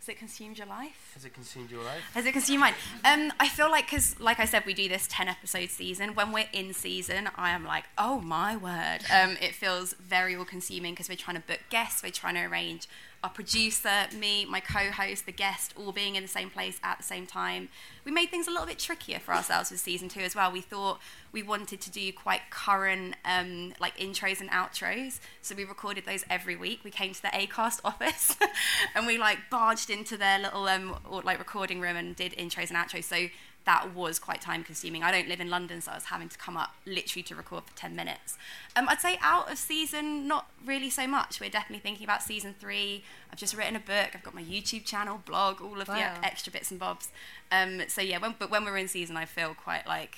Has 0.00 0.08
it 0.08 0.18
consumed 0.18 0.58
your 0.58 0.66
life? 0.66 1.12
Has 1.14 1.24
it 1.24 1.34
consumed 1.34 1.70
your 1.70 1.84
life? 1.84 2.02
Has 2.14 2.26
it 2.26 2.32
consumed 2.32 2.58
mine? 2.58 2.74
Um, 3.04 3.32
I 3.38 3.46
feel 3.46 3.70
like 3.70 3.84
because, 3.84 4.18
like 4.18 4.40
I 4.40 4.44
said, 4.44 4.64
we 4.66 4.74
do 4.74 4.88
this 4.88 5.06
ten 5.08 5.28
episode 5.28 5.70
season. 5.70 6.16
When 6.16 6.32
we're 6.32 6.48
in 6.52 6.74
season, 6.74 7.30
I 7.36 7.50
am 7.50 7.64
like, 7.64 7.84
oh 7.96 8.20
my 8.20 8.56
word! 8.56 9.04
Um, 9.14 9.36
it 9.40 9.54
feels 9.54 9.92
very 9.92 10.34
all 10.34 10.44
consuming 10.44 10.94
because 10.94 11.08
we're 11.08 11.14
trying 11.14 11.36
to 11.36 11.46
book 11.46 11.60
guests, 11.70 12.02
we're 12.02 12.10
trying 12.10 12.34
to 12.34 12.42
arrange 12.42 12.88
our 13.22 13.30
producer, 13.30 14.06
me, 14.16 14.44
my 14.44 14.60
co-host, 14.60 15.26
the 15.26 15.32
guest, 15.32 15.74
all 15.76 15.90
being 15.90 16.14
in 16.14 16.22
the 16.22 16.28
same 16.28 16.50
place 16.50 16.78
at 16.84 16.98
the 16.98 17.04
same 17.04 17.26
time. 17.26 17.68
We 18.04 18.12
made 18.12 18.30
things 18.30 18.46
a 18.46 18.50
little 18.50 18.66
bit 18.66 18.78
trickier 18.78 19.18
for 19.18 19.34
ourselves 19.34 19.70
with 19.70 19.80
season 19.80 20.08
two 20.08 20.20
as 20.20 20.36
well. 20.36 20.52
We 20.52 20.60
thought 20.60 21.00
we 21.32 21.42
wanted 21.42 21.80
to 21.80 21.90
do 21.90 22.12
quite 22.12 22.42
current, 22.50 23.16
um, 23.24 23.74
like 23.80 23.96
intros 23.98 24.40
and 24.40 24.48
outros, 24.50 25.18
so 25.42 25.54
we 25.56 25.64
recorded 25.64 26.06
those 26.06 26.24
every 26.30 26.54
week. 26.54 26.80
We 26.84 26.90
came 26.90 27.12
to 27.12 27.22
the 27.22 27.28
Acast 27.28 27.80
office 27.84 28.36
and 28.94 29.06
we 29.06 29.18
like 29.18 29.50
barged 29.50 29.90
into 29.90 30.16
their 30.16 30.38
little 30.38 30.68
um, 30.68 30.96
like 31.24 31.38
recording 31.38 31.80
room 31.80 31.96
and 31.96 32.14
did 32.14 32.32
intros 32.32 32.70
and 32.70 32.78
outros. 32.78 33.04
So 33.04 33.26
that 33.68 33.94
was 33.94 34.18
quite 34.18 34.40
time 34.40 34.64
consuming. 34.64 35.02
I 35.02 35.12
don't 35.12 35.28
live 35.28 35.40
in 35.40 35.50
London, 35.50 35.82
so 35.82 35.92
I 35.92 35.94
was 35.96 36.04
having 36.04 36.30
to 36.30 36.38
come 36.38 36.56
up 36.56 36.74
literally 36.86 37.22
to 37.24 37.34
record 37.34 37.64
for 37.66 37.76
10 37.76 37.94
minutes. 37.94 38.38
Um, 38.74 38.88
I'd 38.88 39.00
say 39.02 39.18
out 39.20 39.52
of 39.52 39.58
season, 39.58 40.26
not 40.26 40.48
really 40.64 40.88
so 40.88 41.06
much. 41.06 41.38
We're 41.38 41.50
definitely 41.50 41.80
thinking 41.80 42.04
about 42.04 42.22
season 42.22 42.54
three. 42.58 43.04
I've 43.30 43.38
just 43.38 43.54
written 43.54 43.76
a 43.76 43.80
book, 43.80 44.08
I've 44.14 44.22
got 44.22 44.34
my 44.34 44.42
YouTube 44.42 44.86
channel, 44.86 45.20
blog, 45.26 45.60
all 45.60 45.80
of 45.82 45.88
Wow. 45.88 45.96
the 45.96 46.24
extra 46.26 46.50
bits 46.50 46.70
and 46.70 46.80
bobs. 46.80 47.10
Um, 47.52 47.82
so 47.88 48.00
yeah, 48.00 48.16
when, 48.18 48.34
but 48.38 48.50
when 48.50 48.64
we're 48.64 48.78
in 48.78 48.88
season, 48.88 49.18
I 49.18 49.26
feel 49.26 49.52
quite 49.54 49.86
like 49.86 50.16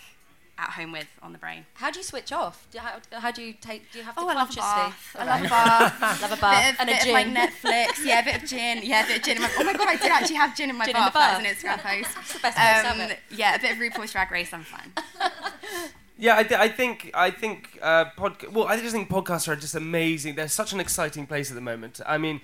at 0.61 0.71
home 0.71 0.93
with 0.93 1.07
on 1.23 1.33
the 1.33 1.39
brain. 1.39 1.65
How 1.75 1.91
do 1.91 1.99
you 1.99 2.05
switch 2.05 2.33
off? 2.33 2.67
Do 2.71 2.79
you, 2.79 2.83
how, 2.85 3.21
how 3.21 3.31
do 3.31 3.43
you 3.43 3.55
take? 3.55 3.91
Do 3.93 3.99
you 3.99 4.05
have 4.05 4.15
to 4.17 4.21
Oh, 4.21 4.29
I 4.29 4.35
love 4.35 4.51
a 4.51 4.55
bath. 4.57 5.17
I 5.19 5.25
love 5.25 5.41
a 5.45 5.49
bath. 5.49 6.23
love 6.23 6.33
a 6.33 6.37
bath 6.41 6.65
bit 6.65 6.75
of, 6.75 6.81
and 6.81 6.91
a 6.91 6.93
bit 6.93 7.03
gin. 7.03 7.09
Of 7.11 7.35
like 7.35 7.51
Netflix, 7.53 8.05
yeah, 8.05 8.21
a 8.21 8.25
bit 8.25 8.43
of 8.43 8.49
gin, 8.49 8.81
yeah, 8.85 9.05
a 9.05 9.07
bit 9.07 9.17
of 9.19 9.23
gin. 9.23 9.37
In 9.37 9.43
my, 9.43 9.51
oh 9.59 9.65
my 9.65 9.73
god, 9.73 9.89
I 9.89 9.97
did 9.97 10.11
actually 10.13 10.37
have 10.37 10.57
gin 10.57 10.71
in 10.71 10.77
my 10.77 10.85
Gin 10.87 10.97
in 10.97 11.05
the 11.05 11.11
bath. 11.11 11.15
That 11.15 11.43
was 11.43 11.47
an 11.65 11.79
Instagram 11.79 11.83
post. 12.03 12.17
It's 12.21 12.33
the 12.35 12.39
best 12.41 12.57
place 12.57 12.93
Um, 12.93 13.01
it. 13.11 13.19
Yeah, 13.31 13.55
a 13.55 13.59
bit 13.61 13.73
of 13.73 13.79
RuPaul's 13.79 14.13
Drag 14.13 14.31
Race. 14.31 14.53
I'm 14.53 14.63
fine. 14.65 14.93
Yeah, 16.23 16.37
I, 16.37 16.43
th- 16.43 16.61
I 16.61 16.69
think 16.69 17.11
I 17.15 17.31
think 17.31 17.79
uh, 17.81 18.05
pod- 18.15 18.45
well, 18.53 18.67
I 18.67 18.77
just 18.79 18.95
think 18.95 19.09
podcasts 19.09 19.49
are 19.49 19.57
just 19.57 19.75
amazing. 19.75 20.35
They're 20.35 20.49
such 20.49 20.75
an 20.75 20.79
exciting 20.79 21.27
place 21.27 21.51
at 21.51 21.55
the 21.55 21.63
moment. 21.63 21.99
I 22.07 22.19
mean, 22.19 22.43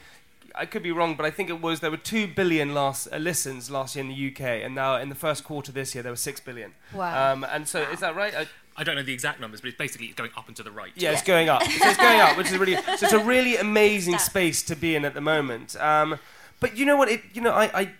I 0.57 0.67
could 0.67 0.83
be 0.83 0.93
wrong, 0.93 1.15
but 1.17 1.27
I 1.27 1.31
think 1.31 1.51
it 1.51 1.61
was 1.61 1.81
there 1.81 1.91
were 1.91 1.97
two 1.97 2.27
billion 2.27 2.75
last 2.75 3.09
uh, 3.13 3.19
listens 3.19 3.71
last 3.71 3.95
year 3.95 4.05
in 4.05 4.09
the 4.09 4.29
UK, 4.33 4.65
and 4.65 4.75
now 4.75 4.97
in 4.97 5.09
the 5.09 5.15
first 5.15 5.45
quarter 5.45 5.71
this 5.71 5.95
year 5.95 6.03
there 6.03 6.13
were 6.13 6.17
six 6.17 6.41
billion. 6.41 6.73
Wow. 6.95 7.33
Um, 7.33 7.45
and 7.45 7.69
so 7.69 7.83
is 7.83 8.01
that 8.01 8.17
right? 8.17 8.35
I, 8.35 8.47
I 8.77 8.85
don't 8.85 8.97
know 8.97 9.03
the 9.03 9.13
exact 9.13 9.41
numbers, 9.41 9.61
but 9.61 9.69
it's 9.69 9.79
basically 9.79 10.09
going 10.09 10.31
up 10.37 10.49
and 10.49 10.57
to 10.57 10.63
the 10.63 10.71
right. 10.71 10.93
yeah, 10.95 11.13
it's 11.13 11.23
going 11.23 11.49
up. 11.49 11.63
So 11.63 11.89
it's 11.89 11.97
going 11.99 12.21
up, 12.21 12.37
which 12.37 12.51
is 12.51 12.59
really. 12.59 12.77
So 12.97 13.07
it's 13.07 13.13
a 13.13 13.19
really 13.19 13.57
amazing 13.57 14.19
space 14.19 14.63
to 14.65 14.77
be 14.77 14.97
in 14.97 15.05
at 15.05 15.15
the 15.15 15.21
moment. 15.21 15.77
Um, 15.81 16.19
but 16.61 16.77
you 16.77 16.87
know 16.87 16.97
what? 16.97 17.09
It, 17.09 17.21
you 17.35 17.43
know, 17.43 17.53
I, 17.53 17.65
I, 17.81 17.93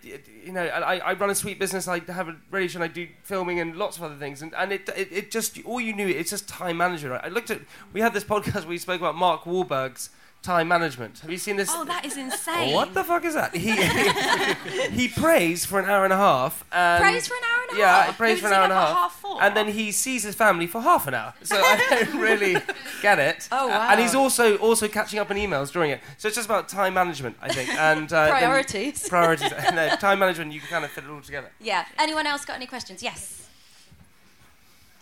you 0.43 0.51
know, 0.51 0.63
I, 0.63 0.97
I 0.97 1.13
run 1.13 1.29
a 1.29 1.35
sweet 1.35 1.59
business. 1.59 1.87
I 1.87 1.99
have 2.11 2.27
a 2.27 2.35
radio 2.49 2.67
show. 2.67 2.77
and 2.77 2.83
I 2.83 2.87
do 2.87 3.07
filming 3.21 3.59
and 3.59 3.75
lots 3.75 3.97
of 3.97 4.03
other 4.03 4.15
things. 4.15 4.41
And, 4.41 4.53
and 4.55 4.71
it, 4.71 4.89
it, 4.95 5.09
it 5.11 5.31
just 5.31 5.63
all 5.65 5.79
you 5.79 5.93
knew. 5.93 6.07
It's 6.07 6.31
just 6.31 6.47
time 6.49 6.77
management. 6.77 7.13
Right? 7.13 7.25
I 7.25 7.27
looked 7.29 7.51
at. 7.51 7.61
We 7.93 8.01
had 8.01 8.13
this 8.13 8.23
podcast 8.33 8.61
where 8.61 8.69
we 8.69 8.77
spoke 8.79 8.99
about 8.99 9.15
Mark 9.15 9.43
Wahlberg's 9.43 10.09
time 10.41 10.67
management. 10.69 11.19
Have 11.19 11.29
you 11.31 11.37
seen 11.37 11.57
this? 11.57 11.69
Oh, 11.71 11.83
that 11.85 12.05
is 12.05 12.15
insane. 12.25 12.73
What 12.73 12.93
the 12.93 13.03
fuck 13.03 13.25
is 13.25 13.33
that? 13.33 13.53
He 13.55 13.71
he 14.95 15.07
prays 15.09 15.65
for 15.65 15.79
an 15.79 15.89
hour 15.89 16.03
and 16.03 16.13
a 16.13 16.17
half. 16.17 16.63
And 16.71 17.01
Prays 17.01 17.27
for 17.27 17.33
an 17.35 17.41
hour 17.43 17.63
and 17.69 17.77
a 17.77 17.79
yeah, 17.81 17.95
half? 17.97 18.07
he 18.07 18.13
prays 18.13 18.39
for 18.39 18.47
an 18.47 18.53
hour 18.53 18.63
and 18.63 18.71
a 18.73 18.75
half. 18.75 18.95
half 18.95 19.19
for? 19.19 19.41
And 19.43 19.57
then 19.57 19.67
he 19.67 19.91
sees 19.91 20.23
his 20.23 20.35
family 20.35 20.67
for 20.67 20.81
half 20.81 21.05
an 21.07 21.13
hour. 21.13 21.33
So 21.43 21.57
I 21.57 21.85
don't 22.11 22.21
really 22.21 22.55
get 23.01 23.19
it. 23.19 23.47
Oh, 23.51 23.67
wow. 23.67 23.89
And 23.91 23.99
he's 23.99 24.15
also 24.15 24.57
also 24.57 24.87
catching 24.87 25.19
up 25.19 25.29
on 25.31 25.37
emails 25.37 25.71
during 25.71 25.91
it. 25.91 25.99
So 26.17 26.27
it's 26.29 26.35
just 26.37 26.47
about 26.47 26.69
time 26.69 26.93
management, 26.93 27.35
I 27.41 27.49
think. 27.53 27.69
And 27.77 28.11
uh, 28.13 28.29
Priorities. 28.29 29.07
priorities. 29.09 29.51
no, 29.73 29.95
time 29.97 30.19
management. 30.19 30.53
You 30.53 30.59
can 30.61 30.69
kind 30.69 30.85
of 30.85 30.91
fit 30.91 31.03
it 31.03 31.09
all 31.09 31.21
together. 31.21 31.51
Yeah. 31.59 31.85
Anyone 31.99 32.25
else 32.25 32.45
got 32.45 32.55
any 32.55 32.67
questions? 32.67 33.03
Yes. 33.03 33.33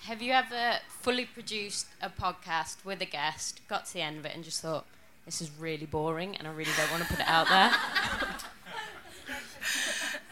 Have 0.04 0.22
you 0.22 0.34
ever 0.34 0.78
fully 0.88 1.26
produced 1.26 1.88
a 2.02 2.10
podcast 2.10 2.86
with 2.86 3.02
a 3.02 3.06
guest, 3.06 3.62
got 3.68 3.86
to 3.88 3.94
the 3.94 4.02
end 4.02 4.20
of 4.20 4.26
it, 4.26 4.36
and 4.36 4.44
just 4.44 4.62
thought, 4.62 4.86
this 5.26 5.42
is 5.42 5.50
really 5.60 5.86
boring 5.86 6.36
and 6.38 6.48
I 6.48 6.52
really 6.52 6.72
don't 6.78 6.92
want 6.92 7.04
to 7.04 7.10
put 7.10 7.20
it 7.20 7.28
out 7.28 7.48
there? 7.50 7.72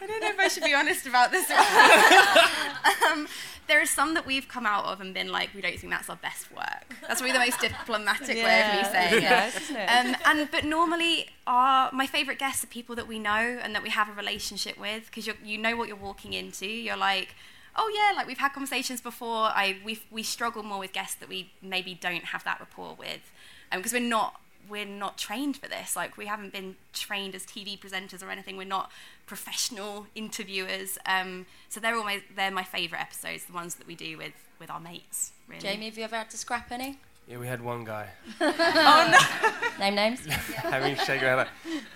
I 0.00 0.06
don't 0.06 0.20
know 0.20 0.28
if 0.28 0.38
I 0.38 0.48
should 0.48 0.64
be 0.64 0.74
honest 0.74 1.06
about 1.06 1.30
this. 1.30 1.50
um, 3.10 3.26
there 3.66 3.80
are 3.80 3.86
some 3.86 4.14
that 4.14 4.26
we've 4.26 4.46
come 4.46 4.66
out 4.66 4.84
of 4.84 5.00
and 5.00 5.14
been 5.14 5.28
like, 5.32 5.54
we 5.54 5.62
don't 5.62 5.78
think 5.78 5.92
that's 5.92 6.10
our 6.10 6.16
best 6.16 6.52
work. 6.52 6.94
That's 7.06 7.20
probably 7.20 7.32
the 7.32 7.38
most 7.38 7.60
diplomatic 7.60 8.36
way 8.36 8.62
of 8.62 8.76
me 8.76 8.84
saying 8.84 9.22
Yeah, 9.22 9.48
it? 9.48 10.06
Um, 10.06 10.16
and 10.26 10.50
but 10.50 10.64
normally, 10.64 11.30
our 11.46 11.90
my 11.92 12.06
favourite 12.06 12.38
guests 12.38 12.62
are 12.64 12.66
people 12.66 12.94
that 12.96 13.08
we 13.08 13.18
know 13.18 13.58
and 13.62 13.74
that 13.74 13.82
we 13.82 13.90
have 13.90 14.08
a 14.08 14.12
relationship 14.12 14.78
with 14.78 15.06
because 15.06 15.26
you 15.42 15.56
know 15.56 15.76
what 15.76 15.88
you're 15.88 15.96
walking 15.96 16.32
into. 16.32 16.66
You're 16.66 16.96
like. 16.96 17.34
Oh 17.76 17.90
yeah, 17.92 18.16
like 18.16 18.28
we've 18.28 18.38
had 18.38 18.52
conversations 18.52 19.00
before. 19.00 19.46
I 19.46 19.78
we 19.84 19.98
we 20.08 20.22
struggle 20.22 20.62
more 20.62 20.78
with 20.78 20.92
guests 20.92 21.16
that 21.16 21.28
we 21.28 21.50
maybe 21.60 21.98
don't 22.00 22.26
have 22.26 22.44
that 22.44 22.60
rapport 22.60 22.94
with, 22.96 23.32
because 23.72 23.92
we're 23.92 23.98
not 23.98 24.40
we're 24.68 24.84
not 24.84 25.18
trained 25.18 25.56
for 25.56 25.68
this. 25.68 25.94
Like 25.96 26.16
we 26.16 26.26
haven't 26.26 26.52
been 26.52 26.76
trained 26.92 27.34
as 27.34 27.44
TV 27.44 27.78
presenters 27.78 28.22
or 28.22 28.30
anything. 28.30 28.56
We're 28.56 28.64
not 28.66 28.90
professional 29.26 30.06
interviewers. 30.14 30.98
Um, 31.06 31.46
so 31.68 31.80
they're 31.80 31.96
almost 31.96 32.22
they're 32.36 32.50
my 32.50 32.64
favourite 32.64 33.02
episodes, 33.02 33.44
the 33.46 33.52
ones 33.52 33.74
that 33.76 33.86
we 33.86 33.94
do 33.94 34.16
with 34.18 34.32
with 34.60 34.70
our 34.70 34.80
mates. 34.80 35.32
Really. 35.48 35.60
Jamie, 35.60 35.86
have 35.86 35.98
you 35.98 36.04
ever 36.04 36.16
had 36.16 36.30
to 36.30 36.36
scrap 36.36 36.70
any? 36.70 36.98
Yeah, 37.26 37.38
we 37.38 37.46
had 37.46 37.62
one 37.62 37.84
guy. 37.84 38.10
oh 38.40 39.08
no. 39.10 39.78
Name 39.84 39.94
names. 39.94 40.20
I 40.64 40.78
mean, 40.80 40.96
shake 41.06 41.22
your 41.22 41.46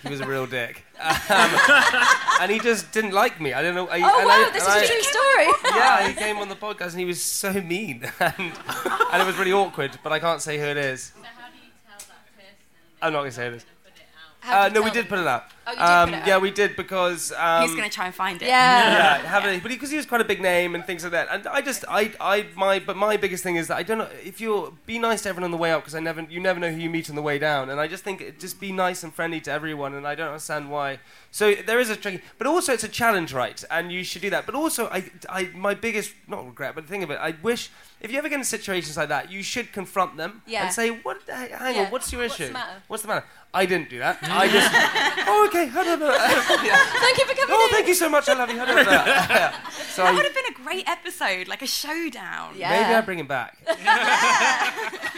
He 0.02 0.08
was 0.08 0.20
a 0.20 0.26
real 0.26 0.46
dick, 0.46 0.84
um, 0.98 1.50
and 2.40 2.50
he 2.50 2.58
just 2.58 2.92
didn't 2.92 3.12
like 3.12 3.38
me. 3.38 3.52
I 3.52 3.60
don't 3.62 3.74
know. 3.74 3.88
I, 3.88 4.00
Oh 4.00 4.18
and 4.20 4.26
wow, 4.26 4.46
I- 4.46 4.50
this 4.52 4.66
and 4.66 4.82
is 4.82 4.90
a 4.90 4.92
I- 4.92 4.94
true 4.94 5.02
story. 5.02 5.76
yeah, 5.76 6.08
he 6.08 6.14
came 6.14 6.38
on 6.38 6.48
the 6.48 6.56
podcast 6.56 6.90
and 6.92 7.00
he 7.00 7.04
was 7.04 7.20
so 7.22 7.52
mean, 7.52 8.10
and, 8.20 8.34
and 9.12 9.22
it 9.22 9.26
was 9.26 9.36
really 9.36 9.52
awkward. 9.52 9.98
But 10.02 10.12
I 10.12 10.18
can't 10.18 10.40
say 10.40 10.58
who 10.58 10.64
it 10.64 10.78
is. 10.78 11.12
I'm 13.00 13.12
not 13.12 13.20
gonna 13.20 13.32
say 13.32 13.50
this. 13.50 13.64
Uh, 14.44 14.70
no, 14.72 14.82
we 14.82 14.90
did 14.90 15.08
put 15.08 15.18
it 15.18 15.26
out. 15.26 15.44
Oh, 15.68 15.72
you 15.72 15.76
did 15.76 15.84
um, 15.84 16.08
put 16.10 16.18
it 16.18 16.26
Yeah, 16.26 16.36
out. 16.36 16.42
we 16.42 16.50
did 16.50 16.76
because 16.76 17.32
um, 17.32 17.62
He's 17.62 17.74
gonna 17.76 17.90
try 17.90 18.06
and 18.06 18.14
find 18.14 18.40
it. 18.40 18.48
yeah, 18.48 19.18
have 19.26 19.44
a, 19.44 19.58
but 19.60 19.68
because 19.68 19.90
he, 19.90 19.96
was 19.98 20.06
quite 20.06 20.20
a 20.22 20.24
big 20.24 20.40
name 20.40 20.74
and 20.74 20.84
things 20.84 21.02
like 21.02 21.12
that. 21.12 21.28
And 21.30 21.46
I 21.46 21.60
just, 21.60 21.84
I, 21.88 22.12
I, 22.20 22.46
my, 22.56 22.78
but 22.78 22.96
my 22.96 23.16
biggest 23.16 23.42
thing 23.42 23.56
is 23.56 23.68
that 23.68 23.76
I 23.76 23.82
don't 23.82 23.98
know 23.98 24.08
if 24.24 24.40
you're 24.40 24.72
be 24.86 24.98
nice 24.98 25.22
to 25.22 25.28
everyone 25.28 25.44
on 25.44 25.50
the 25.50 25.56
way 25.58 25.72
up 25.72 25.82
because 25.82 25.94
I 25.94 26.00
never, 26.00 26.22
you 26.22 26.40
never 26.40 26.58
know 26.58 26.70
who 26.70 26.78
you 26.80 26.88
meet 26.90 27.10
on 27.10 27.16
the 27.16 27.22
way 27.22 27.38
down. 27.38 27.68
And 27.70 27.78
I 27.80 27.86
just 27.86 28.02
think 28.04 28.20
it- 28.20 28.38
just 28.40 28.58
be 28.60 28.72
nice 28.72 29.02
and 29.02 29.12
friendly 29.12 29.40
to 29.42 29.52
everyone. 29.52 29.94
And 29.94 30.06
I 30.06 30.14
don't 30.14 30.28
understand 30.28 30.70
why. 30.70 30.98
So 31.30 31.54
there 31.54 31.78
is 31.80 31.90
a 31.90 31.96
tricky, 31.96 32.22
but 32.38 32.46
also 32.46 32.72
it's 32.72 32.84
a 32.84 32.88
challenge, 32.88 33.32
right? 33.34 33.62
And 33.70 33.92
you 33.92 34.02
should 34.04 34.22
do 34.22 34.30
that. 34.30 34.46
But 34.46 34.54
also, 34.54 34.86
I, 34.88 35.10
I, 35.28 35.50
my 35.54 35.74
biggest 35.74 36.12
not 36.26 36.46
regret, 36.46 36.74
but 36.74 36.84
the 36.84 36.88
thing 36.90 37.02
of 37.02 37.10
it, 37.10 37.18
I 37.20 37.34
wish 37.42 37.70
if 38.00 38.10
you 38.12 38.16
ever 38.18 38.28
get 38.28 38.38
in 38.38 38.44
situations 38.44 38.96
like 38.96 39.08
that, 39.10 39.30
you 39.30 39.42
should 39.42 39.72
confront 39.72 40.16
them 40.16 40.40
Yeah. 40.46 40.64
and 40.64 40.72
say, 40.72 40.88
what? 40.90 41.26
the 41.26 41.34
heck- 41.34 41.50
Hang 41.50 41.74
Yeah. 41.76 41.82
on, 41.86 41.90
what's 41.90 42.10
your 42.12 42.22
What's 42.22 42.38
the 42.38 42.44
issue? 42.44 42.52
matter? 42.52 42.82
What's 42.86 43.02
the 43.02 43.08
matter? 43.08 43.26
I 43.52 43.66
didn't 43.66 43.90
do 43.90 43.98
that. 43.98 44.18
I 44.22 44.46
just, 44.48 44.70
oh, 45.28 45.46
okay. 45.48 45.57
How 45.66 45.82
do 45.82 45.90
I- 46.04 46.60
Yeah. 46.64 46.76
Thank 47.00 47.18
you 47.18 47.26
for 47.26 47.34
coming 47.34 47.56
Oh, 47.58 47.64
in. 47.64 47.70
thank 47.70 47.86
you 47.88 47.94
so 47.94 48.08
much. 48.08 48.28
I 48.28 48.34
love 48.34 48.50
you. 48.50 48.58
How 48.58 48.64
do 48.66 48.72
I- 48.72 48.82
Yeah. 48.82 49.54
So 49.98 50.02
that 50.04 50.12
I- 50.12 50.16
would 50.16 50.24
have 50.24 50.34
been 50.34 50.46
a 50.50 50.52
great 50.64 50.88
episode, 50.88 51.48
like 51.48 51.62
a 51.62 51.66
showdown. 51.66 52.54
Yeah. 52.56 52.70
Maybe 52.70 52.94
I 52.94 53.00
bring 53.00 53.18
him 53.18 53.26
back. 53.26 53.58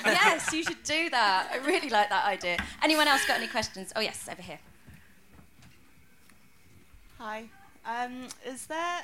yes, 0.07 0.53
you 0.53 0.62
should 0.64 0.82
do 0.84 1.11
that. 1.11 1.51
I 1.53 1.59
really 1.59 1.91
like 1.91 2.09
that 2.09 2.24
idea. 2.24 2.57
Anyone 2.82 3.07
else 3.09 3.26
got 3.26 3.36
any 3.36 3.47
questions? 3.49 3.93
Oh 3.95 4.01
yes, 4.01 4.26
over 4.30 4.41
here. 4.43 4.59
Hi. 7.18 7.45
Um, 7.84 8.28
is 8.47 8.66
there 8.66 9.01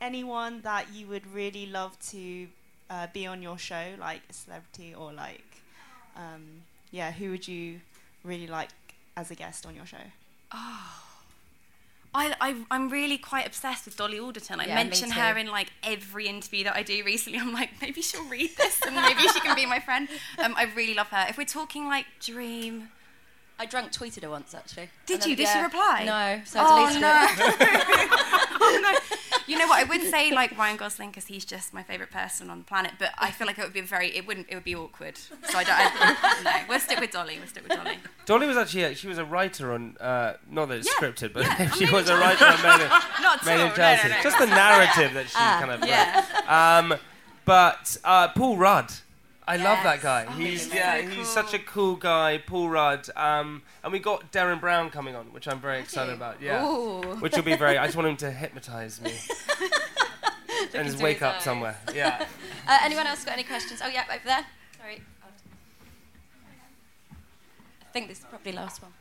anyone 0.00 0.60
that 0.62 0.92
you 0.92 1.06
would 1.06 1.26
really 1.32 1.66
love 1.66 1.98
to 2.10 2.48
uh, 2.90 3.06
be 3.12 3.26
on 3.26 3.42
your 3.42 3.56
show, 3.58 3.92
like 3.98 4.20
a 4.28 4.32
celebrity 4.32 4.94
or 4.94 5.12
like, 5.12 5.62
um, 6.16 6.62
yeah, 6.90 7.10
who 7.12 7.30
would 7.30 7.48
you 7.48 7.80
really 8.22 8.46
like 8.46 8.70
as 9.16 9.30
a 9.30 9.34
guest 9.34 9.64
on 9.66 9.74
your 9.74 9.86
show? 9.86 9.96
Oh. 10.54 10.90
I, 12.16 12.32
I, 12.40 12.54
I'm 12.70 12.90
really 12.90 13.18
quite 13.18 13.44
obsessed 13.44 13.86
with 13.86 13.96
Dolly 13.96 14.20
Alderton. 14.20 14.60
I 14.60 14.66
Yeah, 14.66 14.76
mention 14.76 15.10
her 15.10 15.36
in 15.36 15.48
like 15.48 15.72
every 15.82 16.28
interview 16.28 16.62
that 16.64 16.76
I 16.76 16.84
do 16.84 17.02
recently. 17.04 17.40
I'm 17.40 17.52
like, 17.52 17.70
maybe 17.82 18.02
she'll 18.02 18.24
read 18.28 18.56
this 18.56 18.80
and 18.86 18.94
maybe 18.94 19.22
she 19.22 19.40
can 19.40 19.56
be 19.56 19.66
my 19.66 19.80
friend. 19.80 20.08
Um, 20.38 20.54
I 20.56 20.64
really 20.64 20.94
love 20.94 21.08
her. 21.08 21.26
If 21.28 21.38
we're 21.38 21.44
talking 21.44 21.86
like 21.86 22.06
dream, 22.20 22.88
I 23.58 23.66
drunk 23.66 23.92
tweeted 23.92 24.22
her 24.22 24.30
once 24.30 24.54
actually. 24.54 24.90
Did 25.06 25.14
And 25.14 25.22
then- 25.22 25.30
you? 25.30 25.36
Did 25.36 25.48
she 25.48 25.60
reply? 25.60 26.02
No, 26.04 26.42
so 26.44 26.60
I 26.60 26.64
oh 26.66 26.86
deleted 26.88 27.02
no. 27.02 27.26
it. 27.28 28.08
oh 28.60 28.80
no. 28.82 28.98
You 29.46 29.58
know 29.58 29.66
what? 29.66 29.78
I 29.78 29.84
would 29.84 30.00
say 30.04 30.32
like 30.32 30.56
Ryan 30.56 30.78
Gosling 30.78 31.10
because 31.10 31.26
he's 31.26 31.44
just 31.44 31.74
my 31.74 31.82
favorite 31.82 32.10
person 32.10 32.48
on 32.48 32.60
the 32.60 32.64
planet. 32.64 32.92
But 32.98 33.10
I 33.18 33.30
feel 33.30 33.46
like 33.46 33.58
it 33.58 33.62
would 33.62 33.74
be 33.74 33.82
very. 33.82 34.08
It 34.16 34.26
wouldn't. 34.26 34.46
It 34.48 34.54
would 34.54 34.64
be 34.64 34.74
awkward. 34.74 35.18
So 35.18 35.58
I 35.58 35.64
don't. 35.64 35.76
I, 35.78 36.40
no. 36.42 36.50
We'll 36.66 36.80
stick 36.80 36.98
with 36.98 37.10
Dolly. 37.10 37.36
We'll 37.38 37.48
stick 37.48 37.62
with 37.68 37.76
Dolly. 37.76 37.98
Dolly 38.24 38.46
was 38.46 38.56
actually 38.56 38.86
uh, 38.86 38.94
she 38.94 39.06
was 39.06 39.18
a 39.18 39.24
writer 39.26 39.74
on 39.74 39.98
uh, 40.00 40.34
not 40.50 40.68
that 40.68 40.78
it's 40.78 40.88
Yeah, 40.88 40.94
scripted, 41.08 41.34
but 41.34 41.42
yeah, 41.44 41.68
she 41.72 41.84
was 41.90 42.08
a 42.08 42.16
writer 42.16 42.42
on 42.46 42.62
Made 42.62 42.84
in, 42.84 42.88
Not 42.88 43.40
at 43.40 43.44
Made 43.44 43.54
in 43.56 43.60
all, 43.60 43.76
no, 43.76 43.96
no, 43.96 44.08
no. 44.16 44.22
Just 44.22 44.38
the 44.38 44.46
narrative 44.46 45.12
that 45.12 45.26
she 45.28 45.34
Ah, 45.36 45.56
kind 45.60 45.70
of 45.72 45.86
yeah. 45.86 46.78
Um, 46.78 46.94
but 47.44 47.98
uh, 48.02 48.28
Paul 48.28 48.56
Rudd, 48.56 48.90
I 49.46 49.56
love 49.56 49.82
that 49.84 50.00
guy. 50.00 50.24
Oh, 50.26 50.32
he's 50.32 50.64
he's 50.64 50.74
yeah, 50.74 50.96
so 50.96 51.06
he's 51.06 51.14
cool. 51.16 51.24
such 51.24 51.54
a 51.54 51.58
cool 51.58 51.96
guy, 51.96 52.38
Paul 52.38 52.70
Rudd. 52.70 53.08
Um, 53.14 53.62
and 53.82 53.92
we 53.92 53.98
got 53.98 54.32
Derren 54.32 54.58
Brown 54.58 54.88
coming 54.88 55.14
on, 55.14 55.26
which 55.34 55.46
I'm 55.46 55.60
very 55.60 55.80
excited 55.80 56.10
you? 56.12 56.16
about. 56.16 56.40
Yeah, 56.40 56.64
Ooh. 56.66 57.16
which 57.20 57.36
will 57.36 57.42
be 57.42 57.56
very. 57.56 57.76
I 57.76 57.84
just 57.84 57.96
want 57.96 58.08
him 58.08 58.16
to 58.18 58.30
hypnotise 58.30 59.02
me 59.02 59.12
and 60.74 60.88
just 60.88 61.02
wake 61.02 61.20
up 61.20 61.36
eyes. 61.36 61.42
somewhere. 61.44 61.76
Yeah. 61.94 62.26
Uh, 62.66 62.78
anyone 62.82 63.06
else 63.06 63.24
got 63.24 63.34
any 63.34 63.42
questions? 63.42 63.80
Oh 63.84 63.88
yeah, 63.88 64.04
over 64.10 64.20
there. 64.24 64.46
Sorry. 64.78 65.02
I 67.82 67.92
think 67.92 68.08
this 68.08 68.20
is 68.20 68.24
probably 68.24 68.52
the 68.52 68.58
last 68.58 68.82
one. 68.82 68.92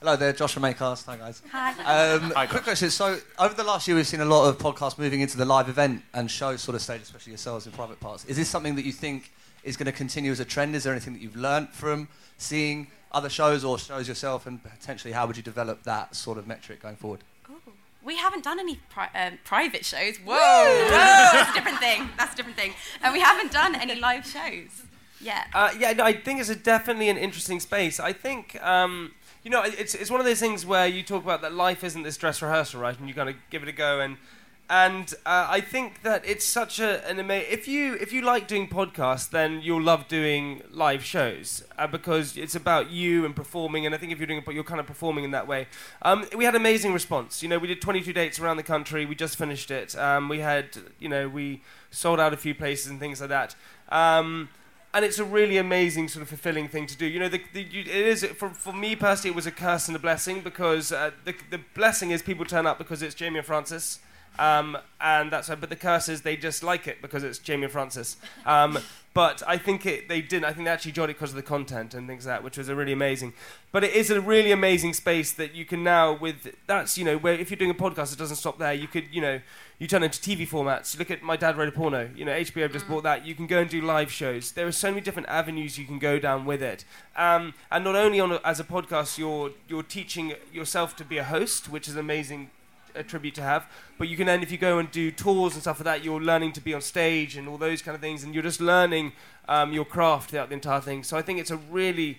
Hello 0.00 0.16
there, 0.16 0.32
Josh 0.32 0.52
from 0.54 0.64
Acast. 0.64 1.06
Hi 1.06 1.16
guys. 1.16 1.40
Hi. 1.52 2.10
Um, 2.14 2.32
quick 2.48 2.64
question. 2.64 2.90
So, 2.90 3.18
over 3.38 3.54
the 3.54 3.62
last 3.62 3.86
year, 3.86 3.96
we've 3.96 4.06
seen 4.06 4.20
a 4.20 4.24
lot 4.24 4.48
of 4.48 4.58
podcasts 4.58 4.98
moving 4.98 5.20
into 5.20 5.36
the 5.36 5.44
live 5.44 5.68
event 5.68 6.02
and 6.12 6.28
show 6.28 6.56
sort 6.56 6.74
of 6.74 6.82
stage, 6.82 7.02
especially 7.02 7.30
yourselves 7.30 7.66
in 7.66 7.72
Private 7.72 8.00
Parts. 8.00 8.24
Is 8.24 8.36
this 8.36 8.48
something 8.48 8.74
that 8.74 8.84
you 8.84 8.90
think 8.90 9.30
is 9.62 9.76
going 9.76 9.86
to 9.86 9.92
continue 9.92 10.30
as 10.32 10.40
a 10.40 10.44
trend? 10.44 10.74
Is 10.74 10.84
there 10.84 10.92
anything 10.92 11.12
that 11.12 11.22
you've 11.22 11.36
learned 11.36 11.70
from 11.70 12.08
seeing 12.36 12.88
other 13.12 13.28
shows 13.28 13.64
or 13.64 13.78
shows 13.78 14.08
yourself, 14.08 14.46
and 14.46 14.62
potentially 14.62 15.12
how 15.12 15.26
would 15.26 15.36
you 15.36 15.42
develop 15.42 15.82
that 15.84 16.16
sort 16.16 16.38
of 16.38 16.46
metric 16.46 16.82
going 16.82 16.96
forward? 16.96 17.20
Cool. 17.44 17.56
We 18.02 18.16
haven't 18.16 18.42
done 18.42 18.58
any 18.58 18.80
pri- 18.90 19.10
um, 19.14 19.38
private 19.44 19.84
shows. 19.84 20.16
Whoa, 20.16 20.34
whoa, 20.34 20.88
that's 20.90 21.50
a 21.50 21.54
different 21.54 21.78
thing. 21.78 22.08
That's 22.18 22.34
a 22.34 22.36
different 22.36 22.56
thing. 22.56 22.72
And 23.02 23.12
we 23.12 23.20
haven't 23.20 23.52
done 23.52 23.74
any 23.74 23.94
live 23.94 24.26
shows 24.26 24.82
yet. 25.20 25.46
Uh, 25.54 25.70
yeah, 25.78 25.92
no, 25.92 26.04
I 26.04 26.14
think 26.14 26.40
it's 26.40 26.48
a 26.48 26.56
definitely 26.56 27.08
an 27.10 27.16
interesting 27.16 27.60
space. 27.60 28.00
I 28.00 28.12
think, 28.12 28.60
um, 28.62 29.12
you 29.44 29.50
know, 29.50 29.62
it's, 29.62 29.94
it's 29.94 30.10
one 30.10 30.18
of 30.18 30.26
those 30.26 30.40
things 30.40 30.66
where 30.66 30.86
you 30.86 31.02
talk 31.02 31.22
about 31.22 31.42
that 31.42 31.52
life 31.52 31.84
isn't 31.84 32.02
this 32.02 32.16
dress 32.16 32.42
rehearsal, 32.42 32.80
right? 32.80 32.98
And 32.98 33.08
you 33.08 33.14
kind 33.14 33.28
of 33.28 33.36
give 33.50 33.62
it 33.62 33.68
a 33.68 33.72
go. 33.72 34.00
And 34.00 34.16
and 34.70 35.12
uh, 35.26 35.46
I 35.50 35.60
think 35.60 36.02
that 36.02 36.24
it's 36.24 36.44
such 36.44 36.80
a, 36.80 37.06
an 37.06 37.18
amazing. 37.18 37.52
If 37.52 37.68
you 37.68 37.94
if 37.94 38.12
you 38.12 38.22
like 38.22 38.48
doing 38.48 38.68
podcasts, 38.68 39.28
then 39.28 39.60
you'll 39.62 39.82
love 39.82 40.08
doing 40.08 40.62
live 40.70 41.04
shows 41.04 41.62
uh, 41.78 41.86
because 41.86 42.36
it's 42.36 42.54
about 42.54 42.90
you 42.90 43.26
and 43.26 43.36
performing. 43.36 43.84
And 43.84 43.94
I 43.94 43.98
think 43.98 44.12
if 44.12 44.18
you're 44.18 44.26
doing 44.26 44.42
it, 44.46 44.54
you're 44.54 44.64
kind 44.64 44.80
of 44.80 44.86
performing 44.86 45.24
in 45.24 45.30
that 45.32 45.46
way. 45.46 45.66
Um, 46.00 46.26
we 46.34 46.44
had 46.44 46.54
amazing 46.54 46.94
response. 46.94 47.42
You 47.42 47.48
know, 47.50 47.58
we 47.58 47.68
did 47.68 47.82
22 47.82 48.12
dates 48.12 48.40
around 48.40 48.56
the 48.56 48.62
country. 48.62 49.04
We 49.04 49.14
just 49.14 49.36
finished 49.36 49.70
it. 49.70 49.96
Um, 49.98 50.28
we 50.28 50.38
had, 50.38 50.68
you 50.98 51.08
know, 51.08 51.28
we 51.28 51.60
sold 51.90 52.18
out 52.18 52.32
a 52.32 52.38
few 52.38 52.54
places 52.54 52.86
and 52.86 52.98
things 52.98 53.20
like 53.20 53.30
that. 53.30 53.54
Um, 53.90 54.48
and 54.94 55.04
it's 55.04 55.18
a 55.18 55.24
really 55.24 55.56
amazing 55.58 56.08
sort 56.08 56.22
of 56.22 56.28
fulfilling 56.28 56.68
thing 56.68 56.86
to 56.86 56.96
do. 56.96 57.06
You 57.06 57.20
know, 57.20 57.28
the, 57.28 57.42
the, 57.52 57.62
you, 57.62 57.80
it 57.80 57.88
is 57.88 58.24
for, 58.24 58.50
for 58.50 58.72
me 58.72 58.94
personally, 58.96 59.32
it 59.32 59.36
was 59.36 59.46
a 59.46 59.50
curse 59.50 59.88
and 59.88 59.96
a 59.96 60.00
blessing 60.00 60.40
because 60.40 60.92
uh, 60.92 61.10
the, 61.24 61.34
the 61.50 61.60
blessing 61.74 62.10
is 62.10 62.22
people 62.22 62.44
turn 62.44 62.66
up 62.66 62.78
because 62.78 63.02
it's 63.02 63.14
Jamie 63.14 63.38
and 63.38 63.46
Francis. 63.46 64.00
Um, 64.38 64.78
and 65.00 65.30
that's 65.30 65.48
why, 65.48 65.56
but 65.56 65.68
the 65.68 65.76
curse 65.76 66.08
is 66.08 66.22
they 66.22 66.36
just 66.36 66.62
like 66.62 66.86
it 66.86 67.02
because 67.02 67.22
it's 67.22 67.38
Jamie 67.38 67.64
and 67.64 67.72
Francis. 67.72 68.16
Um, 68.46 68.78
but 69.14 69.42
I 69.46 69.58
think 69.58 69.84
it, 69.84 70.08
they 70.08 70.22
didn't. 70.22 70.46
I 70.46 70.52
think 70.52 70.64
they 70.64 70.70
actually 70.70 70.92
joined 70.92 71.10
it 71.10 71.14
because 71.14 71.30
of 71.30 71.36
the 71.36 71.42
content 71.42 71.92
and 71.92 72.08
things 72.08 72.24
like 72.24 72.36
that, 72.36 72.44
which 72.44 72.56
was 72.56 72.68
a 72.68 72.74
really 72.74 72.92
amazing. 72.92 73.34
But 73.70 73.84
it 73.84 73.92
is 73.94 74.10
a 74.10 74.20
really 74.20 74.52
amazing 74.52 74.94
space 74.94 75.32
that 75.32 75.54
you 75.54 75.64
can 75.64 75.82
now 75.82 76.16
with 76.16 76.54
that's 76.66 76.96
you 76.96 77.04
know 77.04 77.18
where 77.18 77.34
if 77.34 77.50
you're 77.50 77.58
doing 77.58 77.70
a 77.70 77.74
podcast, 77.74 78.12
it 78.12 78.18
doesn't 78.18 78.36
stop 78.36 78.58
there. 78.58 78.72
You 78.72 78.88
could 78.88 79.04
you 79.12 79.20
know 79.20 79.40
you 79.78 79.86
turn 79.86 80.02
into 80.02 80.18
TV 80.18 80.48
formats. 80.48 80.98
Look 80.98 81.10
at 81.10 81.22
my 81.22 81.36
dad 81.36 81.58
wrote 81.58 81.68
a 81.68 81.72
porno. 81.72 82.08
You 82.14 82.24
know 82.24 82.32
HBO 82.32 82.72
just 82.72 82.88
bought 82.88 83.02
that. 83.02 83.26
You 83.26 83.34
can 83.34 83.46
go 83.46 83.58
and 83.58 83.68
do 83.68 83.82
live 83.82 84.10
shows. 84.10 84.52
There 84.52 84.66
are 84.66 84.72
so 84.72 84.90
many 84.90 85.02
different 85.02 85.28
avenues 85.28 85.76
you 85.76 85.84
can 85.84 85.98
go 85.98 86.18
down 86.18 86.46
with 86.46 86.62
it. 86.62 86.84
Um, 87.16 87.52
and 87.70 87.84
not 87.84 87.96
only 87.96 88.18
on 88.18 88.32
a, 88.32 88.40
as 88.44 88.60
a 88.60 88.64
podcast, 88.64 89.18
you're 89.18 89.50
you're 89.68 89.82
teaching 89.82 90.34
yourself 90.52 90.96
to 90.96 91.04
be 91.04 91.18
a 91.18 91.24
host, 91.24 91.68
which 91.68 91.86
is 91.86 91.96
amazing 91.96 92.50
a 92.94 93.02
tribute 93.02 93.34
to 93.36 93.42
have. 93.42 93.66
But 93.98 94.08
you 94.08 94.16
can 94.16 94.26
then, 94.26 94.42
if 94.42 94.50
you 94.50 94.58
go 94.58 94.78
and 94.78 94.90
do 94.90 95.10
tours 95.10 95.54
and 95.54 95.62
stuff 95.62 95.78
like 95.78 95.84
that, 95.84 96.04
you're 96.04 96.20
learning 96.20 96.52
to 96.52 96.60
be 96.60 96.74
on 96.74 96.80
stage 96.80 97.36
and 97.36 97.48
all 97.48 97.58
those 97.58 97.82
kind 97.82 97.94
of 97.94 98.00
things, 98.00 98.24
and 98.24 98.34
you're 98.34 98.42
just 98.42 98.60
learning 98.60 99.12
um, 99.48 99.72
your 99.72 99.84
craft 99.84 100.30
throughout 100.30 100.48
the 100.48 100.54
entire 100.54 100.80
thing. 100.80 101.02
So 101.02 101.16
I 101.16 101.22
think 101.22 101.38
it's 101.38 101.50
a 101.50 101.56
really 101.56 102.18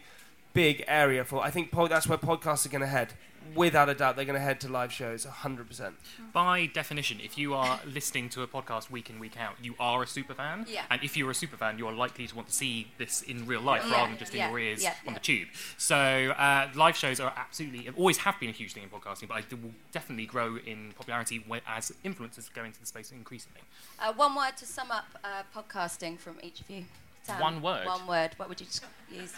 big 0.54 0.84
area 0.88 1.24
for. 1.24 1.44
I 1.44 1.50
think 1.50 1.72
po- 1.72 1.88
that's 1.88 2.08
where 2.08 2.18
podcasts 2.18 2.66
are 2.66 2.70
going 2.70 2.82
to 2.82 2.88
head. 2.88 3.14
Without 3.56 3.90
a 3.90 3.94
doubt, 3.94 4.16
they're 4.16 4.26
going 4.26 4.40
to 4.40 4.44
head 4.44 4.60
to 4.62 4.70
live 4.70 4.92
shows 4.92 5.26
100%. 5.26 5.94
By 6.32 6.66
definition, 6.66 7.20
if 7.24 7.38
you 7.38 7.54
are 7.54 7.80
listening 7.86 8.30
to 8.30 8.42
a 8.42 8.48
podcast 8.48 8.90
week 8.90 9.10
in, 9.10 9.20
week 9.20 9.40
out, 9.40 9.56
you 9.62 9.76
are 9.80 10.04
a 10.04 10.08
super 10.08 10.34
fan. 10.34 10.66
Yeah. 10.68 10.84
And 10.90 11.04
if 11.04 11.16
you're 11.16 11.32
a 11.32 11.36
super 11.36 11.58
fan, 11.58 11.78
you 11.78 11.88
are 11.88 11.94
likely 11.94 12.28
to 12.28 12.36
want 12.36 12.48
to 12.48 12.54
see 12.54 12.88
this 12.98 13.22
in 13.22 13.46
real 13.46 13.62
life 13.62 13.84
Yeah, 13.86 13.94
rather 13.94 14.10
than 14.10 14.20
just 14.20 14.34
yeah, 14.34 14.46
in 14.46 14.52
your 14.52 14.60
ears 14.60 14.84
yeah, 14.84 14.94
on 15.06 15.14
yeah. 15.14 15.14
the 15.14 15.20
tube. 15.20 15.48
So 15.78 15.96
uh, 15.96 16.70
live 16.76 16.96
shows 16.96 17.20
are 17.20 17.34
absolutely, 17.36 17.90
always 17.98 18.18
have 18.18 18.40
been 18.40 18.50
a 18.50 18.54
huge 18.54 18.74
thing 18.74 18.84
in 18.84 18.90
podcasting, 18.90 19.28
but 19.28 19.36
I 19.36 19.44
will 19.52 19.72
definitely 19.92 20.26
grow 20.26 20.58
in 20.58 20.94
popularity 20.96 21.44
as 21.68 21.92
influencers 22.04 22.52
go 22.54 22.64
into 22.64 22.80
the 22.80 22.86
space 22.86 23.12
increasingly. 23.12 23.62
Uh, 24.00 24.14
one 24.14 24.36
word 24.36 24.58
to 24.58 24.66
sum 24.66 24.92
up 24.92 25.06
uh, 25.24 25.44
podcasting 25.56 26.18
from 26.18 26.38
each 26.42 26.62
of 26.62 26.70
you. 26.70 26.86
Sam, 27.24 27.40
One 27.40 27.62
word? 27.62 27.86
One 27.86 28.06
word. 28.08 28.32
What 28.38 28.50
would 28.50 28.60
you 28.60 28.68
use? 29.12 29.34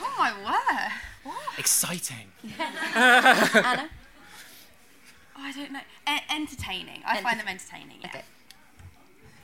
Oh 0.00 0.14
my 0.18 0.32
word. 0.44 0.92
What? 1.24 1.58
Exciting. 1.58 2.32
Anna? 2.94 3.88
Oh, 5.36 5.40
I 5.42 5.52
don't 5.52 5.72
know. 5.72 5.80
E- 6.08 6.18
entertaining. 6.30 7.02
I 7.06 7.20
find 7.22 7.38
them 7.38 7.48
entertaining. 7.48 7.98
Yeah. 8.02 8.22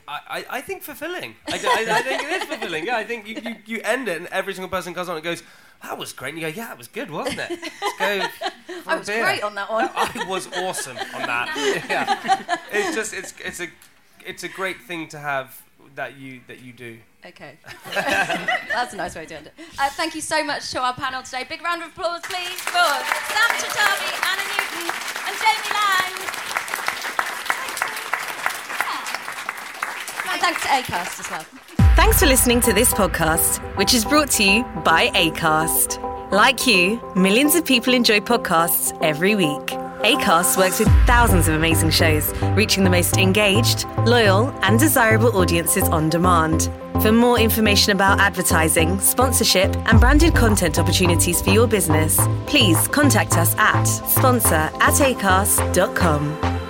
I, 0.08 0.20
I, 0.28 0.44
I 0.56 0.60
think 0.60 0.82
fulfilling. 0.82 1.36
I 1.48 1.54
I 1.54 2.02
think 2.02 2.22
it 2.22 2.30
is 2.42 2.44
fulfilling. 2.44 2.86
Yeah, 2.86 2.96
I 2.96 3.04
think 3.04 3.28
you, 3.28 3.40
you, 3.42 3.56
you 3.66 3.80
end 3.84 4.08
it 4.08 4.16
and 4.16 4.26
every 4.28 4.54
single 4.54 4.68
person 4.70 4.92
comes 4.94 5.08
on 5.08 5.16
and 5.16 5.24
goes, 5.24 5.42
that 5.82 5.96
was 5.98 6.12
great. 6.12 6.30
And 6.34 6.38
you 6.42 6.48
go, 6.50 6.54
yeah, 6.54 6.72
it 6.72 6.78
was 6.78 6.88
good, 6.88 7.10
wasn't 7.10 7.38
it? 7.38 7.50
Let's 7.50 7.98
go 7.98 8.28
for 8.82 8.90
I 8.90 8.94
a 8.94 8.98
was 8.98 9.06
beer." 9.08 9.22
great 9.24 9.42
on 9.42 9.54
that 9.54 9.70
one. 9.70 9.88
I 9.94 10.24
was 10.28 10.48
awesome 10.56 10.96
on 10.96 11.22
that. 11.22 11.54
yeah. 11.88 12.56
It's 12.72 12.94
just, 12.94 13.14
it's, 13.14 13.34
it's, 13.44 13.60
a, 13.60 13.68
it's 14.24 14.42
a 14.42 14.48
great 14.48 14.80
thing 14.80 15.06
to 15.08 15.18
have 15.18 15.62
that 15.94 16.18
you, 16.18 16.40
that 16.48 16.60
you 16.62 16.72
do. 16.72 16.98
Okay. 17.24 17.58
That's 17.94 18.94
a 18.94 18.96
nice 18.96 19.14
way 19.14 19.26
to 19.26 19.36
end 19.36 19.46
it. 19.46 19.54
Uh, 19.78 19.90
thank 19.90 20.14
you 20.14 20.20
so 20.20 20.42
much 20.42 20.70
to 20.70 20.80
our 20.80 20.94
panel 20.94 21.22
today. 21.22 21.44
Big 21.48 21.62
round 21.62 21.82
of 21.82 21.88
applause, 21.88 22.20
please, 22.22 22.60
for 22.60 22.90
Sam 23.30 23.50
Chitabi, 23.60 24.10
Anna 24.30 24.44
Newton, 24.52 24.88
and 25.26 25.36
Jamie 25.36 25.72
Laing. 25.76 26.30
And 30.32 30.40
thanks 30.40 30.62
to 30.62 30.68
ACAST 30.68 31.20
as 31.20 31.30
well. 31.30 31.44
Thanks 31.96 32.20
for 32.20 32.26
listening 32.26 32.60
to 32.62 32.72
this 32.72 32.94
podcast, 32.94 33.58
which 33.76 33.92
is 33.92 34.04
brought 34.04 34.30
to 34.32 34.44
you 34.44 34.64
by 34.84 35.08
ACAST. 35.08 36.00
Like 36.30 36.66
you, 36.66 37.00
millions 37.16 37.56
of 37.56 37.64
people 37.64 37.92
enjoy 37.92 38.20
podcasts 38.20 38.96
every 39.02 39.34
week. 39.34 39.76
ACAST 40.02 40.56
works 40.56 40.78
with 40.78 40.88
thousands 41.06 41.46
of 41.46 41.54
amazing 41.54 41.90
shows, 41.90 42.32
reaching 42.54 42.84
the 42.84 42.90
most 42.90 43.18
engaged, 43.18 43.86
loyal, 44.06 44.48
and 44.62 44.78
desirable 44.78 45.36
audiences 45.36 45.86
on 45.90 46.08
demand. 46.08 46.70
For 47.02 47.12
more 47.12 47.38
information 47.38 47.92
about 47.92 48.18
advertising, 48.18 48.98
sponsorship, 48.98 49.76
and 49.88 50.00
branded 50.00 50.34
content 50.34 50.78
opportunities 50.78 51.42
for 51.42 51.50
your 51.50 51.66
business, 51.66 52.18
please 52.46 52.88
contact 52.88 53.36
us 53.36 53.54
at 53.58 53.84
sponsor 53.84 54.54
at 54.54 54.94
acast.com. 54.94 56.69